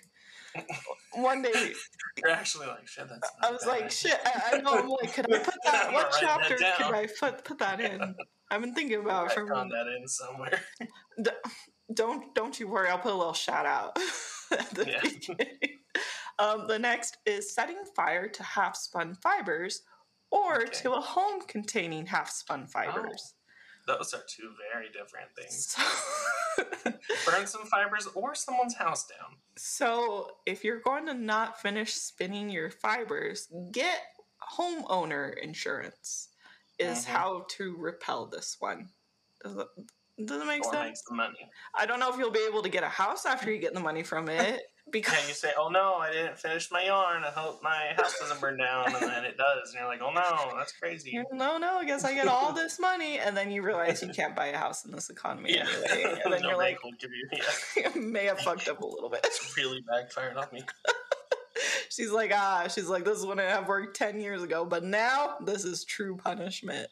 One 1.13 1.41
day, 1.41 1.73
You're 2.17 2.31
actually 2.31 2.67
like, 2.67 2.87
shit, 2.87 3.07
that's 3.09 3.31
I 3.41 3.51
was 3.51 3.63
bad. 3.63 3.69
like, 3.69 3.91
shit, 3.91 4.17
I, 4.25 4.53
I 4.57 4.61
know, 4.61 4.79
I'm 4.79 4.89
like, 4.89 5.13
could 5.13 5.31
I 5.33 5.39
put 5.39 5.53
that, 5.65 5.93
what 5.93 6.11
gonna 6.11 6.25
that 6.27 6.39
chapter 6.49 6.55
could. 6.55 6.95
I 6.95 7.07
put, 7.19 7.43
put 7.45 7.59
that 7.59 7.79
in? 7.79 8.15
I've 8.51 8.61
been 8.61 8.73
thinking 8.75 8.99
about 8.99 9.27
it 9.27 9.31
I 9.31 9.33
for 9.35 9.45
that 9.47 9.87
in 9.99 10.07
somewhere. 10.07 10.61
don't 11.93 12.33
don't 12.33 12.59
you 12.59 12.67
worry 12.67 12.89
i'll 12.89 12.97
put 12.97 13.11
a 13.11 13.15
little 13.15 13.33
shout 13.33 13.65
out 13.65 13.97
at 14.51 14.69
the 14.71 14.85
Yeah. 14.89 14.99
beginning. 15.01 15.57
um, 16.39 16.67
the 16.67 16.79
next 16.79 17.17
is 17.25 17.53
setting 17.53 17.77
fire 17.95 18.27
to 18.29 18.43
half 18.43 18.75
spun 18.75 19.15
fibers 19.15 19.81
or 20.31 20.61
Okay. 20.63 20.71
to 20.81 20.93
a 20.93 21.01
home 21.01 21.41
containing 21.47 22.05
half 22.05 22.29
spun 22.31 22.67
fibers 22.67 23.33
Those 23.85 24.13
are 24.13 24.23
two 24.27 24.51
very 24.71 24.87
different 24.89 25.29
things. 25.35 25.67
so, 25.75 25.81
Burn 27.31 27.47
some 27.47 27.65
fibers 27.65 28.07
or 28.15 28.35
someone's 28.35 28.75
house 28.75 29.05
down. 29.07 29.37
so 29.57 30.29
if 30.45 30.63
you're 30.63 30.79
going 30.79 31.05
to 31.07 31.13
not 31.13 31.59
finish 31.61 31.93
spinning 31.93 32.49
your 32.49 32.69
fibers 32.69 33.47
get 33.71 33.99
homeowner 34.57 35.37
insurance 35.41 36.29
is 36.79 36.99
Mhm. 37.05 37.05
how 37.07 37.45
to 37.49 37.75
repel 37.77 38.25
this 38.27 38.57
one 38.59 38.89
does 39.43 39.55
it, 39.57 39.67
does 40.25 40.41
it 40.41 40.45
make 40.45 40.65
Or 40.65 40.71
sense 40.73 40.85
makes 40.85 41.01
the 41.07 41.15
money. 41.15 41.49
i 41.75 41.85
don't 41.85 41.99
know 41.99 42.09
if 42.11 42.17
you'll 42.17 42.31
be 42.31 42.45
able 42.47 42.61
to 42.63 42.69
get 42.69 42.83
a 42.83 42.89
house 42.89 43.25
after 43.25 43.51
you 43.51 43.59
get 43.59 43.73
the 43.73 43.79
money 43.79 44.03
from 44.03 44.27
it 44.29 44.61
because 44.91 45.13
Yeah, 45.21 45.27
you 45.27 45.33
say, 45.33 45.51
"Oh 45.57 45.69
no, 45.69 45.95
I 45.95 46.11
didn't 46.11 46.37
finish 46.37 46.69
my 46.71 46.83
yarn. 46.85 47.23
I 47.23 47.29
hope 47.31 47.61
my 47.63 47.93
house 47.95 48.19
doesn't 48.19 48.39
burn 48.41 48.57
down," 48.57 48.87
and 48.93 48.95
then 48.95 49.25
it 49.25 49.37
does, 49.37 49.69
and 49.71 49.79
you're 49.79 49.87
like, 49.87 50.01
"Oh 50.01 50.11
no, 50.11 50.57
that's 50.57 50.73
crazy." 50.73 51.11
You're, 51.13 51.25
no, 51.31 51.57
no, 51.57 51.77
I 51.79 51.85
guess 51.85 52.03
I 52.03 52.13
get 52.13 52.27
all 52.27 52.53
this 52.53 52.79
money, 52.79 53.19
and 53.19 53.35
then 53.35 53.51
you 53.51 53.61
realize 53.63 54.01
you 54.01 54.09
can't 54.09 54.35
buy 54.35 54.47
a 54.47 54.57
house 54.57 54.85
in 54.85 54.91
this 54.91 55.09
economy 55.09 55.55
Yeah, 55.55 55.67
anyway, 55.89 56.19
and 56.23 56.33
then 56.33 56.41
no 56.41 56.49
you're 56.49 56.57
like, 56.57 56.77
you. 56.83 57.29
Yeah, 57.77 57.89
may 57.95 58.25
have 58.25 58.39
fucked 58.39 58.67
up 58.67 58.81
a 58.81 58.85
little 58.85 59.09
bit. 59.09 59.21
it's 59.23 59.55
really 59.57 59.81
backfired 59.89 60.37
on 60.37 60.47
me. 60.51 60.63
She's 61.89 62.11
like, 62.11 62.31
ah, 62.33 62.67
she's 62.73 62.87
like, 62.87 63.05
this 63.05 63.23
wouldn't 63.23 63.47
have 63.47 63.67
worked 63.67 63.95
ten 63.95 64.19
years 64.19 64.41
ago, 64.41 64.65
but 64.65 64.83
now 64.83 65.35
this 65.45 65.63
is 65.63 65.85
true 65.85 66.17
punishment. 66.17 66.87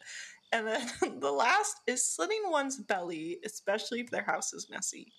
And 0.52 0.66
then 0.66 0.88
the 1.20 1.32
last 1.32 1.76
is 1.88 2.06
slitting 2.06 2.42
one's 2.46 2.78
belly, 2.78 3.38
especially 3.44 4.00
if 4.00 4.10
their 4.10 4.22
house 4.22 4.52
is 4.52 4.68
messy. 4.70 5.12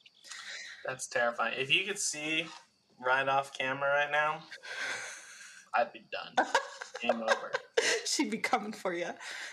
That's 0.85 1.07
terrifying. 1.07 1.55
If 1.57 1.73
you 1.73 1.85
could 1.85 1.99
see 1.99 2.45
right 3.05 3.27
off 3.27 3.57
camera 3.57 3.89
right 3.89 4.11
now, 4.11 4.39
I'd 5.75 5.91
be 5.93 6.01
done. 6.11 6.47
Game 7.01 7.21
over. 7.21 7.51
She'd 8.05 8.29
be 8.29 8.37
coming 8.37 8.71
for 8.73 8.93
you. 8.93 9.07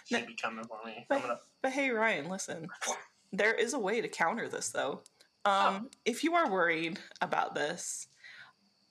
She'd 0.07 0.27
be 0.27 0.35
coming 0.35 0.65
for 0.65 0.79
me. 0.85 1.07
Gonna. 1.11 1.39
But 1.63 1.73
hey, 1.73 1.91
Ryan, 1.91 2.29
listen. 2.29 2.69
There 3.33 3.55
is 3.55 3.75
a 3.75 3.79
way 3.79 4.01
to 4.01 4.09
counter 4.09 4.49
this, 4.49 4.71
though. 4.71 5.03
Um, 5.45 5.89
If 6.05 6.23
you 6.23 6.35
are 6.35 6.51
worried 6.51 6.99
about 7.23 7.55
this, 7.55 8.07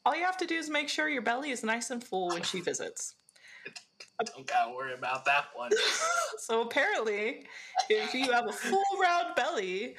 all 0.06 0.16
you 0.16 0.24
have 0.24 0.38
to 0.38 0.48
do 0.48 0.56
is 0.56 0.70
make 0.70 0.90
sure 0.90 1.08
your 1.08 1.22
belly 1.22 1.52
is 1.52 1.64
nice 1.64 1.92
and 1.92 2.04
full 2.04 2.30
when 2.30 2.44
she 2.44 2.62
visits. 2.70 3.16
Don't 4.26 4.48
gotta 4.48 4.74
worry 4.74 4.94
about 4.94 5.26
that 5.26 5.46
one. 5.54 5.72
so 6.40 6.62
apparently, 6.62 7.46
if 7.90 8.14
you 8.14 8.32
have 8.32 8.48
a 8.48 8.52
full 8.52 8.84
round 9.02 9.36
belly, 9.36 9.96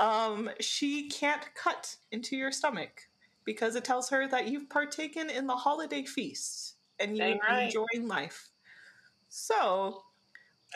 um, 0.00 0.50
she 0.60 1.08
can't 1.08 1.42
cut 1.54 1.96
into 2.12 2.36
your 2.36 2.52
stomach 2.52 3.08
because 3.44 3.76
it 3.76 3.84
tells 3.84 4.08
her 4.10 4.28
that 4.28 4.48
you've 4.48 4.68
partaken 4.68 5.30
in 5.30 5.46
the 5.46 5.54
holiday 5.56 6.04
feast 6.04 6.74
and 7.00 7.16
you're 7.16 7.38
right. 7.38 7.64
enjoying 7.64 8.06
life. 8.08 8.50
So, 9.28 9.56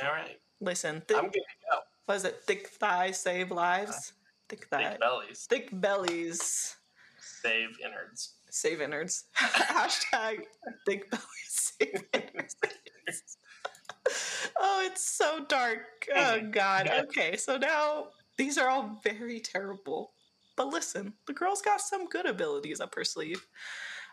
All 0.02 0.10
right, 0.12 0.38
listen, 0.60 0.96
I'm 0.96 1.02
thick, 1.02 1.16
good 1.16 1.32
to 1.32 1.70
go. 1.70 1.78
was 2.08 2.24
it 2.24 2.40
thick 2.46 2.68
thighs 2.68 3.18
save 3.18 3.50
lives? 3.50 4.12
Thick 4.48 4.66
thighs. 4.66 4.90
Big 4.90 5.00
bellies 5.00 5.46
Thick 5.48 5.68
bellies 5.72 6.76
save 7.20 7.68
innards. 7.84 8.34
save 8.50 8.80
innards. 8.80 9.24
Hashtag 9.38 10.42
thick 10.86 11.10
bellies 11.10 11.26
save 11.78 12.04
innards. 12.12 12.56
oh, 14.60 14.82
it's 14.86 15.04
so 15.04 15.44
dark. 15.48 16.06
Oh, 16.14 16.40
God. 16.50 16.90
Okay, 17.04 17.36
so 17.36 17.56
now 17.56 18.08
these 18.36 18.58
are 18.58 18.68
all 18.68 19.00
very 19.02 19.40
terrible. 19.40 20.12
But 20.56 20.68
listen, 20.68 21.14
the 21.26 21.32
girl's 21.32 21.62
got 21.62 21.80
some 21.80 22.06
good 22.06 22.26
abilities 22.26 22.80
up 22.80 22.94
her 22.94 23.04
sleeve. 23.04 23.46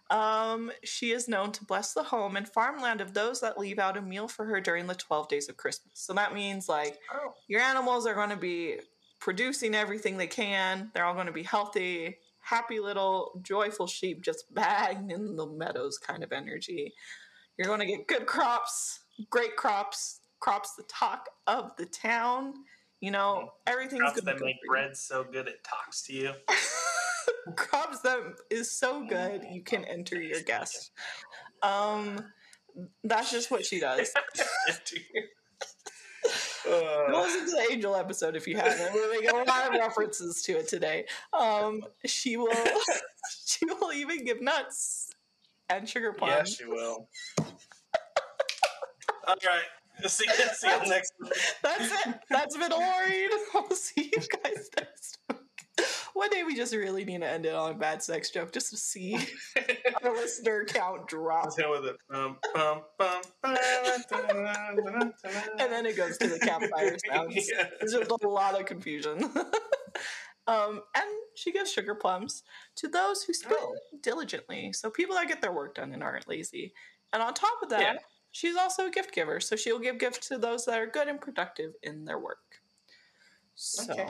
Um, 0.09 0.71
she 0.83 1.11
is 1.11 1.27
known 1.27 1.51
to 1.51 1.65
bless 1.65 1.93
the 1.93 2.03
home 2.03 2.35
and 2.35 2.47
farmland 2.47 2.99
of 2.99 3.13
those 3.13 3.41
that 3.41 3.59
leave 3.59 3.77
out 3.77 3.97
a 3.97 4.01
meal 4.01 4.27
for 4.27 4.45
her 4.45 4.59
during 4.59 4.87
the 4.87 4.95
12 4.95 5.27
days 5.27 5.49
of 5.49 5.57
Christmas. 5.57 5.93
So 5.95 6.13
that 6.13 6.33
means, 6.33 6.67
like, 6.67 6.97
Oh, 7.13 7.33
your 7.47 7.61
animals 7.61 8.07
are 8.07 8.15
going 8.15 8.31
to 8.31 8.35
be 8.35 8.79
producing 9.19 9.75
everything 9.75 10.17
they 10.17 10.27
can. 10.27 10.89
They're 10.93 11.05
all 11.05 11.13
going 11.13 11.27
to 11.27 11.31
be 11.31 11.43
healthy, 11.43 12.17
happy 12.39 12.79
little 12.79 13.39
joyful 13.43 13.85
sheep 13.85 14.23
just 14.23 14.51
bagged 14.53 15.11
in 15.11 15.35
the 15.35 15.45
meadows 15.45 15.97
kind 15.99 16.23
of 16.23 16.31
energy. 16.31 16.93
You're 17.57 17.67
going 17.67 17.81
to 17.81 17.85
get 17.85 18.07
good 18.07 18.25
crops, 18.25 19.01
great 19.29 19.55
crops, 19.57 20.21
crops 20.39 20.73
the 20.75 20.83
talk 20.83 21.27
of 21.45 21.75
the 21.77 21.85
town. 21.85 22.53
You 23.01 23.11
know, 23.11 23.53
everything's 23.65 24.01
crops 24.01 24.19
to 24.19 24.25
that 24.25 24.41
make 24.41 24.57
bread 24.67 24.97
so 24.97 25.23
good 25.23 25.47
it 25.47 25.63
talks 25.63 26.01
to 26.03 26.13
you. 26.13 26.31
crops 27.55 28.01
that 28.01 28.19
is 28.49 28.71
so 28.71 29.05
good 29.07 29.45
you 29.51 29.61
can 29.61 29.85
enter 29.85 30.21
your 30.21 30.41
guest. 30.41 30.91
Um, 31.61 32.25
that's 33.03 33.31
just 33.31 33.51
what 33.51 33.65
she 33.65 33.79
does. 33.79 34.13
Uh, 36.69 37.05
listen 37.11 37.45
to 37.45 37.51
the 37.51 37.67
Angel 37.71 37.95
episode 37.95 38.35
if 38.35 38.47
you 38.47 38.57
haven't. 38.57 38.93
We're 38.93 39.11
making 39.11 39.29
a 39.29 39.43
lot 39.43 39.67
of 39.67 39.73
references 39.79 40.43
to 40.43 40.57
it 40.57 40.67
today. 40.67 41.05
Um, 41.33 41.81
she 42.05 42.37
will, 42.37 42.53
she 43.45 43.65
will 43.65 43.91
even 43.93 44.25
give 44.25 44.41
nuts 44.41 45.09
and 45.69 45.87
sugar 45.87 46.13
yeah, 46.19 46.25
plums. 46.25 46.55
she 46.55 46.65
will. 46.65 47.07
All 49.27 49.35
right. 49.45 49.63
See, 50.07 50.25
see 50.53 50.67
you 50.69 50.89
next 50.89 51.13
week. 51.21 51.33
That's 51.61 52.05
it. 52.07 52.15
That's 52.29 52.57
been 52.57 52.71
worried. 52.71 53.29
We'll 53.53 53.69
see 53.71 54.11
you 54.13 54.21
guys 54.43 54.69
next 54.77 55.17
week. 55.29 55.39
One 56.13 56.29
day 56.29 56.43
we 56.43 56.55
just 56.55 56.73
really 56.75 57.05
need 57.05 57.21
to 57.21 57.27
end 57.27 57.45
it 57.45 57.55
on 57.55 57.71
a 57.71 57.73
bad 57.73 58.03
sex 58.03 58.29
joke 58.31 58.51
just 58.51 58.69
to 58.71 58.77
see 58.77 59.17
our 60.03 60.11
listener 60.13 60.65
count 60.65 61.07
drop. 61.07 61.45
Let's 61.45 61.57
with 61.57 61.85
it. 61.85 61.95
Um, 62.13 62.37
bum, 62.53 62.81
bum, 62.97 63.21
And 65.59 65.71
then 65.71 65.85
it 65.85 65.95
goes 65.95 66.17
to 66.17 66.27
the 66.27 66.39
campfire 66.39 66.97
sounds. 67.09 67.49
Yeah. 67.51 67.67
There's 67.79 67.93
just 67.93 68.11
a 68.23 68.27
lot 68.27 68.59
of 68.59 68.65
confusion. 68.65 69.23
um, 70.47 70.81
and 70.95 71.05
she 71.35 71.51
gives 71.51 71.71
sugar 71.71 71.95
plums 71.95 72.43
to 72.77 72.87
those 72.87 73.23
who 73.23 73.33
spin 73.33 73.55
Oh. 73.59 73.75
diligently. 74.01 74.73
So 74.73 74.89
people 74.89 75.15
that 75.15 75.27
get 75.27 75.41
their 75.41 75.53
work 75.53 75.75
done 75.75 75.93
and 75.93 76.03
aren't 76.03 76.27
lazy. 76.27 76.73
And 77.13 77.21
on 77.23 77.33
top 77.33 77.61
of 77.63 77.69
that, 77.69 77.81
Yeah. 77.81 77.95
She's 78.31 78.55
also 78.55 78.87
a 78.87 78.91
gift 78.91 79.13
giver. 79.13 79.39
So 79.39 79.55
she'll 79.55 79.79
give 79.79 79.97
gifts 79.99 80.27
to 80.29 80.37
those 80.37 80.65
that 80.65 80.79
are 80.79 80.87
good 80.87 81.07
and 81.07 81.19
productive 81.19 81.73
in 81.83 82.05
their 82.05 82.19
work. 82.19 82.61
So 83.55 83.91
Okay. 83.91 84.09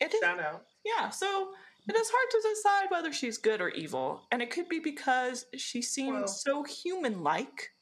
it 0.00 0.12
is, 0.14 0.20
Shout 0.20 0.40
out. 0.40 0.66
yeah. 0.84 1.08
So 1.10 1.54
it 1.88 1.96
is 1.96 2.10
hard 2.12 2.30
to 2.30 2.48
decide 2.54 2.90
whether 2.90 3.12
she's 3.12 3.38
good 3.38 3.60
or 3.60 3.68
evil, 3.70 4.26
and 4.30 4.40
it 4.42 4.50
could 4.50 4.68
be 4.68 4.78
because 4.78 5.46
she 5.56 5.80
seems 5.82 6.12
Well- 6.14 6.28
so 6.28 6.62
human-like. 6.64 7.72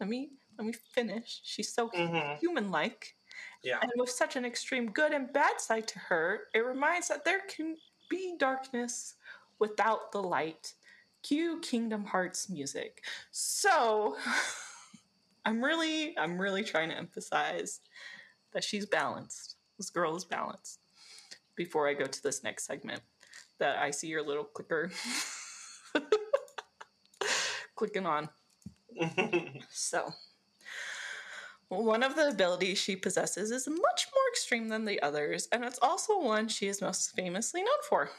Let 0.00 0.08
me 0.08 0.32
let 0.58 0.64
me 0.66 0.72
finish. 0.72 1.40
She's 1.44 1.70
so 1.74 1.90
Mhm. 1.90 2.38
human-like. 2.38 3.14
Yeah. 3.62 3.78
And 3.82 3.92
with 3.96 4.08
such 4.08 4.36
an 4.36 4.46
extreme 4.46 4.90
good 4.90 5.12
and 5.12 5.30
bad 5.30 5.60
side 5.60 5.86
to 5.88 5.98
her, 5.98 6.48
it 6.54 6.60
reminds 6.60 7.08
that 7.08 7.24
there 7.26 7.40
can 7.40 7.76
be 8.08 8.36
darkness 8.38 9.16
without 9.58 10.12
the 10.12 10.22
light. 10.22 10.72
Cue 11.22 11.60
Kingdom 11.60 12.06
Hearts 12.06 12.48
music. 12.48 13.04
So 13.32 14.16
I'm 15.46 15.64
really, 15.64 16.18
I'm 16.18 16.38
really 16.40 16.64
trying 16.64 16.88
to 16.90 16.98
emphasize 16.98 17.80
that 18.52 18.64
she's 18.64 18.84
balanced. 18.84 19.54
This 19.78 19.90
girl 19.90 20.16
is 20.16 20.24
balanced. 20.24 20.80
Before 21.54 21.88
I 21.88 21.94
go 21.94 22.04
to 22.04 22.22
this 22.22 22.42
next 22.42 22.66
segment, 22.66 23.00
that 23.60 23.78
I 23.78 23.92
see 23.92 24.08
your 24.08 24.26
little 24.26 24.44
clicker 24.44 24.90
clicking 27.76 28.06
on. 28.06 28.28
So, 29.70 30.10
one 31.68 32.02
of 32.02 32.16
the 32.16 32.28
abilities 32.28 32.78
she 32.78 32.96
possesses 32.96 33.50
is 33.50 33.68
much 33.68 34.06
more 34.14 34.28
extreme 34.32 34.68
than 34.68 34.84
the 34.84 35.02
others, 35.02 35.48
and 35.52 35.64
it's 35.64 35.78
also 35.82 36.18
one 36.18 36.48
she 36.48 36.66
is 36.66 36.80
most 36.80 37.14
famously 37.14 37.60
known 37.60 37.82
for. 37.88 38.10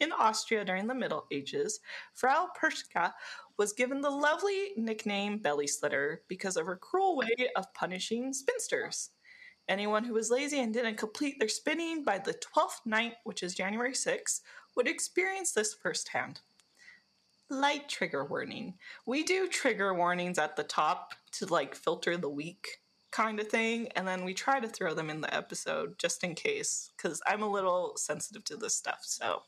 In 0.00 0.12
Austria 0.12 0.64
during 0.64 0.86
the 0.86 0.94
Middle 0.94 1.26
Ages, 1.32 1.80
Frau 2.14 2.48
Perchta 2.56 3.12
was 3.56 3.72
given 3.72 4.00
the 4.00 4.10
lovely 4.10 4.70
nickname 4.76 5.38
Belly 5.38 5.66
Slitter 5.66 6.22
because 6.28 6.56
of 6.56 6.66
her 6.66 6.76
cruel 6.76 7.16
way 7.16 7.50
of 7.56 7.72
punishing 7.74 8.32
spinsters. 8.32 9.10
Anyone 9.68 10.04
who 10.04 10.14
was 10.14 10.30
lazy 10.30 10.60
and 10.60 10.72
didn't 10.72 10.96
complete 10.96 11.38
their 11.38 11.48
spinning 11.48 12.04
by 12.04 12.18
the 12.18 12.34
12th 12.34 12.86
night, 12.86 13.14
which 13.24 13.42
is 13.42 13.54
January 13.54 13.92
6th, 13.92 14.40
would 14.76 14.86
experience 14.86 15.52
this 15.52 15.74
firsthand. 15.74 16.40
Light 17.50 17.88
trigger 17.88 18.24
warning. 18.24 18.74
We 19.04 19.24
do 19.24 19.48
trigger 19.48 19.92
warnings 19.94 20.38
at 20.38 20.54
the 20.54 20.62
top 20.62 21.14
to 21.32 21.46
like 21.46 21.74
filter 21.74 22.16
the 22.16 22.30
week 22.30 22.78
kind 23.10 23.40
of 23.40 23.48
thing, 23.48 23.88
and 23.96 24.06
then 24.06 24.24
we 24.24 24.32
try 24.32 24.60
to 24.60 24.68
throw 24.68 24.94
them 24.94 25.10
in 25.10 25.22
the 25.22 25.34
episode 25.34 25.98
just 25.98 26.22
in 26.22 26.34
case, 26.34 26.92
because 26.96 27.20
I'm 27.26 27.42
a 27.42 27.50
little 27.50 27.94
sensitive 27.96 28.44
to 28.44 28.56
this 28.56 28.76
stuff. 28.76 29.00
So 29.02 29.42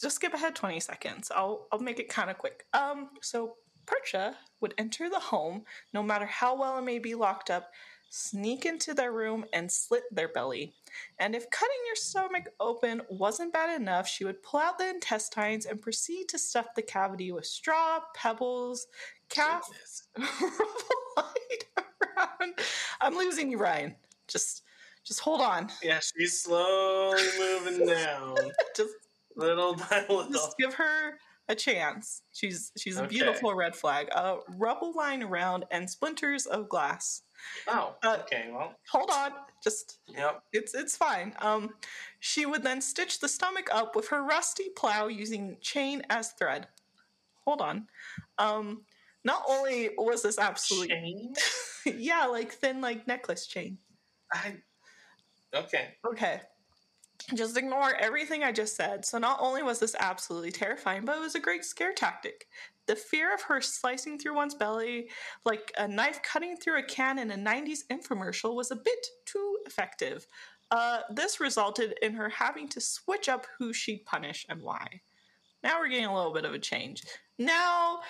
just 0.00 0.16
skip 0.16 0.34
ahead 0.34 0.54
20 0.54 0.80
seconds. 0.80 1.30
I'll 1.34 1.66
I'll 1.72 1.78
make 1.78 1.98
it 1.98 2.08
kind 2.08 2.30
of 2.30 2.38
quick. 2.38 2.64
Um, 2.72 3.10
so 3.22 3.54
Perchta 3.86 4.34
would 4.60 4.74
enter 4.78 5.08
the 5.08 5.20
home, 5.20 5.62
no 5.92 6.02
matter 6.02 6.26
how 6.26 6.56
well 6.58 6.78
it 6.78 6.82
may 6.82 6.98
be 6.98 7.14
locked 7.14 7.50
up, 7.50 7.70
sneak 8.10 8.66
into 8.66 8.94
their 8.94 9.12
room 9.12 9.44
and 9.52 9.70
slit 9.70 10.02
their 10.10 10.28
belly. 10.28 10.74
And 11.18 11.34
if 11.34 11.50
cutting 11.50 11.76
your 11.86 11.96
stomach 11.96 12.48
open 12.60 13.02
wasn't 13.08 13.52
bad 13.52 13.80
enough, 13.80 14.08
she 14.08 14.24
would 14.24 14.42
pull 14.42 14.60
out 14.60 14.78
the 14.78 14.88
intestines 14.88 15.66
and 15.66 15.80
proceed 15.80 16.28
to 16.30 16.38
stuff 16.38 16.66
the 16.74 16.82
cavity 16.82 17.32
with 17.32 17.46
straw, 17.46 18.00
pebbles, 18.14 18.86
calf, 19.28 19.68
rubble 20.18 21.30
around. 22.16 22.54
I'm 23.00 23.16
losing 23.16 23.50
you, 23.50 23.58
Ryan. 23.58 23.94
Just 24.28 24.62
just 25.04 25.20
hold 25.20 25.40
on. 25.40 25.70
Yeah, 25.82 26.00
she's 26.00 26.42
slowly 26.42 27.22
moving 27.38 27.86
down, 27.94 28.36
Just 28.74 28.92
little 29.36 29.74
by 29.90 30.04
little. 30.08 30.30
just 30.30 30.56
give 30.58 30.74
her 30.74 31.18
a 31.48 31.54
chance. 31.54 32.22
She's 32.32 32.72
she's 32.76 32.96
a 32.98 33.02
Okay. 33.04 33.08
beautiful 33.16 33.54
red 33.54 33.76
flag. 33.76 34.08
A 34.12 34.38
rubble 34.56 34.92
line 34.94 35.22
around 35.22 35.64
and 35.70 35.88
splinters 35.88 36.46
of 36.46 36.68
glass. 36.68 37.22
Oh, 37.68 37.94
Uh, 38.02 38.16
okay. 38.22 38.48
Well, 38.50 38.74
Hold 38.90 39.10
on. 39.12 39.32
Just 39.62 39.98
yep. 40.08 40.42
it's 40.52 40.74
it's 40.74 40.96
fine. 40.96 41.34
Um 41.38 41.74
she 42.18 42.46
would 42.46 42.62
then 42.64 42.80
stitch 42.80 43.20
the 43.20 43.28
stomach 43.28 43.68
up 43.72 43.94
with 43.94 44.08
her 44.08 44.22
rusty 44.24 44.70
plow 44.76 45.06
using 45.06 45.56
chain 45.60 46.02
as 46.10 46.32
thread. 46.32 46.66
Hold 47.44 47.60
on. 47.60 47.86
Um 48.38 48.82
not 49.24 49.42
only 49.48 49.90
was 49.98 50.22
this 50.22 50.38
absolutely 50.38 50.88
Chain? 50.88 51.34
yeah, 51.86 52.26
like 52.26 52.52
thin 52.52 52.80
like 52.80 53.06
necklace 53.06 53.46
chain. 53.46 53.78
I. 54.32 54.56
Okay. 55.54 55.94
Okay. 56.06 56.40
Just 57.34 57.56
ignore 57.56 57.94
everything 57.94 58.44
I 58.44 58.52
just 58.52 58.76
said. 58.76 59.04
So, 59.04 59.18
not 59.18 59.38
only 59.40 59.62
was 59.62 59.78
this 59.78 59.96
absolutely 59.98 60.52
terrifying, 60.52 61.04
but 61.04 61.16
it 61.16 61.20
was 61.20 61.34
a 61.34 61.40
great 61.40 61.64
scare 61.64 61.92
tactic. 61.92 62.46
The 62.86 62.96
fear 62.96 63.34
of 63.34 63.42
her 63.42 63.60
slicing 63.60 64.18
through 64.18 64.34
one's 64.34 64.54
belly 64.54 65.08
like 65.44 65.72
a 65.76 65.88
knife 65.88 66.20
cutting 66.22 66.56
through 66.56 66.78
a 66.78 66.82
can 66.82 67.18
in 67.18 67.32
a 67.32 67.36
90s 67.36 67.80
infomercial 67.90 68.54
was 68.54 68.70
a 68.70 68.76
bit 68.76 69.06
too 69.24 69.58
effective. 69.66 70.26
Uh, 70.70 71.00
this 71.10 71.40
resulted 71.40 71.94
in 72.02 72.14
her 72.14 72.28
having 72.28 72.68
to 72.68 72.80
switch 72.80 73.28
up 73.28 73.46
who 73.58 73.72
she'd 73.72 74.04
punish 74.04 74.46
and 74.48 74.62
why. 74.62 75.00
Now 75.62 75.80
we're 75.80 75.88
getting 75.88 76.06
a 76.06 76.14
little 76.14 76.32
bit 76.32 76.44
of 76.44 76.54
a 76.54 76.58
change. 76.58 77.04
Now, 77.38 78.00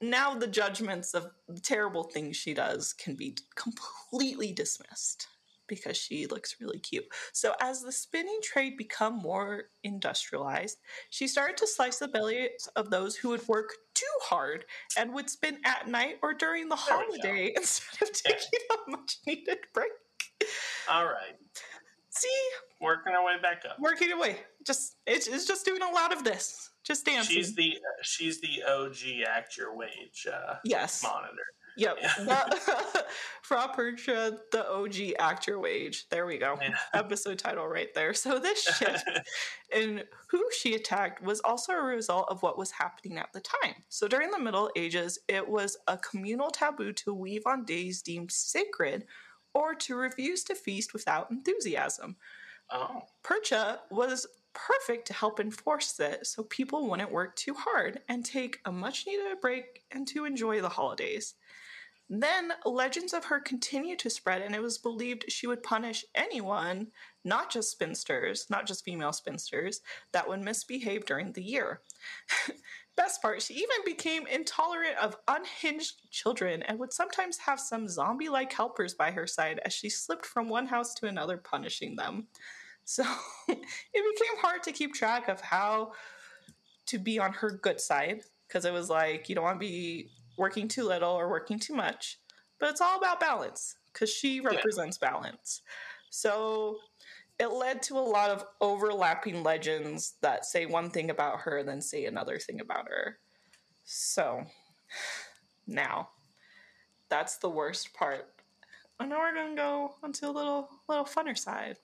now 0.00 0.34
the 0.34 0.46
judgments 0.46 1.14
of 1.14 1.28
the 1.48 1.60
terrible 1.60 2.04
things 2.04 2.36
she 2.36 2.54
does 2.54 2.92
can 2.92 3.14
be 3.14 3.36
completely 3.54 4.52
dismissed. 4.52 5.28
Because 5.68 5.96
she 5.96 6.26
looks 6.26 6.56
really 6.60 6.78
cute. 6.78 7.04
So 7.32 7.54
as 7.60 7.82
the 7.82 7.92
spinning 7.92 8.38
trade 8.42 8.76
become 8.76 9.16
more 9.18 9.64
industrialized, 9.82 10.78
she 11.10 11.28
started 11.28 11.56
to 11.58 11.66
slice 11.66 11.98
the 11.98 12.08
bellies 12.08 12.68
of 12.76 12.90
those 12.90 13.16
who 13.16 13.30
would 13.30 13.46
work 13.48 13.70
too 13.94 14.04
hard 14.22 14.64
and 14.98 15.14
would 15.14 15.30
spin 15.30 15.58
at 15.64 15.88
night 15.88 16.16
or 16.22 16.34
during 16.34 16.68
the 16.68 16.76
There 16.76 16.96
holiday 16.96 17.52
instead 17.56 18.08
of 18.08 18.14
taking 18.14 18.60
a 18.70 18.90
much 18.90 19.18
needed 19.26 19.58
break. 19.72 19.90
All 20.90 21.04
right, 21.04 21.36
See, 22.14 22.28
working 22.80 23.12
our 23.12 23.24
way 23.24 23.34
back 23.42 23.62
up. 23.68 23.76
working 23.80 24.12
away. 24.12 24.36
Just 24.64 24.96
it's, 25.06 25.26
it's 25.26 25.46
just 25.46 25.64
doing 25.64 25.82
a 25.82 25.90
lot 25.90 26.12
of 26.12 26.22
this. 26.22 26.70
Just 26.84 27.04
dancing. 27.04 27.34
She's 27.34 27.54
the 27.54 27.74
she's 28.02 28.40
the 28.40 28.62
OG 28.68 29.26
act 29.28 29.56
your 29.56 29.76
wage 29.76 30.26
uh, 30.32 30.56
yes. 30.64 31.02
monitor. 31.02 31.42
Yep. 31.76 31.98
Yeah. 32.26 32.44
Frau 33.42 33.66
Perchta, 33.76 34.38
the 34.52 34.70
OG 34.70 35.14
actor 35.18 35.58
wage. 35.58 36.06
There 36.08 36.26
we 36.26 36.38
go. 36.38 36.56
Yeah. 36.60 36.76
Episode 36.94 37.38
title 37.38 37.66
right 37.66 37.92
there. 37.94 38.14
So 38.14 38.38
this 38.38 38.62
shift 38.62 39.04
in 39.74 40.02
who 40.30 40.44
she 40.58 40.74
attacked 40.74 41.22
was 41.22 41.40
also 41.40 41.72
a 41.72 41.82
result 41.82 42.26
of 42.30 42.42
what 42.42 42.58
was 42.58 42.70
happening 42.70 43.18
at 43.18 43.32
the 43.32 43.40
time. 43.40 43.74
So 43.88 44.08
during 44.08 44.30
the 44.30 44.38
Middle 44.38 44.70
Ages, 44.76 45.18
it 45.28 45.48
was 45.48 45.76
a 45.88 45.98
communal 45.98 46.50
taboo 46.50 46.92
to 46.92 47.14
weave 47.14 47.42
on 47.46 47.64
days 47.64 48.02
deemed 48.02 48.30
sacred 48.30 49.06
or 49.52 49.74
to 49.74 49.96
refuse 49.96 50.44
to 50.44 50.54
feast 50.54 50.92
without 50.92 51.30
enthusiasm. 51.30 52.16
oh, 52.72 53.02
Perchta 53.24 53.78
was 53.90 54.26
perfect 54.54 55.06
to 55.08 55.12
help 55.12 55.40
enforce 55.40 55.92
this 55.92 56.30
so 56.30 56.44
people 56.44 56.88
wouldn't 56.88 57.10
work 57.10 57.34
too 57.36 57.54
hard 57.54 58.00
and 58.08 58.24
take 58.24 58.60
a 58.64 58.72
much 58.72 59.04
needed 59.06 59.40
break 59.40 59.82
and 59.90 60.06
to 60.08 60.24
enjoy 60.24 60.60
the 60.60 60.68
holidays. 60.68 61.34
Then 62.10 62.52
legends 62.66 63.14
of 63.14 63.24
her 63.26 63.40
continued 63.40 63.98
to 64.00 64.10
spread, 64.10 64.42
and 64.42 64.54
it 64.54 64.62
was 64.62 64.76
believed 64.76 65.24
she 65.28 65.46
would 65.46 65.62
punish 65.62 66.04
anyone, 66.14 66.88
not 67.24 67.50
just 67.50 67.70
spinsters, 67.70 68.46
not 68.50 68.66
just 68.66 68.84
female 68.84 69.12
spinsters, 69.12 69.80
that 70.12 70.28
would 70.28 70.40
misbehave 70.40 71.06
during 71.06 71.32
the 71.32 71.42
year. 71.42 71.80
Best 72.96 73.22
part, 73.22 73.42
she 73.42 73.54
even 73.54 73.84
became 73.86 74.26
intolerant 74.26 74.96
of 74.98 75.16
unhinged 75.26 76.10
children 76.10 76.62
and 76.62 76.78
would 76.78 76.92
sometimes 76.92 77.38
have 77.38 77.58
some 77.58 77.88
zombie 77.88 78.28
like 78.28 78.52
helpers 78.52 78.94
by 78.94 79.10
her 79.10 79.26
side 79.26 79.60
as 79.64 79.72
she 79.72 79.88
slipped 79.88 80.26
from 80.26 80.48
one 80.48 80.66
house 80.66 80.94
to 80.94 81.06
another, 81.06 81.38
punishing 81.38 81.96
them. 81.96 82.28
So 82.84 83.02
it 83.48 83.56
became 83.94 84.40
hard 84.40 84.62
to 84.64 84.72
keep 84.72 84.94
track 84.94 85.28
of 85.28 85.40
how 85.40 85.92
to 86.86 86.98
be 86.98 87.18
on 87.18 87.32
her 87.32 87.50
good 87.50 87.80
side 87.80 88.20
because 88.46 88.64
it 88.64 88.72
was 88.72 88.90
like 88.90 89.28
you 89.28 89.34
don't 89.34 89.44
want 89.44 89.56
to 89.56 89.66
be 89.66 90.10
working 90.36 90.68
too 90.68 90.84
little 90.84 91.12
or 91.12 91.28
working 91.28 91.58
too 91.58 91.74
much, 91.74 92.18
but 92.58 92.70
it's 92.70 92.80
all 92.80 92.98
about 92.98 93.20
balance 93.20 93.76
because 93.92 94.10
she 94.10 94.40
represents 94.40 94.98
balance. 94.98 95.62
So 96.10 96.78
it 97.38 97.50
led 97.50 97.82
to 97.84 97.98
a 97.98 98.00
lot 98.00 98.30
of 98.30 98.44
overlapping 98.60 99.42
legends 99.42 100.14
that 100.20 100.44
say 100.44 100.66
one 100.66 100.90
thing 100.90 101.10
about 101.10 101.40
her, 101.40 101.58
and 101.58 101.68
then 101.68 101.80
say 101.80 102.04
another 102.06 102.38
thing 102.38 102.60
about 102.60 102.88
her. 102.88 103.18
So 103.84 104.44
now 105.66 106.10
that's 107.08 107.36
the 107.38 107.50
worst 107.50 107.92
part. 107.94 108.28
And 109.00 109.10
now 109.10 109.18
we're 109.18 109.34
gonna 109.34 109.56
go 109.56 109.96
onto 110.02 110.26
a 110.26 110.30
little 110.30 110.70
little 110.88 111.04
funner 111.04 111.36
side 111.36 111.78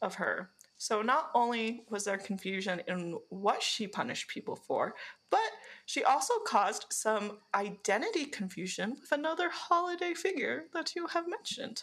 of 0.00 0.14
her. 0.14 0.50
So 0.78 1.02
not 1.02 1.30
only 1.34 1.84
was 1.90 2.04
there 2.04 2.16
confusion 2.16 2.80
in 2.86 3.18
what 3.30 3.62
she 3.62 3.88
punished 3.88 4.28
people 4.28 4.54
for, 4.54 4.94
but 5.28 5.50
she 5.86 6.04
also 6.04 6.34
caused 6.46 6.86
some 6.90 7.38
identity 7.54 8.24
confusion 8.24 8.96
with 9.00 9.10
another 9.10 9.50
holiday 9.50 10.14
figure 10.14 10.64
that 10.72 10.94
you 10.94 11.06
have 11.08 11.28
mentioned. 11.28 11.82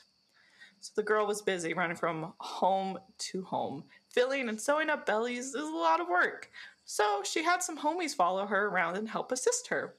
So 0.79 0.93
the 0.95 1.03
girl 1.03 1.27
was 1.27 1.41
busy 1.41 1.73
running 1.73 1.97
from 1.97 2.33
home 2.37 2.97
to 3.17 3.43
home. 3.43 3.83
Filling 4.09 4.47
and 4.49 4.59
sewing 4.59 4.89
up 4.89 5.05
bellies 5.05 5.47
is 5.47 5.55
a 5.55 5.65
lot 5.65 5.99
of 5.99 6.07
work. 6.07 6.49
So 6.85 7.21
she 7.25 7.43
had 7.43 7.63
some 7.63 7.77
homies 7.77 8.15
follow 8.15 8.45
her 8.45 8.67
around 8.67 8.95
and 8.95 9.09
help 9.09 9.31
assist 9.31 9.67
her. 9.67 9.95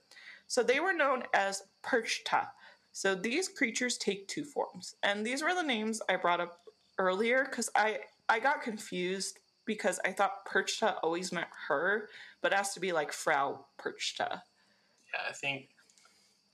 So 0.47 0.63
they 0.63 0.81
were 0.81 0.93
known 0.93 1.25
as 1.35 1.65
Perchta. 1.85 2.49
So 2.93 3.15
these 3.15 3.49
creatures 3.49 3.99
take 3.99 4.27
two 4.29 4.45
forms. 4.45 4.95
And 5.03 5.27
these 5.27 5.43
were 5.43 5.55
the 5.55 5.63
names 5.63 6.01
I 6.09 6.17
brought 6.17 6.41
up 6.41 6.61
earlier 6.99 7.45
because 7.45 7.69
I, 7.75 7.99
I 8.29 8.39
got 8.41 8.63
confused 8.63 9.39
because 9.65 9.99
I 10.05 10.13
thought 10.13 10.47
Perchta 10.47 10.97
always 11.03 11.33
meant 11.33 11.49
her, 11.69 12.09
but 12.43 12.53
it 12.53 12.57
has 12.57 12.73
to 12.75 12.81
be 12.81 12.93
like 12.93 13.13
Frau 13.13 13.65
Perchta. 13.79 14.29
yeah. 14.31 15.21
I 15.29 15.33
think 15.33 15.69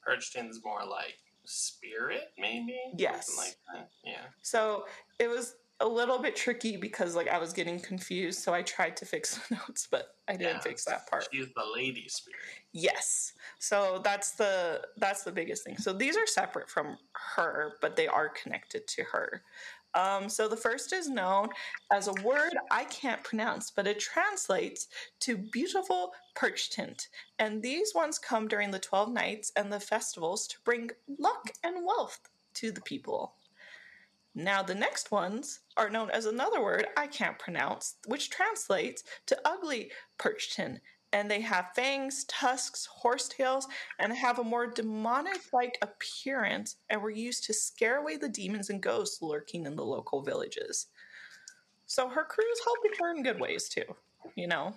Perchten's 0.06 0.60
more 0.64 0.84
like 0.84 1.18
spirit, 1.44 2.32
maybe. 2.38 2.78
Yes. 2.96 3.26
Something 3.34 3.44
like 3.50 3.56
that. 3.74 3.90
Yeah. 4.04 4.22
So 4.42 4.86
it 5.18 5.28
was 5.28 5.56
a 5.80 5.86
little 5.88 6.18
bit 6.20 6.36
tricky 6.36 6.76
because 6.76 7.16
like 7.16 7.28
I 7.28 7.38
was 7.38 7.52
getting 7.52 7.80
confused, 7.80 8.38
so 8.40 8.54
I 8.54 8.62
tried 8.62 8.96
to 8.98 9.04
fix 9.06 9.36
the 9.48 9.56
notes, 9.56 9.86
but 9.90 10.14
I 10.28 10.32
didn't 10.32 10.56
Yeah. 10.56 10.60
fix 10.60 10.84
that 10.84 11.08
part. 11.08 11.26
She's 11.32 11.48
the 11.54 11.64
lady 11.74 12.08
spirit. 12.08 12.38
Yes. 12.72 13.32
So 13.58 14.00
that's 14.04 14.32
the 14.32 14.82
that's 14.96 15.22
the 15.24 15.32
biggest 15.32 15.64
thing. 15.64 15.76
So 15.76 15.92
these 15.92 16.16
are 16.16 16.26
separate 16.26 16.70
from 16.70 16.96
her, 17.36 17.74
but 17.80 17.96
they 17.96 18.06
are 18.06 18.28
connected 18.28 18.86
to 18.88 19.02
her. 19.04 19.42
Um, 19.94 20.28
so 20.28 20.48
the 20.48 20.56
first 20.56 20.92
is 20.92 21.08
known 21.08 21.48
as 21.92 22.08
a 22.08 22.22
word 22.22 22.54
I 22.70 22.84
can't 22.84 23.22
pronounce, 23.22 23.70
but 23.70 23.86
it 23.86 23.98
translates 23.98 24.88
to 25.20 25.36
beautiful 25.36 26.12
Perchten. 26.34 26.96
And 27.38 27.62
these 27.62 27.94
ones 27.94 28.18
come 28.18 28.48
during 28.48 28.70
the 28.70 28.78
12 28.78 29.12
nights 29.12 29.52
and 29.56 29.72
the 29.72 29.80
festivals 29.80 30.46
to 30.48 30.56
bring 30.64 30.90
luck 31.18 31.50
and 31.62 31.84
wealth 31.84 32.20
to 32.54 32.72
the 32.72 32.80
people. 32.80 33.34
Now, 34.34 34.62
the 34.62 34.74
next 34.74 35.10
ones 35.10 35.60
are 35.76 35.90
known 35.90 36.10
as 36.10 36.24
another 36.24 36.62
word 36.62 36.86
I 36.96 37.06
can't 37.06 37.38
pronounce, 37.38 37.96
which 38.06 38.30
translates 38.30 39.04
to 39.26 39.38
ugly 39.44 39.92
Perchten. 40.16 40.80
And 41.12 41.30
they 41.30 41.40
have 41.42 41.74
fangs, 41.74 42.24
tusks, 42.24 42.86
horsetails, 42.86 43.68
and 43.98 44.12
have 44.12 44.38
a 44.38 44.44
more 44.44 44.66
demonic 44.66 45.52
like 45.52 45.76
appearance 45.82 46.76
and 46.88 47.02
were 47.02 47.10
used 47.10 47.44
to 47.44 47.54
scare 47.54 47.98
away 47.98 48.16
the 48.16 48.28
demons 48.28 48.70
and 48.70 48.80
ghosts 48.80 49.20
lurking 49.20 49.66
in 49.66 49.76
the 49.76 49.84
local 49.84 50.22
villages. 50.22 50.86
So 51.86 52.08
her 52.08 52.24
crews 52.24 52.60
helped 52.64 52.98
her 53.00 53.14
in 53.14 53.22
good 53.22 53.38
ways 53.38 53.68
too, 53.68 53.84
you 54.34 54.46
know? 54.46 54.74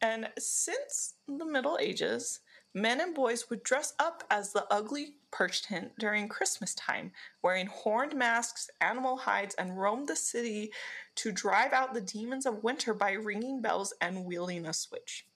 And 0.00 0.28
since 0.38 1.14
the 1.26 1.44
Middle 1.44 1.76
Ages, 1.80 2.40
men 2.72 3.00
and 3.00 3.14
boys 3.14 3.50
would 3.50 3.62
dress 3.62 3.94
up 3.98 4.24
as 4.30 4.52
the 4.52 4.64
ugly 4.70 5.16
Perchten 5.30 5.90
during 5.98 6.28
Christmas 6.28 6.74
time, 6.74 7.12
wearing 7.42 7.66
horned 7.66 8.14
masks, 8.14 8.70
animal 8.80 9.16
hides, 9.16 9.54
and 9.56 9.76
roam 9.76 10.06
the 10.06 10.16
city 10.16 10.72
to 11.16 11.32
drive 11.32 11.72
out 11.72 11.92
the 11.92 12.00
demons 12.00 12.46
of 12.46 12.62
winter 12.62 12.94
by 12.94 13.12
ringing 13.12 13.60
bells 13.60 13.92
and 14.00 14.24
wielding 14.24 14.66
a 14.66 14.72
switch. 14.72 15.26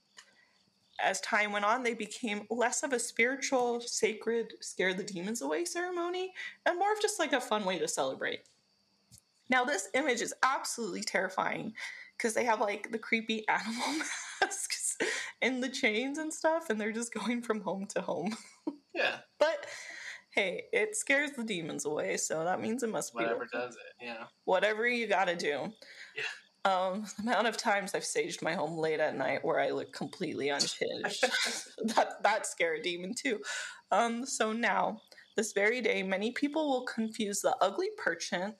As 1.03 1.21
time 1.21 1.53
went 1.53 1.65
on, 1.65 1.83
they 1.83 1.95
became 1.95 2.47
less 2.51 2.83
of 2.83 2.93
a 2.93 2.99
spiritual, 2.99 3.81
sacred, 3.81 4.55
scare 4.61 4.95
the 4.95 5.03
demons 5.03 5.43
away 5.43 5.65
ceremony 5.65 6.33
and 6.67 6.79
more 6.79 6.93
of 6.93 7.01
just 7.01 7.19
like 7.19 7.33
a 7.33 7.41
fun 7.41 7.65
way 7.65 7.79
to 7.79 7.89
celebrate. 7.89 8.41
Now, 9.51 9.65
this 9.65 9.89
image 9.95 10.23
is 10.23 10.35
absolutely 10.43 11.03
terrifying 11.03 11.75
because 12.17 12.35
they 12.35 12.45
have 12.45 12.61
like 12.61 12.91
the 12.93 12.99
creepy 12.99 13.47
animal 13.49 14.03
masks 14.41 14.97
and 15.43 15.63
the 15.63 15.69
chains 15.69 16.19
and 16.19 16.33
stuff, 16.33 16.71
and 16.71 16.81
they're 16.81 16.93
just 16.93 17.13
going 17.13 17.43
from 17.43 17.61
home 17.61 17.87
to 17.87 18.01
home. 18.01 18.37
Yeah. 18.95 19.17
But 19.39 19.67
hey, 20.31 20.65
it 20.73 20.97
scares 20.97 21.33
the 21.33 21.45
demons 21.45 21.85
away, 21.85 22.17
so 22.17 22.45
that 22.45 22.61
means 22.61 22.83
it 22.83 22.89
must 22.91 23.15
be 23.15 23.23
Whatever 23.23 23.47
does 23.53 23.77
it. 23.77 24.05
Yeah. 24.05 24.25
whatever 24.45 24.89
you 24.89 25.07
gotta 25.07 25.37
do. 25.37 25.73
Yeah. 26.17 26.23
Um, 26.65 27.05
the 27.17 27.23
amount 27.23 27.47
of 27.47 27.57
times 27.57 27.95
I've 27.95 28.03
saged 28.03 28.43
my 28.43 28.55
home 28.55 28.79
late 28.79 29.01
at 29.01 29.17
night 29.17 29.45
where 29.45 29.61
I 29.61 29.71
look 29.71 29.93
completely 29.93 30.49
unhinged. 30.49 30.81
that 31.95 32.23
that 32.23 32.47
scare 32.47 32.75
a 32.75 32.83
demon 32.83 33.15
too. 33.15 33.41
Um, 33.91 34.27
so 34.27 34.53
now, 34.53 35.01
this 35.37 35.53
very 35.53 35.81
day, 35.81 36.03
many 36.03 36.33
people 36.33 36.69
will 36.69 36.85
confuse 36.85 37.41
the 37.41 37.57
ugly 37.61 37.89
Perchten 37.97 38.55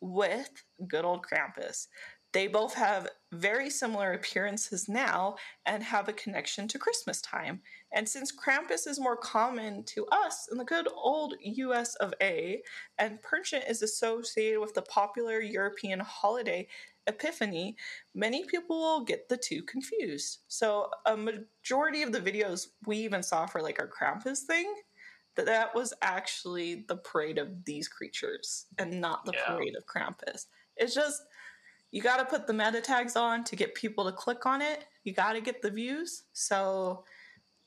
with 0.00 0.50
good 0.86 1.04
old 1.04 1.24
Krampus. 1.24 1.86
They 2.32 2.46
both 2.46 2.74
have 2.74 3.08
very 3.32 3.70
similar 3.70 4.12
appearances 4.12 4.86
now 4.86 5.36
and 5.64 5.82
have 5.82 6.08
a 6.08 6.12
connection 6.12 6.68
to 6.68 6.78
Christmas 6.78 7.22
time. 7.22 7.62
And 7.92 8.06
since 8.06 8.32
Krampus 8.36 8.86
is 8.86 9.00
more 9.00 9.16
common 9.16 9.82
to 9.84 10.06
us 10.08 10.46
in 10.52 10.58
the 10.58 10.64
good 10.64 10.88
old 10.94 11.34
US 11.40 11.94
of 11.96 12.12
A, 12.22 12.62
and 12.98 13.22
Perchten 13.22 13.62
is 13.62 13.80
associated 13.80 14.60
with 14.60 14.74
the 14.74 14.82
popular 14.82 15.40
European 15.40 16.00
holiday 16.00 16.68
Epiphany, 17.08 17.76
many 18.14 18.44
people 18.44 18.78
will 18.78 19.04
get 19.04 19.28
the 19.28 19.36
two 19.36 19.62
confused. 19.62 20.40
So 20.48 20.90
a 21.06 21.16
majority 21.16 22.02
of 22.02 22.12
the 22.12 22.20
videos 22.20 22.68
we 22.86 22.98
even 22.98 23.22
saw 23.22 23.46
for 23.46 23.60
like 23.60 23.80
our 23.80 23.88
Krampus 23.88 24.40
thing, 24.42 24.72
that 25.34 25.46
that 25.46 25.74
was 25.74 25.92
actually 26.02 26.84
the 26.88 26.96
parade 26.98 27.38
of 27.38 27.64
these 27.64 27.88
creatures 27.88 28.66
and 28.78 29.00
not 29.00 29.24
the 29.24 29.32
Yeah. 29.34 29.46
parade 29.54 29.74
of 29.76 29.86
Krampus. 29.86 30.46
It's 30.76 30.94
just 30.94 31.22
you 31.90 32.02
got 32.02 32.18
to 32.18 32.24
put 32.26 32.46
the 32.46 32.52
meta 32.52 32.80
tags 32.82 33.16
on 33.16 33.44
to 33.44 33.56
get 33.56 33.74
people 33.74 34.04
to 34.04 34.12
click 34.12 34.44
on 34.44 34.60
it. 34.60 34.84
You 35.04 35.14
got 35.14 35.32
to 35.32 35.40
get 35.40 35.62
the 35.62 35.70
views. 35.70 36.24
So 36.34 37.04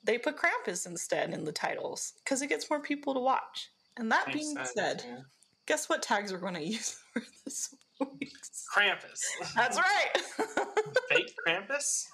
they 0.04 0.18
put 0.20 0.38
Krampus 0.38 0.86
instead 0.86 1.34
in 1.34 1.44
the 1.44 1.52
titles 1.52 2.14
because 2.24 2.42
it 2.42 2.48
gets 2.48 2.70
more 2.70 2.80
people 2.82 3.14
to 3.16 3.20
watch. 3.20 3.72
And 3.98 4.12
that 4.12 4.28
Makes 4.28 4.40
being 4.40 4.56
sense, 4.56 4.72
said, 4.76 5.04
yeah. 5.08 5.20
guess 5.66 5.90
what 5.90 6.04
tags 6.04 6.32
we're 6.32 6.40
going 6.40 6.54
to 6.62 6.64
use 6.66 7.00
for 7.14 7.24
this 7.46 7.74
week's? 8.20 8.66
Krampus. 8.76 9.20
That's 9.56 9.78
right. 9.78 10.48
Fake 11.10 11.34
Krampus? 11.48 12.06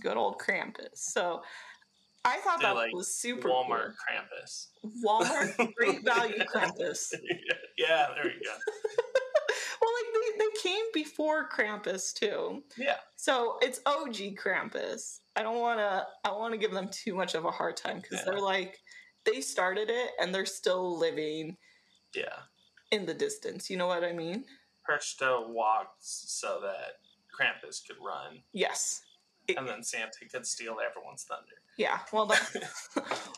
Good 0.00 0.16
old 0.16 0.38
Krampus. 0.38 0.94
So 0.94 1.42
I 2.24 2.38
thought 2.38 2.60
They're 2.60 2.70
that 2.70 2.76
like 2.76 2.94
was 2.94 3.14
super 3.16 3.48
Walmart 3.48 3.92
Krampus. 4.02 4.68
Walmart 5.04 5.72
great 5.74 6.04
value 6.04 6.38
Krampus. 6.44 7.12
yeah, 7.76 8.08
there 8.14 8.26
you 8.26 8.40
go. 8.44 8.52
Well, 9.80 9.90
like 9.94 10.14
they, 10.14 10.44
they 10.44 10.60
came 10.70 10.84
before 10.94 11.48
Krampus 11.48 12.14
too. 12.14 12.62
Yeah. 12.78 12.98
So 13.16 13.58
it's 13.62 13.80
OG 13.84 14.36
Krampus. 14.40 15.18
I 15.34 15.42
don't 15.42 15.58
want 15.58 15.80
to. 15.80 16.06
I 16.24 16.30
want 16.30 16.52
to 16.54 16.58
give 16.58 16.70
them 16.70 16.88
too 16.92 17.16
much 17.16 17.34
of 17.34 17.46
a 17.46 17.50
hard 17.50 17.76
time 17.76 17.96
because 17.96 18.18
Yeah. 18.20 18.26
they're 18.26 18.40
like 18.40 18.78
they 19.24 19.40
started 19.40 19.90
it 19.90 20.10
and 20.20 20.32
they're 20.32 20.46
still 20.46 20.96
living 20.96 21.56
Yeah. 22.14 22.38
in 22.92 23.06
the 23.06 23.14
distance. 23.14 23.68
You 23.70 23.76
know 23.76 23.88
what 23.88 24.04
I 24.04 24.12
mean? 24.12 24.44
Perchta 24.98 25.48
walked 25.48 26.02
so 26.04 26.60
that 26.62 26.98
Krampus 27.32 27.86
could 27.86 27.96
run, 28.04 28.42
Yes. 28.52 29.02
and 29.56 29.66
then 29.66 29.82
Santa 29.82 30.26
could 30.30 30.46
steal 30.46 30.76
everyone's 30.86 31.24
thunder. 31.24 31.54
Yeah. 31.78 32.00
Well, 32.12 32.26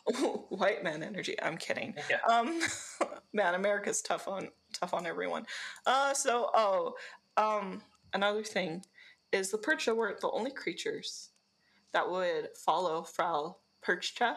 white 0.48 0.82
man 0.82 1.02
energy. 1.02 1.40
I'm 1.40 1.56
kidding. 1.56 1.94
Yeah. 2.10 2.18
Um, 2.28 2.60
man, 3.32 3.54
America's 3.54 4.02
tough 4.02 4.26
on 4.26 4.48
tough 4.72 4.92
on 4.92 5.06
everyone. 5.06 5.46
Uh, 5.86 6.12
so 6.14 6.50
oh, 6.54 6.94
um, 7.36 7.80
another 8.12 8.42
thing 8.42 8.84
is 9.32 9.50
the 9.50 9.58
Percha 9.58 9.94
weren't 9.94 10.20
the 10.20 10.30
only 10.30 10.50
creatures 10.50 11.30
that 11.92 12.08
would 12.10 12.48
follow 12.56 13.02
Frau 13.02 13.56
Perchta, 13.86 14.36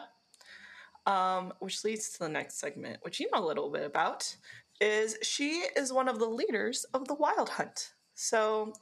um, 1.06 1.52
which 1.58 1.82
leads 1.84 2.10
to 2.10 2.18
the 2.20 2.28
next 2.28 2.58
segment, 2.60 2.98
which 3.02 3.18
you 3.18 3.28
know 3.32 3.44
a 3.44 3.46
little 3.46 3.70
bit 3.70 3.84
about. 3.84 4.34
Is 4.80 5.18
she 5.22 5.64
is 5.76 5.92
one 5.92 6.08
of 6.08 6.18
the 6.18 6.28
leaders 6.28 6.84
of 6.94 7.08
the 7.08 7.14
Wild 7.14 7.48
Hunt. 7.48 7.94
So 8.14 8.72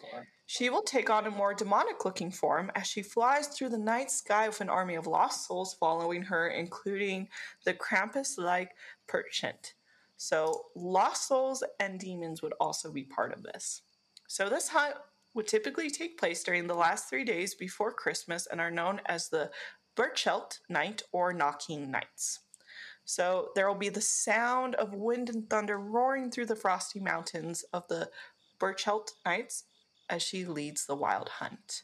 she 0.46 0.70
will 0.70 0.82
take 0.82 1.10
on 1.10 1.26
a 1.26 1.30
more 1.30 1.52
demonic 1.52 2.04
looking 2.04 2.30
form 2.30 2.70
as 2.76 2.86
she 2.86 3.02
flies 3.02 3.48
through 3.48 3.70
the 3.70 3.78
night 3.78 4.10
sky 4.10 4.46
with 4.46 4.60
an 4.60 4.70
army 4.70 4.94
of 4.94 5.08
lost 5.08 5.46
souls 5.46 5.74
following 5.74 6.22
her, 6.22 6.48
including 6.48 7.28
the 7.64 7.74
Krampus 7.74 8.38
like 8.38 8.70
Perchten. 9.08 9.56
So, 10.16 10.66
lost 10.74 11.28
souls 11.28 11.62
and 11.80 12.00
demons 12.00 12.40
would 12.40 12.54
also 12.58 12.90
be 12.90 13.04
part 13.04 13.34
of 13.34 13.42
this. 13.42 13.82
So, 14.28 14.48
this 14.48 14.68
hunt 14.68 14.94
would 15.34 15.46
typically 15.46 15.90
take 15.90 16.18
place 16.18 16.42
during 16.42 16.66
the 16.66 16.74
last 16.74 17.10
three 17.10 17.24
days 17.24 17.54
before 17.54 17.92
Christmas 17.92 18.46
and 18.46 18.60
are 18.60 18.70
known 18.70 19.00
as 19.06 19.28
the 19.28 19.50
Burchelt 19.96 20.60
Night 20.70 21.02
or 21.12 21.32
Knocking 21.34 21.90
Nights. 21.90 22.40
So, 23.06 23.50
there 23.54 23.66
will 23.68 23.78
be 23.78 23.88
the 23.88 24.00
sound 24.00 24.74
of 24.74 24.92
wind 24.92 25.30
and 25.30 25.48
thunder 25.48 25.78
roaring 25.78 26.30
through 26.30 26.46
the 26.46 26.56
frosty 26.56 27.00
mountains 27.00 27.64
of 27.72 27.88
the 27.88 28.10
Burchelt 28.58 29.12
Nights 29.24 29.64
as 30.10 30.22
she 30.22 30.44
leads 30.44 30.86
the 30.86 30.94
wild 30.94 31.28
hunt. 31.28 31.82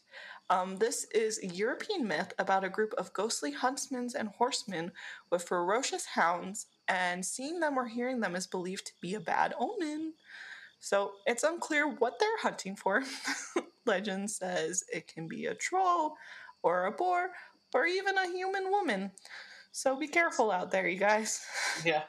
Um, 0.50 0.76
this 0.76 1.06
is 1.14 1.42
a 1.42 1.46
European 1.46 2.06
myth 2.06 2.32
about 2.38 2.64
a 2.64 2.68
group 2.68 2.92
of 2.98 3.12
ghostly 3.12 3.52
huntsmen 3.52 4.08
and 4.18 4.28
horsemen 4.28 4.92
with 5.30 5.48
ferocious 5.48 6.04
hounds, 6.04 6.66
and 6.88 7.24
seeing 7.24 7.60
them 7.60 7.78
or 7.78 7.86
hearing 7.86 8.20
them 8.20 8.36
is 8.36 8.46
believed 8.46 8.86
to 8.86 8.92
be 9.00 9.14
a 9.14 9.20
bad 9.20 9.54
omen. 9.58 10.14
So 10.80 11.12
it's 11.26 11.44
unclear 11.44 11.88
what 11.88 12.18
they're 12.18 12.38
hunting 12.38 12.76
for. 12.76 13.02
Legend 13.86 14.30
says 14.30 14.84
it 14.92 15.06
can 15.06 15.28
be 15.28 15.46
a 15.46 15.54
troll, 15.54 16.16
or 16.62 16.86
a 16.86 16.92
boar, 16.92 17.30
or 17.72 17.86
even 17.86 18.18
a 18.18 18.30
human 18.30 18.70
woman. 18.70 19.12
So 19.72 19.96
be 19.96 20.06
careful 20.06 20.50
out 20.50 20.70
there, 20.70 20.86
you 20.86 20.98
guys. 20.98 21.44
Yeah. 21.84 22.02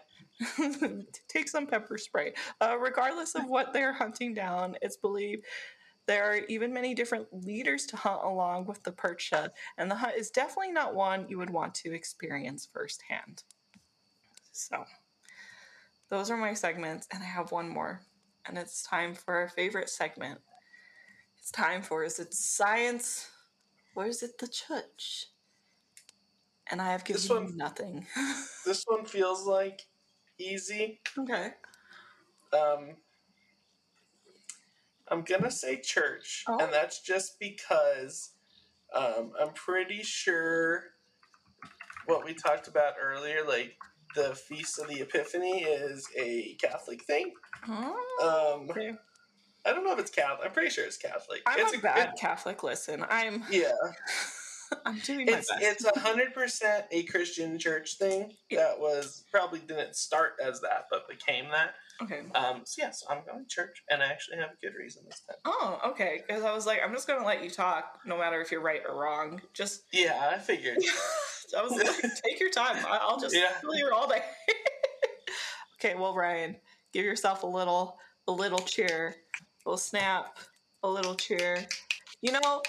Take 1.29 1.47
some 1.47 1.67
pepper 1.67 1.97
spray. 1.97 2.33
Uh, 2.59 2.77
regardless 2.77 3.33
of 3.35 3.45
what 3.45 3.71
they're 3.71 3.93
hunting 3.93 4.33
down, 4.33 4.75
it's 4.81 4.97
believed 4.97 5.45
there 6.05 6.25
are 6.25 6.39
even 6.49 6.73
many 6.73 6.93
different 6.93 7.27
leaders 7.31 7.85
to 7.87 7.95
hunt 7.95 8.21
along 8.23 8.65
with 8.65 8.83
the 8.83 8.91
percha, 8.91 9.51
and 9.77 9.89
the 9.89 9.95
hunt 9.95 10.15
is 10.17 10.31
definitely 10.31 10.73
not 10.73 10.95
one 10.95 11.27
you 11.29 11.37
would 11.37 11.49
want 11.49 11.73
to 11.75 11.93
experience 11.93 12.67
firsthand. 12.71 13.43
So, 14.51 14.83
those 16.09 16.29
are 16.29 16.37
my 16.37 16.53
segments, 16.53 17.07
and 17.13 17.23
I 17.23 17.27
have 17.27 17.51
one 17.53 17.69
more, 17.69 18.01
and 18.45 18.57
it's 18.57 18.83
time 18.83 19.13
for 19.13 19.35
our 19.35 19.47
favorite 19.47 19.89
segment. 19.89 20.41
It's 21.39 21.51
time 21.51 21.81
for 21.81 22.03
is 22.03 22.19
it 22.19 22.33
science 22.33 23.29
or 23.95 24.07
is 24.07 24.23
it 24.23 24.37
the 24.39 24.47
church? 24.47 25.27
And 26.71 26.81
I 26.81 26.91
have 26.91 27.03
given 27.03 27.21
This 27.21 27.29
you 27.29 27.35
one- 27.35 27.57
nothing. 27.57 28.07
This 28.65 28.83
one 28.87 29.05
feels 29.05 29.45
like 29.45 29.81
easy. 30.39 31.01
okay. 31.19 31.51
Um, 32.53 32.95
I'm 35.09 35.21
gonna 35.23 35.51
say 35.51 35.79
church, 35.81 36.43
Oh. 36.47 36.57
and 36.59 36.71
that's 36.71 37.01
just 37.01 37.39
because 37.39 38.31
um, 38.93 39.31
I'm 39.39 39.51
pretty 39.53 40.03
sure 40.03 40.83
what 42.05 42.23
we 42.25 42.33
talked 42.33 42.67
about 42.67 42.93
earlier, 43.01 43.43
like 43.45 43.75
the 44.15 44.35
Feast 44.35 44.79
of 44.79 44.87
the 44.87 45.01
Epiphany, 45.01 45.63
is 45.63 46.07
a 46.17 46.53
Catholic 46.61 47.03
thing. 47.03 47.33
Oh, 47.67 48.59
Um, 48.61 48.69
okay. 48.69 48.93
I 49.65 49.71
don't 49.71 49.83
know 49.85 49.93
if 49.93 49.99
it's 49.99 50.11
Catholic. 50.11 50.45
I'm 50.47 50.51
pretty 50.53 50.69
sure 50.69 50.85
it's 50.85 50.97
Catholic. 50.97 51.41
I'm 51.45 51.59
it's 51.59 51.75
a 51.75 51.79
bad 51.79 52.13
Catholic. 52.19 52.63
Listen, 52.63 53.05
I'm 53.09 53.43
yeah, 53.49 53.71
I'm 54.85 54.99
doing 54.99 55.25
my 55.25 55.37
it's 55.37 55.49
best. 55.51 55.63
it's 55.63 55.85
a 55.85 55.99
hundred 55.99 56.33
percent 56.33 56.85
a 56.91 57.03
Christian 57.03 57.57
church 57.59 57.97
thing 57.97 58.33
that 58.51 58.79
was 58.79 59.23
probably 59.31 59.59
didn't 59.59 59.95
start 59.95 60.33
as 60.43 60.61
that, 60.61 60.85
but 60.91 61.07
became 61.09 61.45
that. 61.51 61.75
okay. 62.01 62.21
Um, 62.35 62.61
so 62.65 62.81
yes, 62.83 63.03
I'm 63.09 63.19
going 63.25 63.43
to 63.43 63.49
church, 63.49 63.83
and 63.89 64.01
I 64.01 64.07
actually 64.07 64.37
have 64.37 64.49
a 64.51 64.65
good 64.65 64.75
reason 64.77 65.03
this 65.05 65.21
time. 65.27 65.37
Oh, 65.45 65.79
okay. 65.91 66.21
Because 66.27 66.43
I 66.43 66.53
was 66.53 66.65
like, 66.65 66.79
I'm 66.83 66.93
just 66.93 67.07
gonna 67.07 67.25
let 67.25 67.43
you 67.43 67.49
talk, 67.49 67.99
no 68.05 68.17
matter 68.17 68.41
if 68.41 68.51
you're 68.51 68.61
right 68.61 68.81
or 68.87 68.99
wrong. 68.99 69.41
Just 69.53 69.83
Yeah, 69.93 70.31
I 70.33 70.39
figured. 70.39 70.77
I 71.57 71.61
was 71.61 71.71
like, 71.73 72.01
take 72.25 72.39
your 72.39 72.49
time. 72.49 72.83
I'll 72.87 73.19
just 73.19 73.35
Yeah. 73.35 73.51
here 73.75 73.91
all 73.91 74.07
day. 74.07 74.21
okay, 75.79 75.95
well, 75.95 76.15
Ryan, 76.15 76.55
give 76.93 77.05
yourself 77.05 77.43
a 77.43 77.47
little, 77.47 77.97
a 78.27 78.31
little 78.31 78.59
cheer, 78.59 79.15
a 79.65 79.69
little 79.69 79.77
snap, 79.77 80.37
a 80.83 80.89
little 80.89 81.15
cheer. 81.15 81.65
You 82.21 82.31
know 82.31 82.61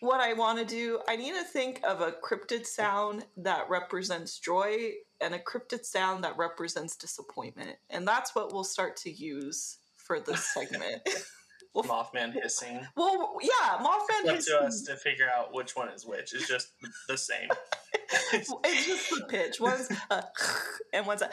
what 0.00 0.20
I 0.20 0.32
want 0.32 0.58
to 0.58 0.64
do? 0.64 1.00
I 1.08 1.16
need 1.16 1.32
to 1.32 1.44
think 1.44 1.80
of 1.84 2.00
a 2.00 2.12
cryptid 2.12 2.66
sound 2.66 3.24
that 3.36 3.68
represents 3.68 4.38
joy 4.38 4.92
and 5.20 5.34
a 5.34 5.38
cryptid 5.38 5.84
sound 5.84 6.24
that 6.24 6.36
represents 6.36 6.96
disappointment, 6.96 7.76
and 7.90 8.06
that's 8.06 8.34
what 8.34 8.52
we'll 8.52 8.64
start 8.64 8.96
to 8.98 9.10
use 9.10 9.78
for 9.96 10.18
this 10.20 10.44
segment. 10.44 11.02
well, 11.74 11.84
Mothman 11.84 12.32
hissing. 12.32 12.86
well, 12.96 13.36
yeah, 13.42 13.78
Mothman 13.78 14.34
hissing. 14.34 14.54
Up 14.54 14.60
to 14.60 14.66
us 14.66 14.82
to 14.82 14.96
figure 14.96 15.28
out 15.28 15.54
which 15.54 15.76
one 15.76 15.88
is 15.88 16.06
which. 16.06 16.34
It's 16.34 16.48
just 16.48 16.68
the 17.08 17.18
same. 17.18 17.48
it's 18.32 18.86
just 18.86 19.10
the 19.10 19.26
pitch. 19.28 19.60
One's 19.60 19.90
a 20.10 20.24
and 20.92 21.06
one's 21.06 21.22
a. 21.22 21.30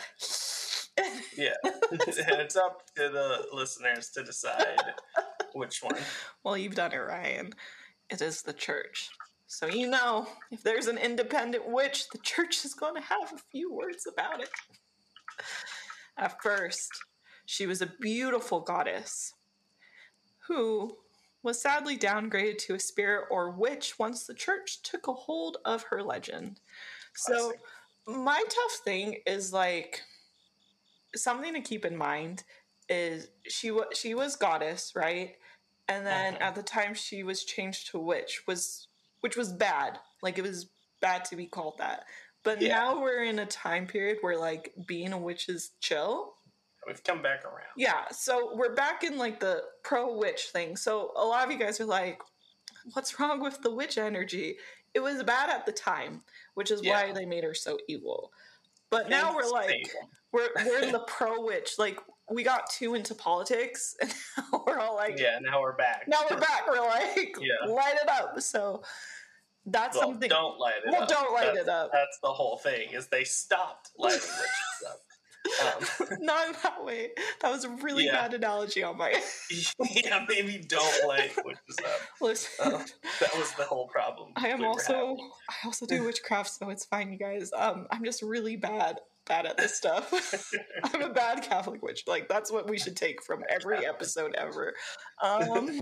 yeah, 1.38 1.54
and 1.64 2.02
it's 2.42 2.56
up 2.56 2.84
to 2.96 3.10
the 3.10 3.46
listeners 3.54 4.10
to 4.10 4.24
decide 4.24 4.94
which 5.54 5.82
one. 5.82 5.96
well, 6.44 6.58
you've 6.58 6.76
done 6.76 6.92
it, 6.92 6.98
Ryan. 6.98 7.54
It 8.10 8.22
is 8.22 8.42
the 8.42 8.54
church. 8.54 9.10
So 9.48 9.68
you 9.68 9.90
know, 9.90 10.28
if 10.52 10.62
there's 10.64 10.88
an 10.88 10.98
independent 10.98 11.68
witch, 11.68 12.10
the 12.10 12.20
church 12.20 12.66
is 12.66 12.74
going 12.74 12.96
to 12.96 13.02
have 13.02 13.34
a 13.34 13.42
few 13.52 13.74
words 13.74 14.08
about 14.12 14.42
it. 14.42 14.50
At 16.18 16.42
first, 16.42 16.90
she 17.46 17.66
was 17.66 17.82
a 17.82 17.94
beautiful 18.02 18.60
goddess 18.60 19.34
who 20.48 20.98
was 21.44 21.62
sadly 21.62 21.98
downgraded 21.98 22.58
to 22.58 22.76
a 22.76 22.80
spirit 22.80 23.28
or 23.30 23.52
witch 23.52 23.98
once 24.00 24.26
the 24.26 24.34
church 24.34 24.82
took 24.82 25.08
a 25.08 25.14
hold 25.14 25.58
of 25.66 25.84
her 25.90 26.04
legend. 26.04 26.60
So, 27.16 27.54
my 28.06 28.44
tough 28.50 28.80
thing 28.84 29.18
is 29.26 29.54
like 29.54 30.02
something 31.16 31.54
to 31.54 31.62
keep 31.62 31.86
in 31.86 31.96
mind 31.96 32.44
is 32.90 33.28
she 33.48 33.72
was 33.72 33.86
she 33.94 34.14
was 34.14 34.36
goddess, 34.36 34.94
right? 34.96 35.36
And 35.90 36.06
then 36.06 36.36
Mhm. 36.36 36.42
at 36.42 36.56
the 36.56 36.64
time 36.64 36.94
she 36.94 37.24
was 37.24 37.44
changed 37.46 37.88
to 37.92 38.00
witch 38.00 38.46
was 38.48 38.88
which 39.22 39.36
was 39.36 39.52
bad. 39.52 40.00
Like 40.22 40.38
it 40.38 40.44
was 40.44 40.68
bad 41.00 41.26
to 41.26 41.36
be 41.36 41.48
called 41.48 41.78
that. 41.80 42.06
But 42.44 42.62
Yeah. 42.62 42.76
now 42.76 43.00
we're 43.02 43.24
in 43.24 43.40
a 43.40 43.46
time 43.46 43.88
period 43.88 44.20
where 44.22 44.38
like 44.38 44.74
being 44.86 45.12
a 45.14 45.18
witch 45.18 45.50
is 45.50 45.72
chill. 45.80 46.36
We've 46.86 47.04
come 47.04 47.22
back 47.22 47.44
around. 47.44 47.68
Yeah, 47.76 48.08
so 48.12 48.56
we're 48.56 48.74
back 48.76 49.04
in 49.04 49.18
like 49.18 49.40
the 49.40 49.64
pro 49.84 50.14
witch 50.14 50.50
thing. 50.52 50.78
So 50.78 51.12
a 51.16 51.26
lot 51.26 51.44
of 51.46 51.52
you 51.52 51.58
guys 51.58 51.82
are 51.82 51.86
like, 51.86 52.22
what's 52.94 53.20
wrong 53.20 53.42
with 53.42 53.62
the 53.62 53.72
witch 53.72 53.98
energy? 53.98 54.58
It 54.94 55.00
was 55.02 55.22
bad 55.24 55.50
at 55.50 55.66
the 55.66 55.74
time, 55.74 56.24
which 56.54 56.72
is 56.72 56.82
why 56.84 57.12
they 57.12 57.26
made 57.26 57.44
her 57.44 57.54
so 57.54 57.78
evil. 57.88 58.32
But 58.90 59.10
now 59.10 59.36
we're 59.36 59.50
like, 59.50 59.88
stable. 59.88 60.10
we're 60.32 60.50
we're 60.66 60.80
in 60.84 60.92
the 60.94 61.00
pro 61.08 61.42
witch. 61.42 61.78
Like 61.78 62.00
we 62.30 62.44
got 62.44 62.70
too 62.70 62.94
into 62.96 63.16
politics, 63.16 63.96
and 64.02 64.14
now 64.38 64.64
we're 64.66 64.80
all 64.80 64.96
like, 64.96 65.20
yeah, 65.20 65.40
now 65.42 65.62
we're 65.62 65.76
back. 65.76 66.04
now 66.08 66.20
we're 66.30 66.40
back. 66.40 66.64
We're 66.68 66.82
like, 66.86 67.36
Yeah. 67.42 67.72
light 67.72 67.96
it 68.02 68.10
up. 68.10 68.40
So 68.42 68.84
that's 69.66 69.98
well, 69.98 70.10
something. 70.10 70.30
don't 70.30 70.60
light 70.60 70.76
it 70.86 70.92
Well, 70.92 71.04
up. 71.04 71.10
don't 71.10 71.34
light 71.34 71.48
that's, 71.48 71.60
it 71.60 71.70
up. 71.70 71.90
That's 71.94 72.20
the 72.22 72.30
whole 72.30 72.58
thing. 72.58 72.92
Is 72.94 73.08
they 73.08 73.24
stopped 73.24 73.92
lighting 73.98 74.20
witches 74.20 74.88
up. 74.90 74.98
Um, 75.48 76.08
Not 76.20 76.48
in 76.48 76.54
that 76.62 76.84
way. 76.84 77.12
That 77.42 77.52
was 77.52 77.64
a 77.64 77.70
really 77.70 78.06
Yeah. 78.06 78.12
bad 78.28 78.34
analogy 78.34 78.84
on 78.84 78.98
my 78.98 79.12
yeah, 79.92 80.26
maybe 80.28 80.58
don't 80.68 81.08
like 81.08 81.38
witches 81.46 81.78
up. 81.86 82.02
listen. 82.20 82.74
Uh, 82.74 82.84
that 83.22 83.34
was 83.38 83.54
the 83.54 83.64
whole 83.64 83.88
problem. 83.88 84.34
I 84.36 84.50
am 84.50 84.60
we 84.60 84.66
also. 84.66 85.16
I 85.50 85.54
also 85.64 85.86
do 85.86 86.04
witchcraft, 86.04 86.50
so 86.52 86.70
it's 86.70 86.84
fine, 86.84 87.14
you 87.14 87.18
guys. 87.18 87.52
Um, 87.56 87.88
I'm 87.92 88.04
just 88.04 88.22
really 88.24 88.58
bad 88.58 89.00
bad 89.28 89.46
at 89.46 89.58
this 89.58 89.76
stuff. 89.76 90.52
I'm 90.84 91.02
a 91.02 91.10
bad 91.10 91.44
Catholic 91.44 91.82
witch. 91.82 92.04
Like 92.08 92.28
that's 92.28 92.52
what 92.52 92.70
we 92.70 92.78
should 92.78 92.96
take 92.96 93.24
from 93.24 93.44
every 93.50 93.86
episode 93.86 94.36
ever. 94.36 94.74
Um, 95.22 95.82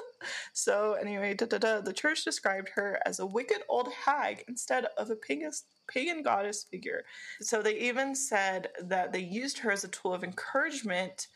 so 0.52 0.94
anyway, 0.94 1.34
da, 1.34 1.46
da, 1.46 1.58
da, 1.58 1.80
the 1.80 1.92
church 1.92 2.24
described 2.24 2.70
her 2.74 3.00
as 3.06 3.18
a 3.18 3.26
wicked 3.26 3.62
old 3.68 3.88
hag 3.92 4.44
instead 4.48 4.86
of 4.96 5.10
a 5.10 5.16
pagan 5.16 5.52
pagan 5.88 6.22
goddess 6.22 6.66
figure. 6.70 7.04
So 7.40 7.62
they 7.62 7.78
even 7.78 8.14
said 8.14 8.68
that 8.82 9.12
they 9.12 9.20
used 9.20 9.58
her 9.58 9.72
as 9.72 9.84
a 9.84 9.88
tool 9.88 10.14
of 10.14 10.24
encouragement 10.24 11.28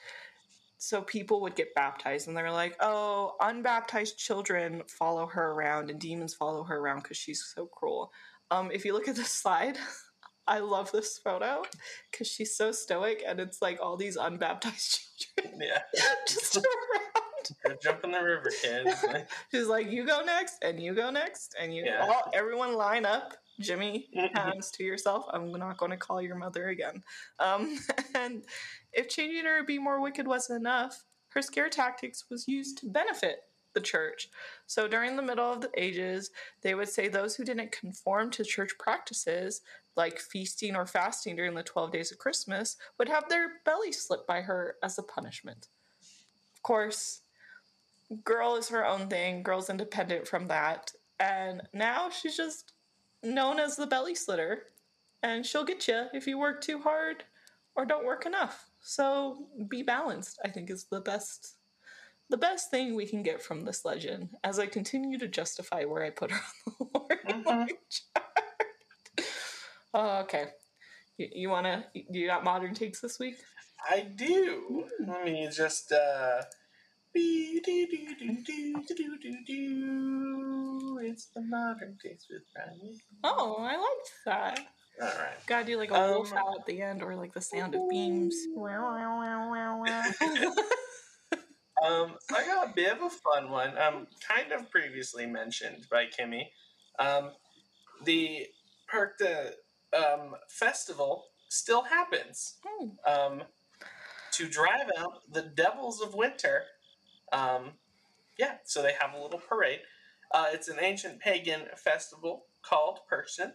so 0.78 1.00
people 1.02 1.40
would 1.40 1.57
get 1.57 1.74
baptized 1.74 2.28
and 2.28 2.36
they 2.36 2.42
were 2.42 2.50
like 2.50 2.76
oh 2.80 3.34
unbaptized 3.40 4.16
children 4.18 4.82
follow 4.86 5.26
her 5.26 5.52
around 5.52 5.90
and 5.90 5.98
demons 5.98 6.34
follow 6.34 6.62
her 6.64 6.78
around 6.78 7.02
because 7.02 7.16
she's 7.16 7.52
so 7.54 7.66
cruel 7.66 8.12
um, 8.50 8.70
if 8.70 8.84
you 8.84 8.92
look 8.92 9.09
at 9.09 9.16
this 9.16 9.30
slide 9.42 9.78
i 10.49 10.59
love 10.59 10.90
this 10.92 11.18
photo 11.18 11.62
because 12.11 12.26
she's 12.28 12.57
so 12.57 12.72
stoic 12.72 13.22
and 13.26 13.40
it's 13.40 13.61
like 13.62 13.78
all 13.82 13.97
these 13.97 14.16
unbaptized 14.16 15.01
children 15.18 15.61
Yeah, 15.62 15.82
just 16.28 16.57
around 17.66 17.78
jump 17.80 18.03
in 18.05 18.11
the 18.11 18.20
river, 18.20 18.51
kids. 18.61 19.05
She's 19.53 19.66
like 19.68 19.88
you 19.90 20.05
go 20.07 20.22
next 20.24 20.57
and 20.64 20.80
you 20.80 20.94
go 20.94 21.11
next 21.11 21.55
and 21.61 21.74
you 21.74 21.84
Yeah. 21.84 22.01
all 22.03 22.30
everyone 22.32 22.74
line 22.74 23.05
up 23.07 23.36
jimmy 23.61 24.09
Mhm. 24.14 24.30
hands 24.34 24.70
to 24.72 24.84
yourself 24.84 25.24
i'm 25.32 25.51
not 25.53 25.78
going 25.78 25.90
to 25.92 25.97
call 25.97 26.20
your 26.20 26.34
mother 26.36 26.68
again 26.68 27.03
um, 27.38 27.78
and 28.14 28.44
if 28.92 29.09
changing 29.09 29.44
her 29.44 29.59
to 29.61 29.64
be 29.64 29.78
more 29.78 30.01
wicked 30.01 30.26
wasn't 30.28 30.59
enough 30.61 31.05
her 31.30 31.40
scare 31.40 31.68
tactics 31.70 32.24
was 32.30 32.47
used 32.49 32.76
to 32.78 32.86
benefit 32.86 33.44
the 33.72 33.80
church 33.80 34.28
so 34.66 34.86
during 34.88 35.16
the 35.16 35.22
middle 35.22 35.51
of 35.51 35.61
the 35.62 35.70
ages 35.76 36.30
they 36.62 36.74
would 36.74 36.88
say 36.88 37.09
those 37.09 37.34
who 37.36 37.44
didn't 37.44 37.72
conform 37.72 38.30
to 38.30 38.44
church 38.44 38.72
practices 38.78 39.62
like 39.97 40.18
feasting 40.18 40.76
or 40.76 40.86
fasting 40.86 41.36
during 41.36 41.55
the 41.55 41.62
12 41.62 41.92
days 41.92 42.12
of 42.12 42.18
christmas 42.18 42.76
would 42.99 43.09
have 43.09 43.28
their 43.28 43.49
belly 43.64 43.92
slit 43.92 44.26
by 44.26 44.40
her 44.42 44.76
as 44.82 44.99
a 44.99 45.03
punishment. 45.03 45.68
Of 46.55 46.62
course 46.62 47.22
girl 48.24 48.57
is 48.57 48.68
her 48.68 48.86
own 48.86 49.09
thing 49.09 49.42
girl's 49.42 49.68
independent 49.70 50.28
from 50.28 50.47
that 50.49 50.92
and 51.18 51.62
now 51.72 52.09
she's 52.11 52.36
just 52.36 52.72
known 53.22 53.59
as 53.59 53.74
the 53.76 53.86
belly 53.86 54.14
slitter 54.14 54.64
and 55.22 55.44
she'll 55.44 55.64
get 55.64 55.88
you 55.88 56.07
if 56.12 56.26
you 56.26 56.38
work 56.38 56.61
too 56.61 56.80
hard 56.80 57.24
or 57.74 57.84
don't 57.84 58.07
work 58.07 58.24
enough. 58.26 58.70
So 58.80 59.49
be 59.68 59.82
balanced 59.82 60.38
i 60.44 60.49
think 60.49 60.70
is 60.70 60.84
the 60.84 61.01
best 61.01 61.57
the 62.28 62.36
best 62.36 62.70
thing 62.70 62.94
we 62.94 63.07
can 63.07 63.22
get 63.22 63.42
from 63.42 63.64
this 63.64 63.84
legend 63.84 64.28
as 64.44 64.59
i 64.59 64.66
continue 64.66 65.18
to 65.18 65.28
justify 65.28 65.84
where 65.84 66.03
i 66.05 66.11
put 66.11 66.30
her 66.30 66.40
on 66.66 66.74
the 66.78 66.86
lord 66.99 67.18
Mhm. 67.26 67.68
Oh, 69.99 70.18
okay 70.24 70.49
you, 71.16 71.28
you 71.32 71.49
want 71.49 71.64
to 71.66 71.82
do 72.12 72.18
you 72.18 72.26
got 72.26 72.44
modern 72.44 72.74
takes 72.74 73.01
this 73.01 73.18
week 73.18 73.36
I 73.88 74.01
do. 74.01 74.84
Let 75.07 75.24
me 75.24 75.49
just 75.55 75.92
uh. 75.92 76.42
It's 81.03 81.26
the 81.34 81.40
modern 81.40 81.97
takes 82.03 82.26
with 82.28 82.42
Brian. 82.55 82.99
oh 83.24 83.57
i 83.61 83.76
liked 83.76 84.12
that 84.26 84.61
All 85.01 85.09
right. 85.09 85.47
Gotta 85.47 85.64
do 85.64 85.78
like 85.78 85.90
a 85.90 85.94
Um, 85.94 86.11
wolf 86.11 86.30
howl 86.32 86.57
at 86.59 86.66
the 86.66 86.82
end 86.82 87.03
or 87.03 87.14
like 87.14 87.32
the 87.32 87.40
sound 87.40 87.74
of 87.74 87.88
beams. 87.88 88.36
Um, 91.84 92.14
I 92.34 92.44
got 92.47 92.70
a 92.70 92.72
bit 92.74 92.90
of 92.92 93.03
a 93.03 93.11
fun 93.11 93.51
one. 93.51 93.76
Um, 93.76 94.07
kind 94.26 94.51
of 94.53 94.70
previously 94.70 95.26
mentioned 95.26 95.86
by 95.90 96.07
Kimmy. 96.07 96.44
Um, 96.99 97.32
the 98.05 98.47
Perchta 98.90 99.53
um, 99.95 100.34
festival 100.49 101.26
still 101.49 101.82
happens. 101.82 102.59
Hmm. 102.64 102.89
Um, 103.07 103.43
to 104.37 104.47
drive 104.47 104.91
out 104.99 105.22
the 105.32 105.43
devils 105.43 106.03
of 106.03 106.14
winter. 106.14 106.64
Um, 107.32 107.72
yeah, 108.39 108.57
so 108.64 108.82
they 108.82 108.93
have 109.01 109.14
a 109.14 109.22
little 109.22 109.39
parade. 109.39 109.80
Uh, 110.30 110.47
it's 110.53 110.68
an 110.68 110.76
ancient 110.80 111.20
pagan 111.20 111.62
festival 111.76 112.45
called 112.62 113.01
Person. 113.09 113.55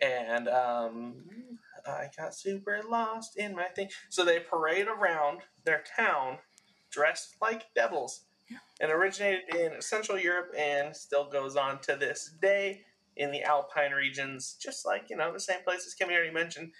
And 0.00 0.48
um, 0.48 1.24
I 1.86 2.08
got 2.16 2.34
super 2.34 2.80
lost 2.88 3.36
in 3.36 3.54
my 3.54 3.66
thing. 3.66 3.90
So 4.08 4.24
they 4.24 4.40
parade 4.40 4.86
around 4.88 5.40
their 5.64 5.84
town 5.96 6.38
dressed 6.90 7.36
like 7.40 7.64
devils. 7.74 8.24
and 8.80 8.90
originated 8.90 9.54
in 9.54 9.80
Central 9.80 10.18
Europe 10.18 10.52
and 10.58 10.94
still 10.94 11.28
goes 11.30 11.56
on 11.56 11.80
to 11.80 11.96
this 11.96 12.34
day 12.40 12.82
in 13.16 13.30
the 13.30 13.42
Alpine 13.42 13.92
regions, 13.92 14.56
just 14.60 14.86
like, 14.86 15.10
you 15.10 15.16
know, 15.16 15.32
the 15.32 15.40
same 15.40 15.62
places 15.64 15.94
Kimmy 16.00 16.12
already 16.12 16.32
mentioned. 16.32 16.72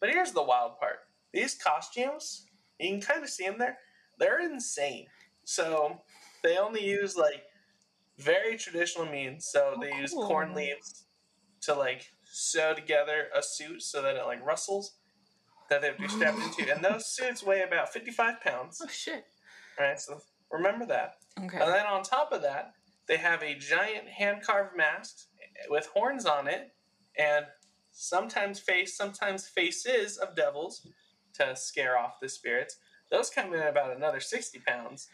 But 0.00 0.10
here's 0.10 0.32
the 0.32 0.42
wild 0.42 0.78
part 0.78 0.98
these 1.32 1.54
costumes, 1.54 2.46
you 2.78 2.90
can 2.90 3.00
kind 3.00 3.22
of 3.22 3.30
see 3.30 3.46
them 3.46 3.58
there, 3.58 3.78
they're 4.18 4.40
insane. 4.40 5.06
So 5.44 6.00
they 6.42 6.56
only 6.56 6.84
use 6.84 7.16
like 7.16 7.42
very 8.18 8.56
traditional 8.56 9.06
means. 9.06 9.48
So 9.50 9.74
Oh, 9.76 9.80
they 9.80 9.94
use 9.96 10.12
corn 10.12 10.54
leaves 10.54 11.04
to 11.62 11.74
like 11.74 12.06
sew 12.24 12.74
together 12.74 13.26
a 13.34 13.42
suit 13.42 13.82
so 13.82 14.02
that 14.02 14.16
it 14.16 14.24
like 14.24 14.44
rustles 14.44 14.96
that 15.68 15.80
they 15.80 15.88
have 15.88 15.96
to 15.96 16.02
be 16.02 16.08
strapped 16.08 16.38
into. 16.38 16.72
And 16.72 16.84
those 16.84 17.06
suits 17.14 17.42
weigh 17.42 17.62
about 17.62 17.92
55 17.92 18.40
pounds. 18.40 18.80
Oh 18.82 18.88
shit. 18.88 19.24
All 19.78 19.86
right, 19.86 20.00
so 20.00 20.20
remember 20.50 20.86
that. 20.86 21.16
Okay. 21.38 21.58
And 21.58 21.72
then 21.72 21.86
on 21.86 22.02
top 22.02 22.32
of 22.32 22.42
that, 22.42 22.72
they 23.08 23.18
have 23.18 23.42
a 23.42 23.54
giant 23.54 24.08
hand 24.08 24.42
carved 24.42 24.76
mask 24.76 25.16
with 25.68 25.86
horns 25.86 26.26
on 26.26 26.48
it, 26.48 26.72
and 27.18 27.46
sometimes 27.92 28.58
face, 28.58 28.96
sometimes 28.96 29.48
faces 29.48 30.18
of 30.18 30.36
devils 30.36 30.86
to 31.34 31.54
scare 31.56 31.98
off 31.98 32.20
the 32.20 32.28
spirits. 32.28 32.76
Those 33.10 33.30
come 33.30 33.52
in 33.54 33.60
about 33.60 33.96
another 33.96 34.20
60 34.20 34.60
pounds. 34.66 35.08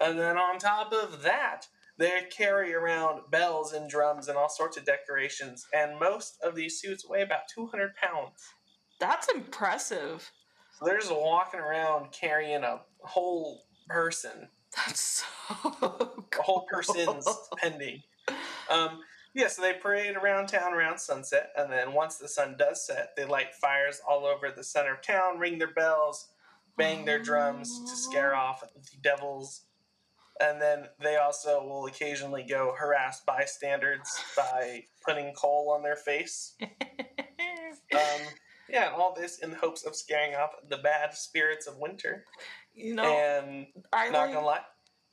And 0.00 0.18
then 0.18 0.36
on 0.36 0.58
top 0.58 0.92
of 0.92 1.22
that, 1.22 1.66
they 1.98 2.26
carry 2.30 2.74
around 2.74 3.30
bells 3.30 3.72
and 3.72 3.88
drums 3.88 4.28
and 4.28 4.36
all 4.36 4.48
sorts 4.48 4.76
of 4.76 4.84
decorations, 4.84 5.66
and 5.72 5.98
most 5.98 6.38
of 6.42 6.56
these 6.56 6.80
suits 6.80 7.08
weigh 7.08 7.22
about 7.22 7.48
200 7.54 7.94
pounds. 7.94 8.42
That's 8.98 9.28
impressive. 9.28 10.30
So 10.78 10.86
they're 10.86 10.98
just 10.98 11.14
walking 11.14 11.60
around 11.60 12.10
carrying 12.10 12.64
a 12.64 12.80
whole 13.02 13.62
person 13.88 14.48
That's 14.76 15.24
so 15.60 15.78
a 15.82 16.42
whole 16.42 16.66
person's 16.70 17.28
pending. 17.58 18.02
Um, 18.70 19.00
yeah, 19.34 19.48
so 19.48 19.62
they 19.62 19.74
parade 19.74 20.16
around 20.16 20.46
town 20.46 20.72
around 20.72 20.98
sunset, 20.98 21.50
and 21.56 21.70
then 21.72 21.92
once 21.92 22.16
the 22.16 22.28
sun 22.28 22.56
does 22.56 22.86
set, 22.86 23.14
they 23.16 23.24
light 23.24 23.54
fires 23.54 24.00
all 24.08 24.24
over 24.26 24.50
the 24.50 24.64
center 24.64 24.94
of 24.94 25.02
town, 25.02 25.38
ring 25.38 25.58
their 25.58 25.72
bells, 25.72 26.28
bang 26.76 27.04
their 27.04 27.18
drums 27.22 27.80
to 27.90 27.96
scare 27.96 28.34
off 28.34 28.60
the 28.60 28.96
devils. 29.02 29.62
And 30.40 30.60
then 30.60 30.86
they 31.00 31.16
also 31.16 31.64
will 31.64 31.86
occasionally 31.86 32.44
go 32.48 32.74
harass 32.76 33.20
bystanders 33.20 34.00
by 34.36 34.84
putting 35.06 35.32
coal 35.34 35.72
on 35.76 35.82
their 35.82 35.96
face. 35.96 36.54
Um, 37.92 38.20
yeah, 38.68 38.86
and 38.86 38.94
all 38.94 39.14
this 39.14 39.38
in 39.38 39.50
the 39.50 39.56
hopes 39.56 39.84
of 39.84 39.94
scaring 39.94 40.34
off 40.34 40.50
the 40.68 40.78
bad 40.78 41.14
spirits 41.14 41.66
of 41.66 41.78
winter. 41.78 42.24
you 42.74 42.94
know, 42.94 43.04
and 43.04 43.66
I 43.92 44.10
not 44.10 44.26
like, 44.26 44.32
gonna 44.34 44.46
lie, 44.46 44.60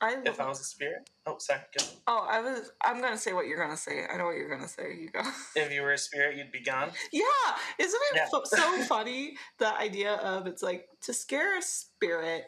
I 0.02 0.16
if 0.24 0.40
I 0.40 0.48
was 0.48 0.60
a 0.60 0.64
spirit, 0.64 1.08
oh 1.26 1.36
sorry, 1.38 1.60
go. 1.78 1.84
oh, 2.08 2.26
I 2.28 2.40
was. 2.40 2.72
I'm 2.82 3.00
gonna 3.00 3.16
say 3.16 3.32
what 3.32 3.46
you're 3.46 3.62
gonna 3.62 3.76
say. 3.76 4.04
I 4.12 4.16
know 4.16 4.24
what 4.26 4.34
you're 4.36 4.50
gonna 4.50 4.66
say. 4.68 4.96
You 5.00 5.08
go. 5.10 5.22
if 5.54 5.72
you 5.72 5.80
were 5.82 5.92
a 5.92 5.98
spirit, 5.98 6.36
you'd 6.36 6.50
be 6.50 6.60
gone. 6.62 6.90
Yeah, 7.12 7.22
isn't 7.78 8.00
it 8.10 8.16
Yeah. 8.16 8.26
fu- 8.28 8.44
so 8.44 8.82
funny 8.82 9.36
the 9.58 9.72
idea 9.76 10.14
of 10.14 10.48
it's 10.48 10.62
like 10.62 10.88
to 11.02 11.14
scare 11.14 11.56
a 11.56 11.62
spirit, 11.62 12.46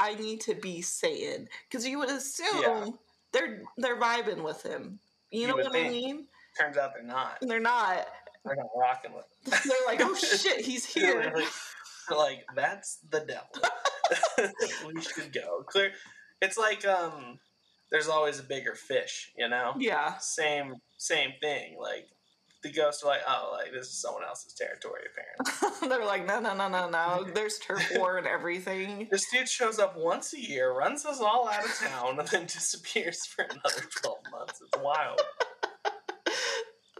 I 0.00 0.14
need 0.16 0.40
to 0.42 0.54
be 0.56 0.82
Satan 0.82 1.48
because 1.68 1.86
you 1.86 1.98
would 1.98 2.10
assume 2.10 2.60
Yeah. 2.60 2.86
they're 3.32 3.62
they're 3.76 4.00
vibing 4.00 4.42
with 4.42 4.62
him. 4.64 4.98
You 5.30 5.42
You 5.42 5.46
know 5.46 5.54
what 5.56 5.66
I 5.76 5.88
mean? 5.88 6.26
Turns 6.58 6.76
out 6.76 6.90
they're 6.94 7.04
not. 7.04 7.38
They're 7.40 7.60
not. 7.60 8.08
They're 8.44 8.56
not 8.56 8.66
rocking 8.76 9.12
with. 9.14 9.26
It. 9.46 9.62
They're 9.64 9.86
like, 9.86 10.00
oh 10.02 10.14
shit, 10.16 10.60
he's 10.64 10.92
They're 10.92 11.22
here. 11.22 11.32
they're 12.08 12.18
like 12.18 12.44
that's 12.56 12.98
the 13.08 13.20
devil. 13.20 14.52
we 14.92 15.00
should 15.00 15.32
go. 15.32 15.62
Clear. 15.68 15.92
It's 16.40 16.58
like 16.58 16.86
um, 16.86 17.38
there's 17.90 18.08
always 18.08 18.38
a 18.38 18.42
bigger 18.44 18.74
fish. 18.74 19.32
You 19.36 19.48
know. 19.48 19.74
Yeah, 19.78 20.16
Same 20.18 20.76
same 20.98 21.32
thing. 21.40 21.76
Like 21.80 22.06
the 22.62 22.70
ghosts 22.70 23.02
are 23.02 23.06
like, 23.06 23.22
oh, 23.26 23.56
like 23.58 23.72
this 23.72 23.86
is 23.86 24.00
someone 24.00 24.24
else's 24.24 24.54
territory 24.54 25.02
apparently. 25.10 25.88
they're 25.88 26.04
like, 26.04 26.26
no, 26.26 26.40
no, 26.40 26.54
no, 26.54 26.68
no, 26.68 26.90
no. 26.90 27.26
There's 27.34 27.58
turf 27.58 27.82
war 27.94 28.18
and 28.18 28.26
everything. 28.26 29.08
this 29.10 29.30
dude 29.30 29.48
shows 29.48 29.78
up 29.78 29.96
once 29.96 30.34
a 30.34 30.40
year, 30.40 30.72
runs 30.72 31.06
us 31.06 31.20
all 31.20 31.48
out 31.48 31.64
of 31.64 31.74
town, 31.74 32.18
and 32.18 32.28
then 32.28 32.42
disappears 32.46 33.24
for 33.26 33.44
another 33.44 33.82
twelve 34.02 34.18
months. 34.30 34.60
It's 34.60 34.82
wild. 34.82 35.20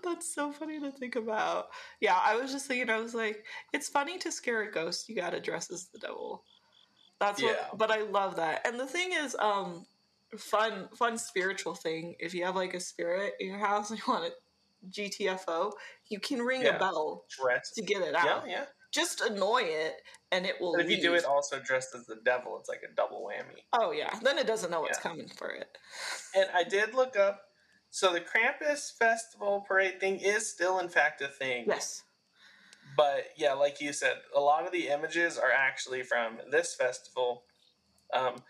That's 0.03 0.35
so 0.35 0.51
funny 0.51 0.81
to 0.81 0.91
think 0.91 1.15
about. 1.17 1.67
Yeah, 2.01 2.19
I 2.21 2.35
was 2.35 2.51
just 2.51 2.67
thinking, 2.67 2.89
I 2.89 2.99
was 3.01 3.15
like, 3.15 3.45
it's 3.75 3.89
funny 3.89 4.19
to 4.19 4.33
scare 4.33 4.63
a 4.63 4.73
ghost, 4.73 5.09
you 5.11 5.15
gotta 5.15 5.41
dress 5.41 5.71
as 5.71 5.89
the 5.93 5.99
devil. 5.99 6.43
That's 7.21 7.41
what, 7.43 7.55
Yeah. 7.55 7.69
but 7.75 7.91
I 7.91 8.01
love 8.03 8.37
that. 8.37 8.67
And 8.67 8.81
the 8.81 8.87
thing 8.87 9.13
is, 9.13 9.37
um, 9.39 9.87
fun, 10.37 10.89
fun 10.97 11.19
spiritual 11.19 11.75
thing. 11.75 12.17
If 12.19 12.35
you 12.35 12.45
have 12.45 12.57
like 12.57 12.75
a 12.75 12.81
spirit 12.81 13.35
in 13.41 13.49
your 13.49 13.59
house 13.59 13.91
and 13.91 13.99
you 13.99 14.05
want 14.13 14.33
a 14.33 14.87
GTFO, 14.91 15.73
you 16.09 16.19
can 16.21 16.41
ring 16.41 16.63
Yeah. 16.63 16.77
a 16.77 16.79
bell 16.79 17.27
Dressed. 17.29 17.75
to 17.77 17.83
get 17.83 18.03
it 18.03 18.15
out. 18.15 18.49
yeah. 18.49 18.65
Just 18.93 19.21
annoy 19.21 19.63
it, 19.63 20.03
and 20.33 20.45
it 20.45 20.61
will. 20.61 20.73
But 20.75 20.85
if 20.85 20.91
you 20.91 21.01
do 21.01 21.15
it 21.15 21.25
also 21.25 21.61
dressed 21.61 21.95
as 21.95 22.07
the 22.07 22.17
devil, 22.25 22.59
it's 22.59 22.69
like 22.69 22.83
a 22.83 22.93
double 22.97 23.23
whammy. 23.25 23.63
oh 23.73 23.93
yeah, 23.93 24.19
then 24.23 24.37
it 24.37 24.49
doesn't 24.49 24.69
know 24.71 24.81
what's 24.81 24.99
Yeah. 24.99 25.03
coming 25.03 25.29
for 25.29 25.49
it. 25.51 25.79
And 26.35 26.51
I 26.53 26.65
did 26.65 26.93
look 26.95 27.17
up. 27.17 27.47
So 27.91 28.13
the 28.13 28.21
Krampus 28.21 28.97
festival 28.99 29.61
parade 29.69 30.01
thing 30.01 30.19
is 30.21 30.49
still, 30.51 30.79
in 30.81 30.89
fact, 30.89 31.21
a 31.23 31.29
thing. 31.29 31.67
Yes. 31.69 32.03
But 33.01 33.29
yeah, 33.35 33.55
like 33.55 33.81
you 33.81 33.95
said, 33.95 34.17
a 34.37 34.41
lot 34.41 34.67
of 34.67 34.73
the 34.73 34.89
images 34.89 35.39
are 35.39 35.51
actually 35.51 36.03
from 36.03 36.37
this 36.51 36.75
festival. 36.75 37.45
Um, 38.13 38.43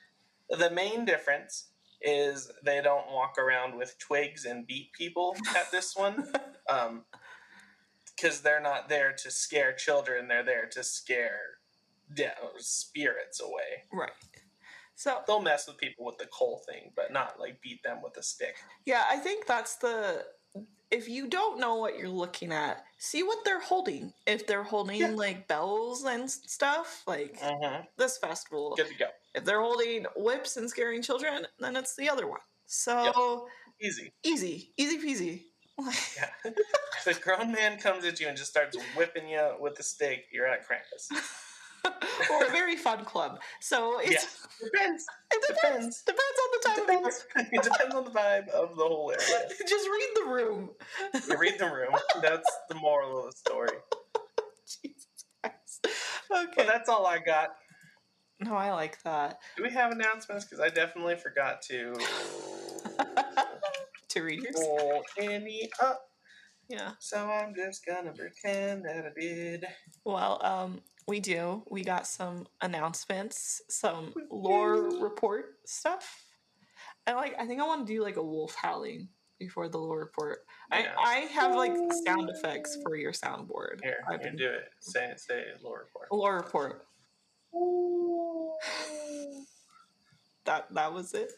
the 0.48 0.72
main 0.72 1.04
difference 1.04 1.68
is 2.02 2.50
they 2.64 2.80
don't 2.82 3.06
walk 3.12 3.38
around 3.38 3.76
with 3.76 3.96
twigs 4.00 4.46
and 4.46 4.66
beat 4.66 4.92
people 4.92 5.36
at 5.56 5.70
this 5.70 5.94
one. 5.94 6.32
Um, 6.68 7.04
because 8.14 8.42
they're 8.42 8.60
not 8.60 8.88
there 8.88 9.12
to 9.12 9.28
scare 9.28 9.72
children, 9.72 10.28
they're 10.28 10.44
there 10.44 10.68
to 10.70 10.84
scare 10.84 11.40
de- 12.14 12.30
spirits 12.58 13.40
away. 13.40 13.88
Right. 13.92 14.12
So 14.94 15.18
They'll 15.26 15.42
mess 15.42 15.66
with 15.66 15.78
people 15.78 16.04
with 16.04 16.18
the 16.18 16.26
coal 16.26 16.62
thing, 16.64 16.92
but 16.94 17.12
not 17.12 17.40
like 17.40 17.60
beat 17.60 17.82
them 17.82 17.98
with 18.04 18.16
a 18.18 18.22
stick. 18.22 18.54
Yeah, 18.86 19.02
I 19.10 19.16
think 19.16 19.46
that's 19.46 19.76
the. 19.76 20.26
If 20.92 21.08
you 21.08 21.26
don't 21.26 21.58
know 21.58 21.74
what 21.74 21.98
you're 21.98 22.08
looking 22.08 22.52
at, 22.52 22.84
see 23.02 23.22
what 23.22 23.38
they're 23.44 23.60
holding. 23.60 24.12
If 24.26 24.46
they're 24.46 24.62
holding 24.62 25.00
Yeah. 25.00 25.08
like 25.08 25.48
bells 25.48 26.04
and 26.04 26.30
stuff, 26.30 27.02
like 27.06 27.40
Mm-hmm. 27.40 27.84
this 27.96 28.18
festival. 28.18 28.74
Good 28.76 28.88
to 28.88 28.94
go. 28.94 29.06
If 29.34 29.44
they're 29.44 29.60
holding 29.62 30.04
whips 30.16 30.56
and 30.58 30.68
scaring 30.68 31.02
children, 31.02 31.46
then 31.58 31.76
it's 31.76 31.96
the 31.96 32.08
other 32.10 32.26
one. 32.28 32.40
So 32.66 33.48
Easy. 33.80 34.12
easy, 34.22 34.72
easy 34.76 34.98
peasy. 34.98 35.44
Yeah. 36.16 36.28
if 36.44 37.06
a 37.06 37.18
grown 37.18 37.52
man 37.52 37.78
comes 37.78 38.04
at 38.04 38.20
you 38.20 38.28
and 38.28 38.36
just 38.36 38.50
starts 38.50 38.76
whipping 38.94 39.26
you 39.28 39.54
with 39.58 39.78
a 39.78 39.82
stick, 39.82 40.26
you're 40.30 40.46
at 40.46 40.60
Krampus. 40.68 41.08
or 42.30 42.44
a 42.46 42.50
very 42.50 42.76
fun 42.76 43.04
club. 43.04 43.40
So 43.60 44.00
it 44.00 44.12
Yeah. 44.12 44.20
Depends. 44.62 45.06
it 45.32 45.46
depends. 45.48 46.02
Depends. 46.02 46.02
Depends 46.02 46.38
on 46.42 46.48
the 46.52 46.68
time 46.68 46.80
of 46.80 46.86
Depends. 46.86 47.26
it 47.52 47.62
depends 47.62 47.94
on 47.94 48.04
the 48.04 48.10
vibe 48.10 48.48
of 48.48 48.76
the 48.76 48.82
whole 48.84 49.10
area. 49.10 49.48
Just 49.68 49.88
read 49.88 50.10
the 50.16 50.24
room. 50.30 50.70
You 51.28 51.38
read 51.38 51.58
the 51.58 51.70
room. 51.70 51.94
That's 52.22 52.50
the 52.68 52.74
moral 52.74 53.18
of 53.26 53.32
the 53.32 53.36
story. 53.36 53.76
Jesus 54.82 55.06
Christ. 55.42 55.86
Okay. 56.30 56.52
But 56.56 56.66
that's 56.66 56.88
all 56.88 57.06
I 57.06 57.18
got. 57.18 57.50
no, 58.40 58.54
I 58.54 58.70
like 58.72 59.02
that. 59.02 59.38
Do 59.56 59.62
we 59.62 59.70
have 59.70 59.92
announcements? 59.92 60.44
Because 60.44 60.60
I 60.60 60.68
definitely 60.68 61.16
forgot 61.16 61.62
to 61.62 61.94
to 64.08 64.22
read 64.22 64.42
yours. 64.42 64.54
pull 64.54 65.02
any 65.18 65.70
up. 65.82 66.00
Yeah. 66.68 66.92
So 66.98 67.18
I'm 67.28 67.54
just 67.54 67.84
gonna 67.86 68.12
pretend 68.12 68.84
that 68.84 69.04
I 69.16 69.20
did. 69.20 69.64
Well, 70.04 70.40
um, 70.44 70.80
we 71.10 71.20
do. 71.20 71.62
We 71.70 71.82
got 71.84 72.06
some 72.06 72.46
announcements, 72.62 73.60
some 73.68 74.14
lore 74.30 75.02
report 75.02 75.56
stuff. 75.66 76.24
I 77.06 77.12
like. 77.14 77.34
I 77.38 77.46
think 77.46 77.60
I 77.60 77.66
want 77.66 77.86
to 77.86 77.92
do 77.92 78.02
like 78.02 78.16
a 78.16 78.22
wolf 78.22 78.54
howling 78.54 79.08
before 79.38 79.68
the 79.68 79.78
lore 79.78 79.98
report. 79.98 80.38
Yeah. 80.72 80.92
I 80.96 81.02
I 81.02 81.14
have 81.26 81.56
like 81.56 81.72
sound 82.06 82.30
effects 82.30 82.78
for 82.84 82.94
your 82.96 83.12
soundboard. 83.12 83.80
Here, 83.82 83.96
I've 84.08 84.20
you 84.20 84.28
been 84.28 84.36
do 84.36 84.46
it. 84.48 84.68
Say 84.80 85.12
say 85.16 85.42
Lore 85.62 85.80
report. 85.86 86.08
lore 86.12 86.36
report. 86.36 86.86
That 90.46 90.72
that 90.74 90.92
was 90.94 91.12
it. 91.12 91.30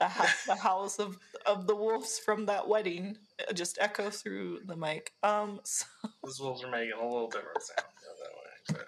The, 0.00 0.08
ho- 0.08 0.34
the 0.46 0.54
howls 0.54 0.98
of 0.98 1.16
of 1.46 1.66
the 1.66 1.74
wolves 1.74 2.18
from 2.18 2.44
that 2.46 2.68
wedding 2.68 3.16
uh, 3.48 3.52
just 3.54 3.78
echo 3.80 4.10
through 4.10 4.60
the 4.66 4.76
mic. 4.76 5.12
Um, 5.22 5.60
so 5.64 5.86
Those 6.22 6.40
wolves 6.40 6.62
are 6.62 6.70
making 6.70 6.92
a 6.92 7.02
little 7.02 7.28
different 7.28 7.62
sound 7.62 7.88
that 7.88 8.34
way. 8.34 8.50
But, 8.68 8.76
yeah. 8.76 8.82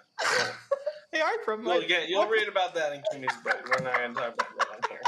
They 1.11 1.21
are 1.21 1.43
from 1.45 1.63
my 1.63 1.83
get, 1.85 2.09
you'll 2.09 2.27
read 2.27 2.47
about 2.47 2.75
that 2.75 2.93
in 2.93 3.01
Kimmy's 3.11 3.35
book. 3.43 3.59
We're 3.65 3.83
not 3.83 3.97
going 3.97 4.13
to 4.13 4.19
talk 4.19 4.33
about 4.33 4.57
that 4.59 4.67
on 4.69 4.89
here. 4.89 5.01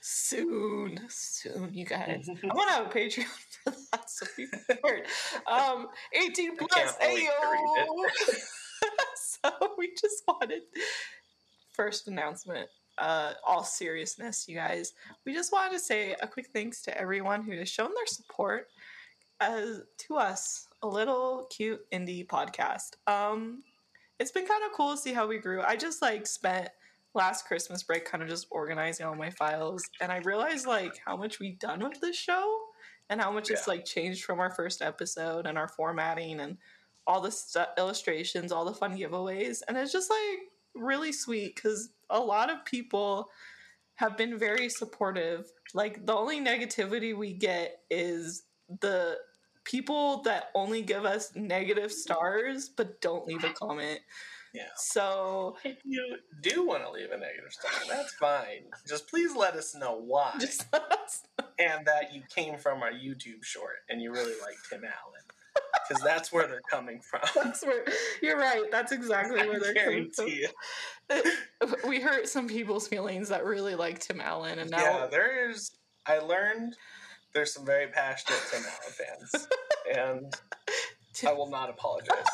soon, 0.00 1.00
soon, 1.08 1.74
you 1.74 1.84
guys. 1.84 2.28
I 2.50 2.54
want 2.54 2.68
to 2.68 2.74
have 2.74 2.86
a 2.86 2.90
Patreon 2.90 3.24
for 3.64 3.74
that, 3.92 4.10
so 4.10 4.26
be 4.36 4.46
prepared. 4.46 5.06
Um, 5.50 5.88
18 6.12 6.56
plus, 6.56 6.70
can't 6.72 6.96
wait 7.00 7.26
to 7.26 7.46
read 7.50 7.86
ayo. 7.86 8.40
so 9.14 9.74
we 9.78 9.92
just 10.00 10.22
wanted 10.26 10.62
first 11.72 12.08
announcement. 12.08 12.68
Uh, 12.98 13.32
all 13.46 13.64
seriousness, 13.64 14.46
you 14.48 14.54
guys. 14.54 14.92
We 15.24 15.32
just 15.32 15.50
wanted 15.50 15.72
to 15.72 15.78
say 15.78 16.14
a 16.20 16.26
quick 16.26 16.48
thanks 16.52 16.82
to 16.82 16.98
everyone 16.98 17.42
who 17.42 17.52
has 17.52 17.68
shown 17.68 17.90
their 17.94 18.06
support 18.06 18.68
as 19.40 19.82
to 19.98 20.16
us, 20.16 20.68
a 20.82 20.86
little 20.86 21.48
cute 21.50 21.80
indie 21.90 22.26
podcast. 22.26 22.92
Um, 23.06 23.62
it's 24.22 24.30
been 24.30 24.46
kind 24.46 24.62
of 24.64 24.70
cool 24.70 24.92
to 24.92 24.96
see 24.96 25.12
how 25.12 25.26
we 25.26 25.38
grew. 25.38 25.60
I 25.62 25.74
just 25.74 26.00
like 26.00 26.28
spent 26.28 26.68
last 27.12 27.44
Christmas 27.44 27.82
break 27.82 28.04
kind 28.04 28.22
of 28.22 28.28
just 28.28 28.46
organizing 28.52 29.04
all 29.04 29.16
my 29.16 29.30
files, 29.30 29.82
and 30.00 30.12
I 30.12 30.18
realized 30.18 30.64
like 30.64 30.96
how 31.04 31.16
much 31.16 31.40
we've 31.40 31.58
done 31.58 31.80
with 31.80 32.00
this 32.00 32.16
show 32.16 32.60
and 33.10 33.20
how 33.20 33.32
much 33.32 33.50
it's 33.50 33.66
like 33.66 33.84
changed 33.84 34.24
from 34.24 34.38
our 34.38 34.50
first 34.50 34.80
episode 34.80 35.44
and 35.46 35.58
our 35.58 35.66
formatting 35.66 36.38
and 36.38 36.56
all 37.04 37.20
the 37.20 37.32
stu- 37.32 37.64
illustrations, 37.76 38.52
all 38.52 38.64
the 38.64 38.72
fun 38.72 38.96
giveaways, 38.96 39.60
and 39.66 39.76
it's 39.76 39.92
just 39.92 40.08
like 40.08 40.38
really 40.76 41.10
sweet 41.10 41.56
because 41.56 41.90
a 42.08 42.20
lot 42.20 42.48
of 42.48 42.64
people 42.64 43.28
have 43.96 44.16
been 44.16 44.38
very 44.38 44.68
supportive. 44.68 45.50
Like 45.74 46.06
the 46.06 46.14
only 46.14 46.40
negativity 46.40 47.16
we 47.16 47.32
get 47.32 47.80
is 47.90 48.44
the 48.80 49.16
people 49.64 50.22
that 50.22 50.50
only 50.54 50.82
give 50.82 51.04
us 51.04 51.34
negative 51.34 51.92
stars 51.92 52.68
but 52.68 53.00
don't 53.00 53.26
leave 53.26 53.44
a 53.44 53.50
comment. 53.50 54.00
Yeah. 54.52 54.64
So 54.76 55.56
If 55.64 55.78
you 55.84 56.16
do 56.42 56.66
want 56.66 56.84
to 56.84 56.90
leave 56.90 57.10
a 57.10 57.16
negative 57.16 57.52
star, 57.52 57.70
that's 57.88 58.12
fine. 58.14 58.64
Just 58.86 59.08
please 59.08 59.34
let 59.34 59.54
us 59.54 59.74
know 59.74 59.98
why. 59.98 60.32
us 60.72 61.22
and 61.58 61.86
that 61.86 62.14
you 62.14 62.22
came 62.34 62.58
from 62.58 62.82
our 62.82 62.92
YouTube 62.92 63.42
short 63.42 63.76
and 63.88 64.00
you 64.00 64.12
really 64.12 64.34
like 64.42 64.56
Tim 64.68 64.84
Allen. 64.84 65.22
Because 65.88 66.02
that's 66.02 66.32
where 66.32 66.46
they're 66.46 66.62
coming 66.70 67.00
from. 67.00 67.20
That's 67.34 67.62
where 67.62 67.84
you're 68.22 68.38
right. 68.38 68.64
That's 68.70 68.92
exactly 68.92 69.46
where 69.46 69.60
they're 69.60 69.74
coming 69.74 70.10
from. 70.10 70.28
We 71.86 72.00
hurt 72.00 72.28
some 72.28 72.48
people's 72.48 72.88
feelings 72.88 73.28
that 73.28 73.44
really 73.44 73.74
like 73.74 73.98
Tim 73.98 74.20
Allen, 74.20 74.60
and 74.60 74.70
now 74.70 74.78
Yeah, 74.78 75.06
there's. 75.10 75.72
I 76.06 76.18
learned 76.20 76.76
there's 77.34 77.52
some 77.52 77.64
very 77.64 77.86
passionate 77.88 78.40
Tim 78.50 78.62
Allen 78.62 79.20
fans, 79.20 79.48
and 79.96 80.34
I 81.26 81.32
will 81.32 81.50
not 81.50 81.70
apologize. 81.70 82.24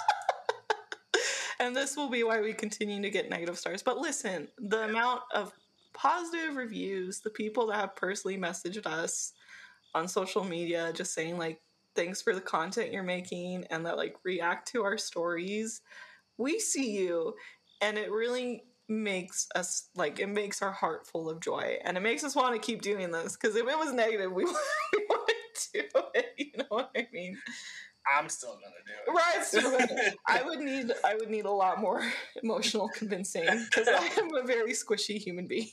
and 1.60 1.74
this 1.74 1.96
will 1.96 2.08
be 2.08 2.24
why 2.24 2.40
we 2.40 2.52
continue 2.52 3.00
to 3.02 3.10
get 3.10 3.30
negative 3.30 3.58
stars. 3.58 3.82
But 3.82 3.98
listen, 3.98 4.48
the 4.58 4.84
amount 4.84 5.22
of 5.34 5.52
positive 5.94 6.56
reviews, 6.56 7.20
the 7.20 7.30
people 7.30 7.66
that 7.68 7.76
have 7.76 7.96
personally 7.96 8.38
messaged 8.38 8.86
us 8.86 9.32
on 9.94 10.08
social 10.08 10.44
media, 10.44 10.92
just 10.94 11.14
saying 11.14 11.38
like, 11.38 11.60
"Thanks 11.94 12.22
for 12.22 12.34
the 12.34 12.40
content 12.40 12.92
you're 12.92 13.02
making," 13.02 13.64
and 13.70 13.84
that 13.86 13.96
like 13.96 14.16
react 14.24 14.68
to 14.72 14.84
our 14.84 14.98
stories, 14.98 15.80
we 16.36 16.58
see 16.58 16.90
you, 16.90 17.34
and 17.80 17.98
it 17.98 18.10
really 18.10 18.64
makes 18.88 19.46
us 19.54 19.88
like 19.94 20.18
it 20.18 20.28
makes 20.28 20.62
our 20.62 20.72
heart 20.72 21.06
full 21.06 21.28
of 21.28 21.40
joy 21.40 21.76
and 21.84 21.96
it 21.96 22.00
makes 22.00 22.24
us 22.24 22.34
want 22.34 22.54
to 22.54 22.60
keep 22.60 22.80
doing 22.80 23.10
this 23.10 23.36
because 23.36 23.54
if 23.54 23.66
it 23.66 23.78
was 23.78 23.92
negative 23.92 24.32
we, 24.32 24.44
we 24.92 25.06
wouldn't 25.08 25.68
do 25.74 26.00
it 26.14 26.26
you 26.38 26.50
know 26.56 26.64
what 26.70 26.90
i 26.96 27.06
mean 27.12 27.36
I'm 28.16 28.28
still 28.28 28.54
gonna 28.54 28.72
do 28.86 28.92
it. 29.06 29.14
Right, 29.14 29.44
so 29.44 30.16
I 30.26 30.42
would 30.42 30.60
need 30.64 30.92
I 31.04 31.14
would 31.16 31.30
need 31.30 31.44
a 31.44 31.50
lot 31.50 31.80
more 31.80 32.02
emotional 32.42 32.88
convincing 32.88 33.44
because 33.44 33.88
I 33.88 34.06
am 34.18 34.34
a 34.34 34.46
very 34.46 34.72
squishy 34.72 35.18
human 35.18 35.46
being. 35.46 35.68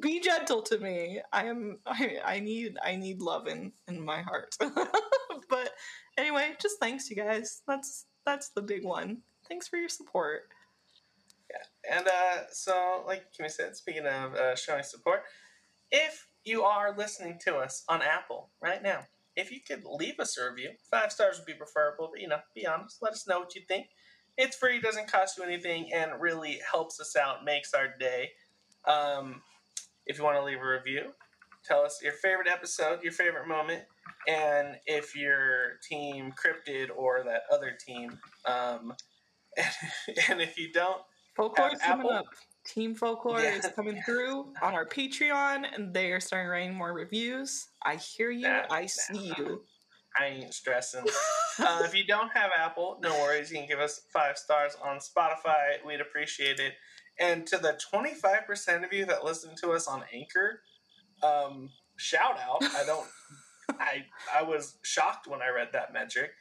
Be 0.00 0.20
gentle 0.20 0.62
to 0.62 0.78
me. 0.78 1.20
I 1.32 1.44
am 1.44 1.78
I, 1.86 2.18
I 2.24 2.40
need 2.40 2.78
I 2.84 2.96
need 2.96 3.20
love 3.20 3.46
in 3.46 3.72
in 3.86 4.04
my 4.04 4.22
heart. 4.22 4.56
but 5.48 5.70
anyway, 6.18 6.54
just 6.60 6.80
thanks 6.80 7.08
you 7.10 7.16
guys. 7.16 7.62
That's 7.66 8.06
that's 8.26 8.50
the 8.50 8.62
big 8.62 8.84
one. 8.84 9.18
Thanks 9.48 9.68
for 9.68 9.76
your 9.76 9.88
support. 9.88 10.48
And 11.90 12.06
uh, 12.06 12.42
so, 12.50 13.04
like 13.06 13.24
Kimmy 13.32 13.50
said, 13.50 13.76
speaking 13.76 14.06
of 14.06 14.34
uh, 14.34 14.56
showing 14.56 14.82
support, 14.82 15.22
if 15.90 16.26
you 16.44 16.62
are 16.62 16.96
listening 16.96 17.38
to 17.44 17.56
us 17.56 17.84
on 17.88 18.02
Apple 18.02 18.50
right 18.60 18.82
now, 18.82 19.00
if 19.36 19.50
you 19.50 19.60
could 19.66 19.82
leave 19.84 20.20
us 20.20 20.38
a 20.38 20.50
review, 20.50 20.70
five 20.90 21.12
stars 21.12 21.38
would 21.38 21.46
be 21.46 21.54
preferable, 21.54 22.10
but 22.12 22.20
you 22.20 22.28
know, 22.28 22.38
be 22.54 22.66
honest, 22.66 22.98
let 23.02 23.12
us 23.12 23.26
know 23.26 23.40
what 23.40 23.54
you 23.54 23.62
think. 23.66 23.86
It's 24.38 24.56
free, 24.56 24.80
doesn't 24.80 25.10
cost 25.10 25.36
you 25.36 25.44
anything, 25.44 25.90
and 25.92 26.20
really 26.20 26.60
helps 26.70 27.00
us 27.00 27.16
out, 27.16 27.44
makes 27.44 27.74
our 27.74 27.88
day. 27.98 28.30
Um, 28.86 29.42
if 30.06 30.18
you 30.18 30.24
want 30.24 30.36
to 30.36 30.44
leave 30.44 30.58
a 30.58 30.66
review, 30.66 31.12
Tell 31.64 31.82
us 31.82 32.00
your 32.02 32.12
favorite 32.12 32.48
episode, 32.48 33.02
your 33.04 33.12
favorite 33.12 33.46
moment, 33.46 33.84
and 34.26 34.76
if 34.84 35.14
you're 35.14 35.78
team 35.88 36.32
cryptid 36.32 36.88
or 36.94 37.22
that 37.24 37.42
other 37.52 37.70
team. 37.70 38.18
Um, 38.46 38.94
and, 39.56 40.18
and 40.28 40.42
if 40.42 40.58
you 40.58 40.72
don't, 40.72 41.00
Folklore's 41.36 41.80
coming 41.80 42.06
Apple. 42.06 42.10
up. 42.12 42.26
Team 42.64 42.94
Folklore 42.94 43.40
Yeah. 43.40 43.56
is 43.56 43.68
coming 43.74 44.00
through 44.06 44.54
on 44.62 44.74
our 44.74 44.86
Patreon, 44.86 45.66
and 45.74 45.92
they 45.92 46.12
are 46.12 46.20
starting 46.20 46.48
writing 46.48 46.74
more 46.74 46.92
reviews. 46.92 47.68
I 47.82 47.96
hear 47.96 48.30
you. 48.30 48.48
Nah, 48.48 48.66
I 48.70 48.86
see 48.86 49.34
you. 49.36 49.64
I 50.18 50.26
ain't 50.26 50.54
stressing. 50.54 51.04
uh, 51.58 51.82
if 51.84 51.94
you 51.94 52.04
don't 52.04 52.30
have 52.30 52.50
Apple, 52.56 52.98
no 53.02 53.10
worries. 53.14 53.50
You 53.50 53.58
can 53.58 53.66
give 53.66 53.80
us 53.80 54.02
five 54.12 54.38
stars 54.38 54.76
on 54.82 54.98
Spotify. 54.98 55.84
We'd 55.84 56.00
appreciate 56.00 56.60
it. 56.60 56.74
And 57.18 57.46
to 57.48 57.58
the 57.58 57.78
25% 57.92 58.84
of 58.84 58.92
you 58.92 59.04
that 59.06 59.24
listen 59.24 59.54
to 59.62 59.72
us 59.72 59.88
on 59.88 60.04
Anchor, 60.12 60.60
um, 61.22 61.70
shout 61.96 62.38
out. 62.38 62.62
I 62.62 62.84
don't. 62.84 63.08
I 63.80 64.04
I 64.34 64.42
was 64.42 64.76
shocked 64.82 65.26
when 65.26 65.40
I 65.40 65.48
read 65.48 65.68
that 65.72 65.92
metric. 65.92 66.32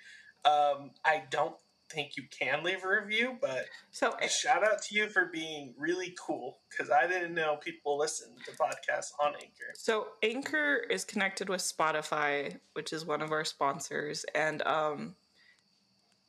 Um, 0.43 0.91
I 1.05 1.23
don't 1.29 1.55
think 1.93 2.17
you 2.17 2.23
can 2.31 2.63
leave 2.63 2.83
a 2.83 2.87
review, 2.87 3.37
but 3.41 3.65
So, 3.91 4.15
shout 4.29 4.63
out 4.63 4.81
to 4.83 4.95
you 4.95 5.07
for 5.09 5.25
being 5.25 5.73
really 5.77 6.15
cool 6.19 6.59
because 6.69 6.89
I 6.89 7.07
didn't 7.07 7.33
know 7.33 7.57
people 7.57 7.97
listen 7.97 8.29
to 8.45 8.51
podcasts 8.51 9.11
on 9.19 9.33
Anchor. 9.35 9.73
so 9.75 10.07
Anchor 10.23 10.77
is 10.89 11.03
connected 11.05 11.49
with 11.49 11.61
Spotify, 11.61 12.57
which 12.73 12.93
is 12.93 13.05
one 13.05 13.21
of 13.21 13.31
our 13.31 13.43
sponsors, 13.45 14.25
and 14.35 14.61
um, 14.63 15.15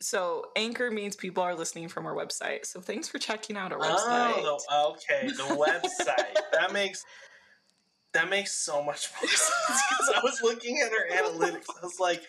so 0.00 0.46
Anchor 0.56 0.90
means 0.90 1.14
people 1.16 1.42
are 1.42 1.54
listening 1.54 1.88
from 1.88 2.06
our 2.06 2.14
website. 2.14 2.66
So 2.66 2.80
thanks 2.80 3.08
for 3.08 3.18
checking 3.18 3.56
out 3.56 3.72
our 3.72 3.78
website. 3.78 4.58
Oh, 4.70 4.94
okay, 4.96 5.28
the 5.28 5.42
website. 6.04 6.36
that 6.52 6.72
makes 6.72 7.04
that 8.12 8.28
makes 8.28 8.52
so 8.52 8.82
much 8.82 9.08
more 9.20 9.28
sense 9.30 9.82
because 9.90 10.12
I 10.14 10.20
was 10.22 10.40
looking 10.42 10.80
at 10.80 10.90
our 10.92 11.16
analytics. 11.24 11.66
I 11.70 11.82
was 11.82 11.98
like, 12.00 12.22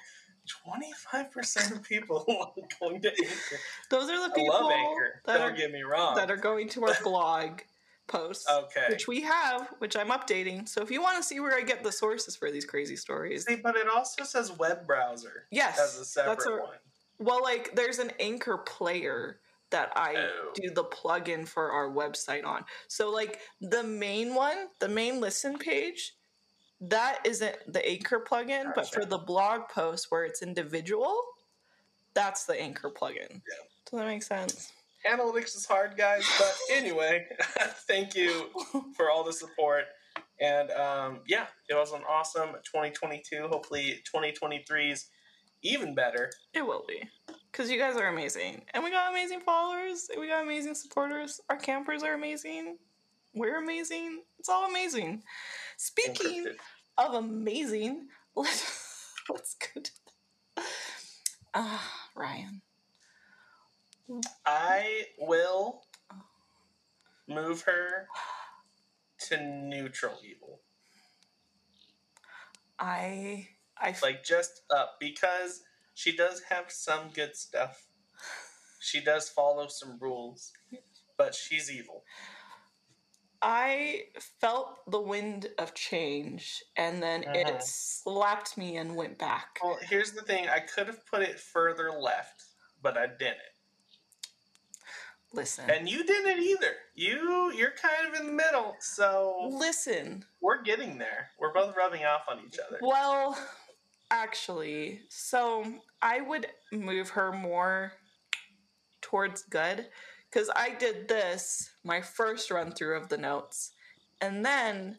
twenty 0.47 0.91
five 0.93 1.31
percent 1.31 1.71
of 1.71 1.83
people 1.83 2.25
are 2.57 2.63
going 2.79 3.01
to 3.01 3.09
Anchor. 3.09 3.59
Those 3.89 4.09
are 4.09 4.27
the 4.27 4.33
I 4.33 4.35
people 4.35 4.53
love 4.53 4.71
Anchor. 4.71 5.21
that 5.25 5.37
Don't 5.37 5.51
are 5.51 5.55
get 5.55 5.71
me 5.71 5.81
wrong. 5.81 6.15
that 6.15 6.29
are 6.31 6.37
going 6.37 6.69
to 6.69 6.83
our 6.85 6.95
blog 7.03 7.61
posts. 8.07 8.45
okay. 8.49 8.85
which 8.89 9.07
we 9.07 9.21
have, 9.21 9.69
which 9.79 9.95
I'm 9.95 10.09
updating. 10.09 10.67
So 10.67 10.81
if 10.81 10.91
you 10.91 11.01
want 11.01 11.17
to 11.17 11.23
see 11.23 11.39
where 11.39 11.55
I 11.55 11.61
get 11.61 11.83
the 11.83 11.91
sources 11.91 12.35
for 12.35 12.51
these 12.51 12.65
crazy 12.65 12.95
stories, 12.97 13.45
See, 13.45 13.55
but 13.55 13.75
it 13.77 13.87
also 13.87 14.23
says 14.25 14.51
web 14.57 14.85
browser 14.85 15.45
yes, 15.51 15.79
as 15.79 15.97
a 15.99 16.05
separate 16.05 16.29
that's 16.35 16.45
a 16.45 16.51
one. 16.51 16.69
well, 17.19 17.41
like 17.41 17.73
there's 17.75 17.99
an 17.99 18.11
anchor 18.19 18.57
player 18.57 19.39
that 19.69 19.91
I 19.95 20.15
Oh. 20.17 20.51
do 20.53 20.69
the 20.69 20.83
plugin 20.83 21.47
for 21.47 21.71
our 21.71 21.89
website 21.89 22.45
on. 22.45 22.65
So 22.89 23.09
like 23.09 23.39
the 23.61 23.81
main 23.83 24.35
one, 24.35 24.67
the 24.79 24.89
main 24.89 25.19
listen 25.21 25.57
page, 25.57 26.13
that 26.89 27.19
isn't 27.23 27.55
the 27.71 27.85
anchor 27.87 28.23
plugin, 28.27 28.73
but 28.75 28.91
for 28.91 29.05
the 29.05 29.17
blog 29.17 29.69
post 29.69 30.07
where 30.09 30.25
it's 30.25 30.41
individual, 30.41 31.21
that's 32.13 32.45
the 32.45 32.59
anchor 32.59 32.89
plugin. 32.89 33.31
Yeah. 33.31 33.63
Does 33.89 33.99
that 33.99 34.07
make 34.07 34.23
sense? 34.23 34.71
Analytics 35.09 35.55
is 35.55 35.65
hard, 35.65 35.97
guys. 35.97 36.25
But 36.37 36.53
anyway, 36.71 37.25
thank 37.87 38.15
you 38.15 38.49
for 38.95 39.09
all 39.09 39.23
the 39.23 39.33
support. 39.33 39.85
And 40.39 40.71
um, 40.71 41.19
yeah, 41.27 41.45
it 41.69 41.75
was 41.75 41.91
an 41.91 42.01
awesome 42.09 42.49
2022. 42.63 43.47
Hopefully, 43.47 44.01
2023 44.05 44.91
is 44.91 45.07
even 45.63 45.95
better. 45.95 46.31
It 46.53 46.65
will 46.65 46.83
be. 46.87 47.03
Because 47.51 47.69
you 47.69 47.77
guys 47.77 47.95
are 47.95 48.07
amazing. 48.07 48.63
And 48.73 48.83
we 48.83 48.89
got 48.89 49.11
amazing 49.11 49.41
followers. 49.41 50.07
And 50.11 50.19
we 50.19 50.27
got 50.27 50.43
amazing 50.43 50.75
supporters. 50.75 51.39
Our 51.49 51.57
campers 51.57 52.03
are 52.03 52.13
amazing. 52.13 52.77
We're 53.33 53.61
amazing. 53.61 54.21
It's 54.37 54.49
all 54.49 54.69
amazing. 54.69 55.23
Speaking 55.77 56.45
Encrypted. 56.45 56.55
Of 56.97 57.13
amazing, 57.13 58.07
let's, 58.35 59.13
let's 59.29 59.55
go 59.55 59.81
to 59.81 59.91
that. 60.55 60.65
Ah, 61.53 62.09
Ryan. 62.15 62.61
I 64.45 65.05
will 65.19 65.83
move 67.27 67.61
her 67.63 68.07
to 69.27 69.41
neutral 69.43 70.19
evil. 70.23 70.59
I 72.79 73.47
I 73.77 73.95
Like 74.01 74.23
just 74.23 74.61
up 74.75 74.97
because 74.99 75.61
she 75.93 76.15
does 76.15 76.41
have 76.49 76.71
some 76.71 77.09
good 77.13 77.35
stuff. 77.35 77.85
She 78.79 78.99
does 79.01 79.29
follow 79.29 79.67
some 79.67 79.97
rules, 79.99 80.51
but 81.17 81.33
she's 81.33 81.71
evil. 81.71 82.03
I 83.45 84.05
felt 84.39 84.89
the 84.89 85.01
wind 85.01 85.49
of 85.57 85.73
change 85.73 86.63
and 86.77 87.03
then 87.03 87.23
Mhm. 87.23 87.35
it 87.35 87.61
slapped 87.61 88.57
me 88.57 88.77
and 88.77 88.95
went 88.95 89.17
back. 89.19 89.59
Well, 89.61 89.75
here's 89.81 90.13
the 90.13 90.21
thing 90.21 90.47
I 90.47 90.61
could 90.61 90.87
have 90.87 91.05
put 91.05 91.21
it 91.21 91.37
further 91.39 91.91
left, 91.91 92.45
but 92.81 92.97
I 92.97 93.07
didn't. 93.07 93.41
Listen. 95.33 95.69
And 95.69 95.89
you 95.89 96.05
didn't 96.05 96.41
either. 96.41 96.77
You 96.93 97.51
you're 97.51 97.71
kind 97.71 98.07
of 98.07 98.13
in 98.19 98.27
the 98.27 98.31
middle, 98.31 98.77
so 98.79 99.49
Listen. 99.49 100.25
we're 100.39 100.61
getting 100.61 100.97
there. 100.97 101.31
We're 101.37 101.51
both 101.53 101.75
rubbing 101.75 102.05
off 102.05 102.29
on 102.29 102.39
each 102.45 102.59
other. 102.59 102.79
Well, 102.81 103.37
actually, 104.09 105.01
so 105.09 105.81
I 106.01 106.21
would 106.21 106.53
move 106.71 107.09
her 107.09 107.31
more 107.33 107.93
towards 109.01 109.41
good 109.43 109.91
because 110.33 110.49
I 110.55 110.71
did 110.71 111.07
this 111.07 111.71
my 111.83 112.01
first 112.01 112.49
run 112.49 112.71
through 112.71 112.97
of 112.97 113.09
the 113.09 113.17
notes, 113.17 113.71
and 114.21 114.43
then 114.45 114.97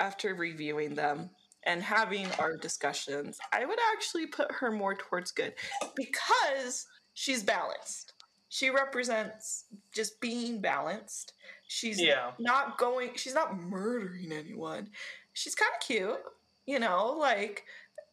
after 0.00 0.34
reviewing 0.34 0.94
them 0.94 1.30
and 1.64 1.82
having 1.82 2.26
our 2.38 2.56
discussions, 2.56 3.38
I 3.52 3.64
would 3.64 3.78
actually 3.92 4.26
put 4.26 4.50
her 4.52 4.70
more 4.70 4.94
towards 4.94 5.30
good 5.32 5.54
because 5.94 6.86
she's 7.14 7.42
balanced. 7.42 8.14
She 8.48 8.70
represents 8.70 9.64
just 9.92 10.20
being 10.20 10.60
balanced. 10.60 11.32
She's 11.68 12.00
Yeah. 12.00 12.32
not 12.38 12.78
going, 12.78 13.10
she's 13.16 13.34
not 13.34 13.56
murdering 13.58 14.32
anyone. 14.32 14.90
She's 15.32 15.54
kind 15.54 15.72
of 15.74 15.80
cute, 15.86 16.22
you 16.66 16.78
know, 16.78 17.12
like 17.12 17.64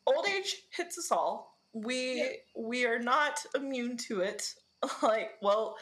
old 0.06 0.28
age 0.28 0.64
hits 0.72 0.98
us 0.98 1.12
all. 1.12 1.60
We 1.74 2.22
Yeah. 2.22 2.30
we 2.56 2.86
are 2.86 3.00
not 3.00 3.46
immune 3.56 3.98
to 4.10 4.22
it. 4.22 4.54
Like, 5.02 5.38
well, 5.42 5.78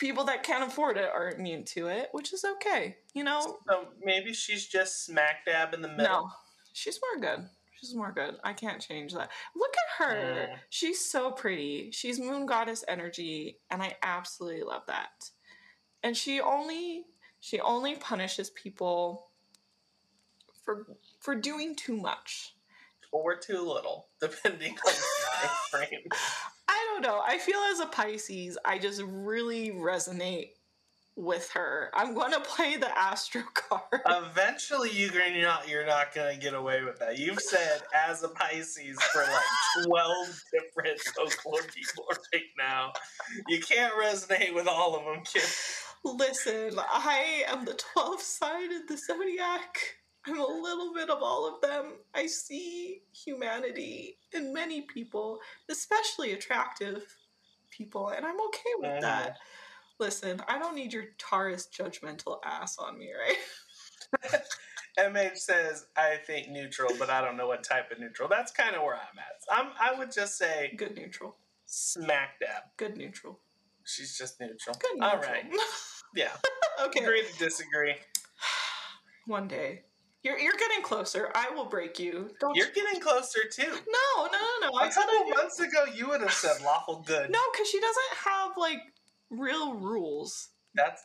people 0.00 0.24
that 0.24 0.42
can't 0.42 0.64
afford 0.68 0.96
it 0.96 1.08
are 1.14 1.30
immune 1.30 1.64
to 1.64 1.86
it, 1.86 2.08
which 2.12 2.32
is 2.32 2.44
okay. 2.44 2.96
You 3.14 3.22
know, 3.22 3.58
So 3.68 3.88
maybe 4.02 4.32
she's 4.32 4.66
just 4.66 5.04
smack 5.04 5.44
dab 5.46 5.74
in 5.74 5.82
the 5.82 5.88
middle. 5.88 6.04
no, 6.04 6.30
she's 6.72 6.98
more 7.00 7.20
good. 7.20 7.46
She's 7.78 7.94
more 7.94 8.12
good. 8.12 8.36
I 8.42 8.52
can't 8.52 8.80
change 8.80 9.12
that. 9.14 9.30
Look 9.54 9.74
at 9.74 10.04
her. 10.04 10.48
Mm. 10.52 10.56
She's 10.68 11.02
so 11.04 11.30
pretty. 11.30 11.90
She's 11.92 12.18
moon 12.18 12.44
goddess 12.46 12.84
energy, 12.88 13.58
and 13.70 13.82
I 13.82 13.96
absolutely 14.02 14.62
love 14.64 14.82
that. 14.88 15.30
And 16.02 16.16
she 16.16 16.40
only 16.40 17.04
she 17.40 17.60
only 17.60 17.94
punishes 17.94 18.50
people 18.50 19.28
for 20.64 20.86
for 21.20 21.34
doing 21.34 21.74
too 21.74 21.96
much. 21.96 22.54
Or 23.12 23.36
too 23.36 23.60
little, 23.60 24.08
depending 24.20 24.72
on 24.72 24.92
the 24.92 25.46
time 25.46 25.50
frame. 25.70 26.08
I 26.68 26.86
don't 26.92 27.02
know. 27.02 27.20
I 27.26 27.38
feel 27.38 27.58
as 27.72 27.80
a 27.80 27.86
Pisces, 27.86 28.56
I 28.64 28.78
just 28.78 29.02
really 29.02 29.70
resonate 29.70 30.50
with 31.16 31.50
her. 31.54 31.90
I'm 31.94 32.14
going 32.14 32.32
to 32.32 32.40
play 32.40 32.76
the 32.76 32.96
Astro 32.96 33.42
card. 33.54 34.02
Eventually, 34.06 34.90
you're 34.90 35.42
not 35.42 35.68
you're 35.68 35.86
not 35.86 36.14
gonna 36.14 36.36
get 36.36 36.54
away 36.54 36.82
with 36.82 36.98
that. 37.00 37.18
You've 37.18 37.40
said 37.40 37.82
as 37.94 38.22
a 38.22 38.28
Pisces 38.28 39.00
for 39.02 39.22
like 39.22 39.84
twelve 39.84 40.40
different 40.52 41.00
folklore 41.00 41.62
people 41.74 42.04
right 42.32 42.42
now. 42.56 42.92
You 43.48 43.60
can't 43.60 43.94
resonate 43.94 44.54
with 44.54 44.66
all 44.66 44.96
of 44.96 45.04
them, 45.04 45.24
kid. 45.24 45.42
Listen, 46.02 46.78
I 46.78 47.44
am 47.46 47.66
the 47.66 47.78
12th 47.94 48.20
sign 48.20 48.72
in 48.72 48.86
the 48.88 48.96
zodiac. 48.96 49.78
I'm 50.30 50.38
a 50.40 50.46
little 50.46 50.94
bit 50.94 51.10
of 51.10 51.22
all 51.22 51.52
of 51.52 51.60
them. 51.60 51.94
I 52.14 52.26
see 52.26 53.02
humanity 53.12 54.18
in 54.32 54.52
many 54.52 54.82
people, 54.82 55.40
especially 55.68 56.32
attractive 56.32 57.02
people, 57.70 58.10
and 58.10 58.24
I'm 58.24 58.40
okay 58.46 58.70
with 58.78 58.92
Mhm. 58.92 59.00
that. 59.00 59.38
Listen, 59.98 60.40
I 60.48 60.58
don't 60.58 60.74
need 60.74 60.92
your 60.92 61.06
Taurus 61.18 61.66
judgmental 61.66 62.40
ass 62.44 62.78
on 62.78 62.96
me, 62.96 63.12
right? 63.12 63.38
MH 64.98 65.38
says 65.38 65.86
I 65.96 66.16
think 66.16 66.48
neutral, 66.48 66.94
but 66.98 67.10
I 67.10 67.20
don't 67.20 67.36
know 67.36 67.46
what 67.46 67.64
type 67.64 67.90
of 67.90 67.98
neutral. 67.98 68.28
That's 68.28 68.52
kind 68.52 68.74
of 68.76 68.82
where 68.82 68.94
I'm 68.96 69.18
at. 69.18 69.42
I'm 69.50 69.72
I 69.80 69.98
would 69.98 70.12
just 70.12 70.36
say 70.38 70.72
Good 70.76 70.96
neutral. 70.96 71.36
smack 71.66 72.38
dab. 72.40 72.64
Good 72.76 72.96
neutral. 72.96 73.40
She's 73.84 74.16
just 74.16 74.40
neutral. 74.40 74.76
Good 74.76 74.94
neutral. 74.98 75.10
All 75.10 75.18
right. 75.20 75.44
Yeah. 76.14 76.36
okay. 76.80 77.04
Agree 77.04 77.22
to 77.24 77.38
disagree. 77.38 77.94
One 79.26 79.46
day. 79.46 79.84
You're, 80.22 80.38
you're 80.38 80.52
getting 80.52 80.82
closer. 80.82 81.30
I 81.34 81.48
will 81.54 81.64
break 81.64 81.98
you. 81.98 82.30
Don't 82.40 82.54
You're 82.54 82.70
getting 82.74 83.00
closer 83.00 83.40
too. 83.50 83.70
No, 83.70 84.24
no, 84.26 84.38
no, 84.60 84.68
no. 84.68 84.78
I 84.78 84.84
A 84.84 84.86
I 84.86 84.90
couple 84.90 85.14
knew- 85.24 85.34
months 85.34 85.58
ago, 85.60 85.84
you 85.94 86.08
would 86.08 86.20
have 86.20 86.32
said 86.32 86.60
lawful 86.62 87.02
good. 87.06 87.30
No, 87.30 87.38
because 87.52 87.68
she 87.68 87.80
doesn't 87.80 88.18
have 88.24 88.50
like 88.58 88.78
real 89.30 89.74
rules. 89.74 90.50
That's 90.74 91.02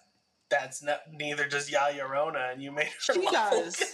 that's 0.50 0.84
not, 0.84 1.00
neither 1.12 1.48
does 1.48 1.72
La 1.72 1.88
Llorona, 1.90 2.52
and 2.54 2.62
you 2.62 2.72
made 2.72 2.88
her 3.08 3.14
She 3.14 3.22
lawful 3.22 3.62
does. 3.64 3.76
good. 3.78 3.88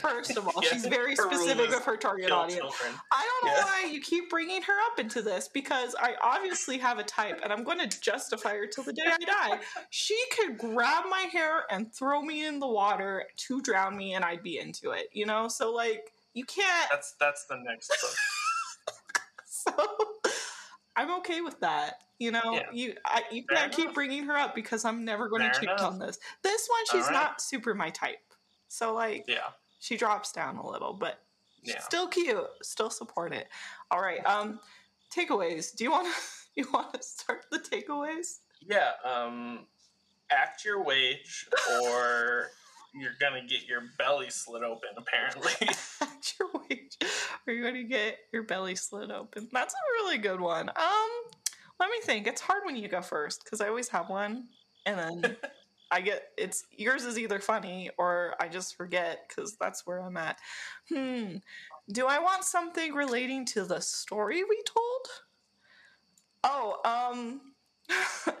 First 0.00 0.36
of 0.36 0.46
all, 0.48 0.62
Yeah, 0.62 0.70
she's 0.70 0.86
very 0.86 1.14
specific 1.16 1.72
of 1.74 1.84
her 1.84 1.96
target 1.96 2.30
audience. 2.30 2.60
children. 2.60 2.98
I 3.12 3.28
don't 3.42 3.50
know 3.50 3.58
Yeah. 3.58 3.64
why 3.64 3.90
you 3.90 4.00
keep 4.00 4.30
bringing 4.30 4.62
her 4.62 4.80
up 4.90 4.98
into 4.98 5.22
this 5.22 5.48
because 5.48 5.94
I 6.00 6.14
obviously 6.22 6.78
have 6.78 6.98
a 6.98 7.04
type 7.04 7.40
and 7.42 7.52
I'm 7.52 7.64
going 7.64 7.78
to 7.88 8.00
justify 8.00 8.56
her 8.56 8.66
till 8.66 8.84
the 8.84 8.92
day 8.92 9.02
I 9.06 9.16
die. 9.24 9.60
She 9.90 10.18
could 10.36 10.58
grab 10.58 11.04
my 11.10 11.22
hair 11.32 11.64
and 11.70 11.92
throw 11.92 12.22
me 12.22 12.46
in 12.46 12.58
the 12.60 12.68
water 12.68 13.24
to 13.36 13.60
drown 13.60 13.96
me 13.96 14.14
and 14.14 14.24
I'd 14.24 14.42
be 14.42 14.58
into 14.58 14.90
it, 14.92 15.08
you 15.12 15.26
know? 15.26 15.48
So, 15.48 15.72
like, 15.72 16.12
you 16.34 16.44
can't. 16.44 16.88
That's 16.90 17.12
that's 17.20 17.44
the 17.46 17.56
next 17.58 17.88
book. 18.02 18.94
So, 19.44 19.72
I'm 20.96 21.10
okay 21.18 21.40
with 21.40 21.58
that. 21.60 21.94
You 22.18 22.30
know, 22.30 22.40
Yeah. 22.54 22.66
you 22.72 22.94
I, 23.04 23.22
you 23.32 23.44
Fair 23.48 23.56
can't 23.58 23.72
keep 23.74 23.94
bringing 23.94 24.24
her 24.24 24.36
up 24.36 24.54
because 24.54 24.84
I'm 24.84 25.04
never 25.04 25.28
going 25.28 25.42
to 25.42 25.50
cheat 25.58 25.68
enough. 25.68 25.82
on 25.82 25.98
this. 25.98 26.18
This 26.42 26.68
one, 26.68 26.80
she's 26.92 27.06
right. 27.10 27.12
not 27.12 27.40
super 27.40 27.74
my 27.74 27.90
type. 27.90 28.18
So, 28.68 28.94
like, 28.94 29.24
Yeah, 29.26 29.38
she 29.82 29.96
drops 29.96 30.30
down 30.30 30.56
a 30.56 30.66
little, 30.66 30.92
but 30.92 31.18
yeah. 31.64 31.80
still 31.80 32.06
cute 32.06 32.38
still 32.62 32.88
support 32.88 33.34
it. 33.34 33.48
All 33.90 34.00
right 34.00 34.24
um 34.24 34.60
takeaways. 35.14 35.74
Do 35.74 35.84
you 35.84 35.90
want 35.90 36.06
to 36.06 36.20
you 36.60 36.66
want 36.72 36.94
to 36.94 37.02
start 37.02 37.46
the 37.50 37.58
takeaways? 37.58 38.38
Yeah, 38.64 38.92
um, 39.04 39.66
act 40.30 40.64
your 40.64 40.84
wage, 40.84 41.48
or 41.82 42.50
you're 42.94 43.16
gonna 43.20 43.44
get 43.44 43.66
your 43.66 43.82
belly 43.98 44.30
slit 44.30 44.62
open. 44.62 44.90
Apparently, 44.96 45.50
at 46.00 46.34
your 46.38 46.48
wage. 46.54 46.96
Are 47.46 47.52
you're 47.52 47.62
going 47.62 47.82
to 47.82 47.88
get 47.88 48.18
your 48.32 48.44
belly 48.44 48.76
slit 48.76 49.10
open? 49.10 49.48
That's 49.50 49.74
a 49.74 50.04
really 50.04 50.18
good 50.18 50.40
one. 50.40 50.68
Um 50.68 51.10
let 51.80 51.90
me 51.90 51.96
think. 52.04 52.28
It's 52.28 52.40
hard 52.40 52.62
when 52.64 52.76
you 52.76 52.86
go 52.86 53.02
first 53.02 53.42
because 53.42 53.60
i 53.60 53.66
always 53.66 53.88
have 53.88 54.08
one 54.08 54.44
and 54.86 54.98
then 54.98 55.36
i 55.92 56.00
get 56.00 56.28
it's 56.36 56.64
yours 56.72 57.04
is 57.04 57.18
either 57.18 57.38
funny 57.38 57.90
or 57.98 58.34
i 58.40 58.48
just 58.48 58.76
forget 58.76 59.28
because 59.28 59.56
that's 59.60 59.86
where 59.86 60.00
i'm 60.00 60.16
at. 60.16 60.38
Hmm 60.88 61.36
do 61.90 62.06
i 62.06 62.18
want 62.18 62.44
something 62.44 62.94
relating 62.94 63.44
to 63.46 63.64
the 63.64 63.80
story 63.80 64.44
we 64.44 64.62
told? 64.64 65.06
Oh 66.44 66.80
um 66.84 67.40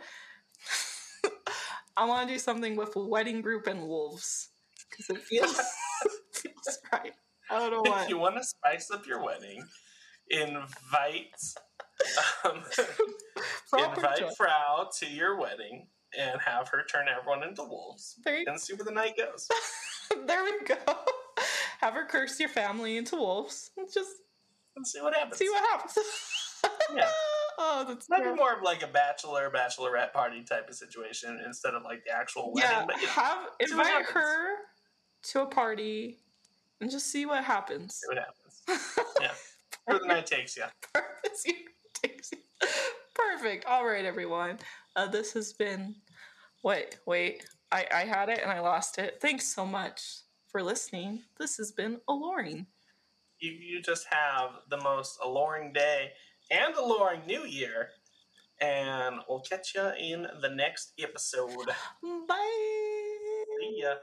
i 1.96 2.04
want 2.04 2.28
to 2.28 2.34
do 2.34 2.38
something 2.38 2.76
with 2.76 2.94
wedding 2.96 3.40
group 3.42 3.66
and 3.66 3.82
wolves 3.82 4.50
because 4.90 5.10
it 5.10 5.22
feels, 5.22 5.54
feels 6.32 6.78
right. 6.92 7.12
I 7.50 7.58
don't 7.70 7.84
know 7.86 7.98
if 7.98 8.08
you 8.08 8.18
want 8.18 8.36
to 8.36 8.44
spice 8.44 8.90
up 8.90 9.06
your 9.06 9.22
wedding, 9.22 9.64
invite 10.30 11.34
um, 12.44 12.62
invite. 13.78 14.36
Frau 14.36 14.88
to 14.98 15.06
your 15.06 15.38
wedding 15.38 15.86
and 16.18 16.40
have 16.40 16.68
her 16.68 16.84
turn 16.84 17.06
everyone 17.08 17.42
into 17.46 17.62
wolves 17.62 18.16
There 18.24 18.36
you 18.36 18.44
and 18.46 18.60
see 18.60 18.74
where 18.74 18.84
the 18.84 18.90
night 18.92 19.16
goes. 19.16 19.48
there 20.26 20.44
we 20.44 20.52
go. 20.66 20.76
Have 21.80 21.94
her 21.94 22.04
curse 22.04 22.38
your 22.38 22.48
family 22.48 22.96
into 22.96 23.16
wolves. 23.16 23.70
Just 23.92 24.10
And 24.76 24.86
see 24.86 25.00
what 25.00 25.14
happens. 25.14 25.38
see 25.38 25.48
what 25.48 25.64
happens. 25.70 25.98
Yeah. 26.94 27.08
oh, 27.58 27.84
that's 27.88 28.06
That'd 28.06 28.24
be 28.26 28.34
more 28.34 28.54
of 28.54 28.62
like 28.62 28.82
a 28.82 28.86
bachelor 28.86 29.50
bachelorette 29.50 30.12
party 30.12 30.42
type 30.44 30.68
of 30.68 30.74
situation 30.74 31.40
instead 31.44 31.74
of 31.74 31.82
like 31.82 32.04
the 32.04 32.12
actual 32.12 32.52
wedding. 32.52 32.70
Yeah, 32.70 32.84
But 32.86 33.02
yeah, 33.02 33.08
have 33.08 33.38
invite 33.60 34.04
her 34.06 34.56
to 35.24 35.40
a 35.42 35.46
party 35.46 36.18
and 36.80 36.90
just 36.90 37.06
see 37.10 37.26
what 37.26 37.44
happens. 37.44 37.94
see 37.94 38.14
what 38.14 38.18
happens. 38.18 38.98
Yeah. 39.20 39.30
Where 39.86 39.98
the 39.98 40.06
night 40.06 40.26
takes 40.26 40.56
you. 40.56 40.64
Perfect. 43.14 43.66
All 43.66 43.86
right, 43.86 44.04
everyone. 44.04 44.58
Uh, 44.96 45.06
this 45.06 45.32
has 45.32 45.52
been. 45.52 45.96
Wait, 46.62 46.98
wait. 47.06 47.44
I, 47.70 47.86
I 47.92 48.00
had 48.04 48.28
it 48.28 48.40
and 48.42 48.50
I 48.50 48.60
lost 48.60 48.98
it. 48.98 49.18
Thanks 49.20 49.46
so 49.46 49.64
much 49.64 50.02
for 50.48 50.62
listening. 50.62 51.22
This 51.38 51.56
has 51.56 51.72
been 51.72 52.00
alluring. 52.08 52.66
You, 53.40 53.52
you 53.52 53.82
just 53.82 54.06
have 54.10 54.50
the 54.70 54.76
most 54.76 55.18
alluring 55.24 55.72
day 55.72 56.12
and 56.50 56.74
alluring 56.74 57.22
new 57.26 57.44
year. 57.44 57.88
And 58.60 59.16
we'll 59.28 59.40
catch 59.40 59.74
you 59.74 59.90
in 59.98 60.28
the 60.40 60.50
next 60.50 60.92
episode. 61.00 61.66
Bye. 62.28 62.36
See 63.60 63.80
ya. 63.82 63.94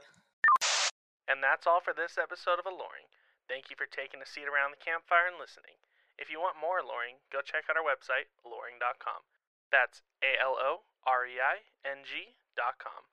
And 1.28 1.38
that's 1.42 1.66
all 1.66 1.80
for 1.80 1.94
this 1.94 2.18
episode 2.18 2.58
of 2.58 2.66
Aloreing. 2.66 3.08
Thank 3.48 3.70
you 3.70 3.76
for 3.78 3.86
taking 3.86 4.20
a 4.20 4.26
seat 4.26 4.50
around 4.50 4.74
the 4.74 4.84
campfire 4.84 5.30
and 5.30 5.38
listening. 5.38 5.78
If 6.20 6.28
you 6.28 6.36
want 6.36 6.60
more 6.60 6.84
Loring, 6.84 7.24
go 7.32 7.40
check 7.40 7.64
out 7.72 7.80
our 7.80 7.82
website, 7.82 8.28
aloreing.com. 8.44 9.24
That's 9.72 10.04
A 10.20 10.36
L 10.36 10.60
O 10.60 10.84
R 11.08 11.24
E 11.24 11.40
I 11.40 11.64
N 11.80 12.04
G.com. 12.04 13.08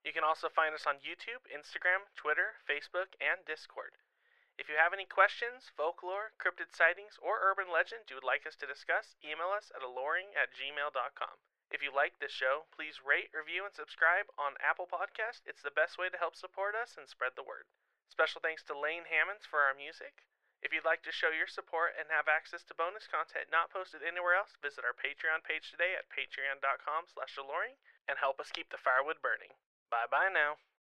You 0.00 0.16
can 0.16 0.24
also 0.24 0.48
find 0.48 0.72
us 0.72 0.88
on 0.88 1.04
YouTube, 1.04 1.44
Instagram, 1.52 2.08
Twitter, 2.16 2.56
Facebook, 2.64 3.12
and 3.20 3.44
Discord. 3.44 4.00
If 4.56 4.72
you 4.72 4.80
have 4.80 4.96
any 4.96 5.04
questions, 5.04 5.68
folklore, 5.76 6.32
cryptid 6.40 6.72
sightings, 6.72 7.20
or 7.20 7.44
urban 7.44 7.68
legend 7.68 8.08
you 8.08 8.16
would 8.16 8.24
like 8.24 8.48
us 8.48 8.56
to 8.56 8.66
discuss, 8.66 9.20
email 9.20 9.52
us 9.52 9.68
at 9.76 9.84
aloreing 9.84 10.32
at 10.32 10.56
gmail.com. 10.56 11.36
If 11.70 11.84
you 11.84 11.92
like 11.92 12.16
this 12.18 12.32
show, 12.32 12.64
please 12.72 13.04
rate, 13.04 13.28
review, 13.36 13.68
and 13.68 13.76
subscribe 13.76 14.32
on 14.40 14.56
Apple 14.64 14.88
Podcast. 14.88 15.44
It's 15.44 15.60
the 15.60 15.70
best 15.76 15.98
way 16.00 16.08
to 16.08 16.16
help 16.16 16.34
support 16.34 16.72
us 16.74 16.96
and 16.96 17.04
spread 17.04 17.36
the 17.36 17.44
word. 17.44 17.68
Special 18.08 18.40
thanks 18.40 18.64
to 18.64 18.72
Lane 18.72 19.04
Hammonds 19.12 19.44
for 19.44 19.60
our 19.60 19.76
music. 19.76 20.24
If 20.60 20.76
you'd 20.76 20.84
like 20.84 21.00
to 21.08 21.12
show 21.12 21.32
your 21.32 21.48
support 21.48 21.96
and 21.96 22.06
have 22.12 22.28
access 22.28 22.60
to 22.68 22.76
bonus 22.76 23.08
content 23.08 23.48
not 23.48 23.72
posted 23.72 24.04
anywhere 24.04 24.36
else, 24.36 24.52
visit 24.60 24.84
our 24.84 24.92
Patreon 24.92 25.40
page 25.40 25.72
today 25.72 25.96
at 25.96 26.12
patreon.com 26.12 27.08
slash 27.08 27.36
and 27.40 28.16
help 28.20 28.38
us 28.38 28.52
keep 28.52 28.68
the 28.68 28.80
firewood 28.80 29.20
burning. 29.24 29.56
Bye 29.88 30.06
bye 30.10 30.28
now. 30.28 30.60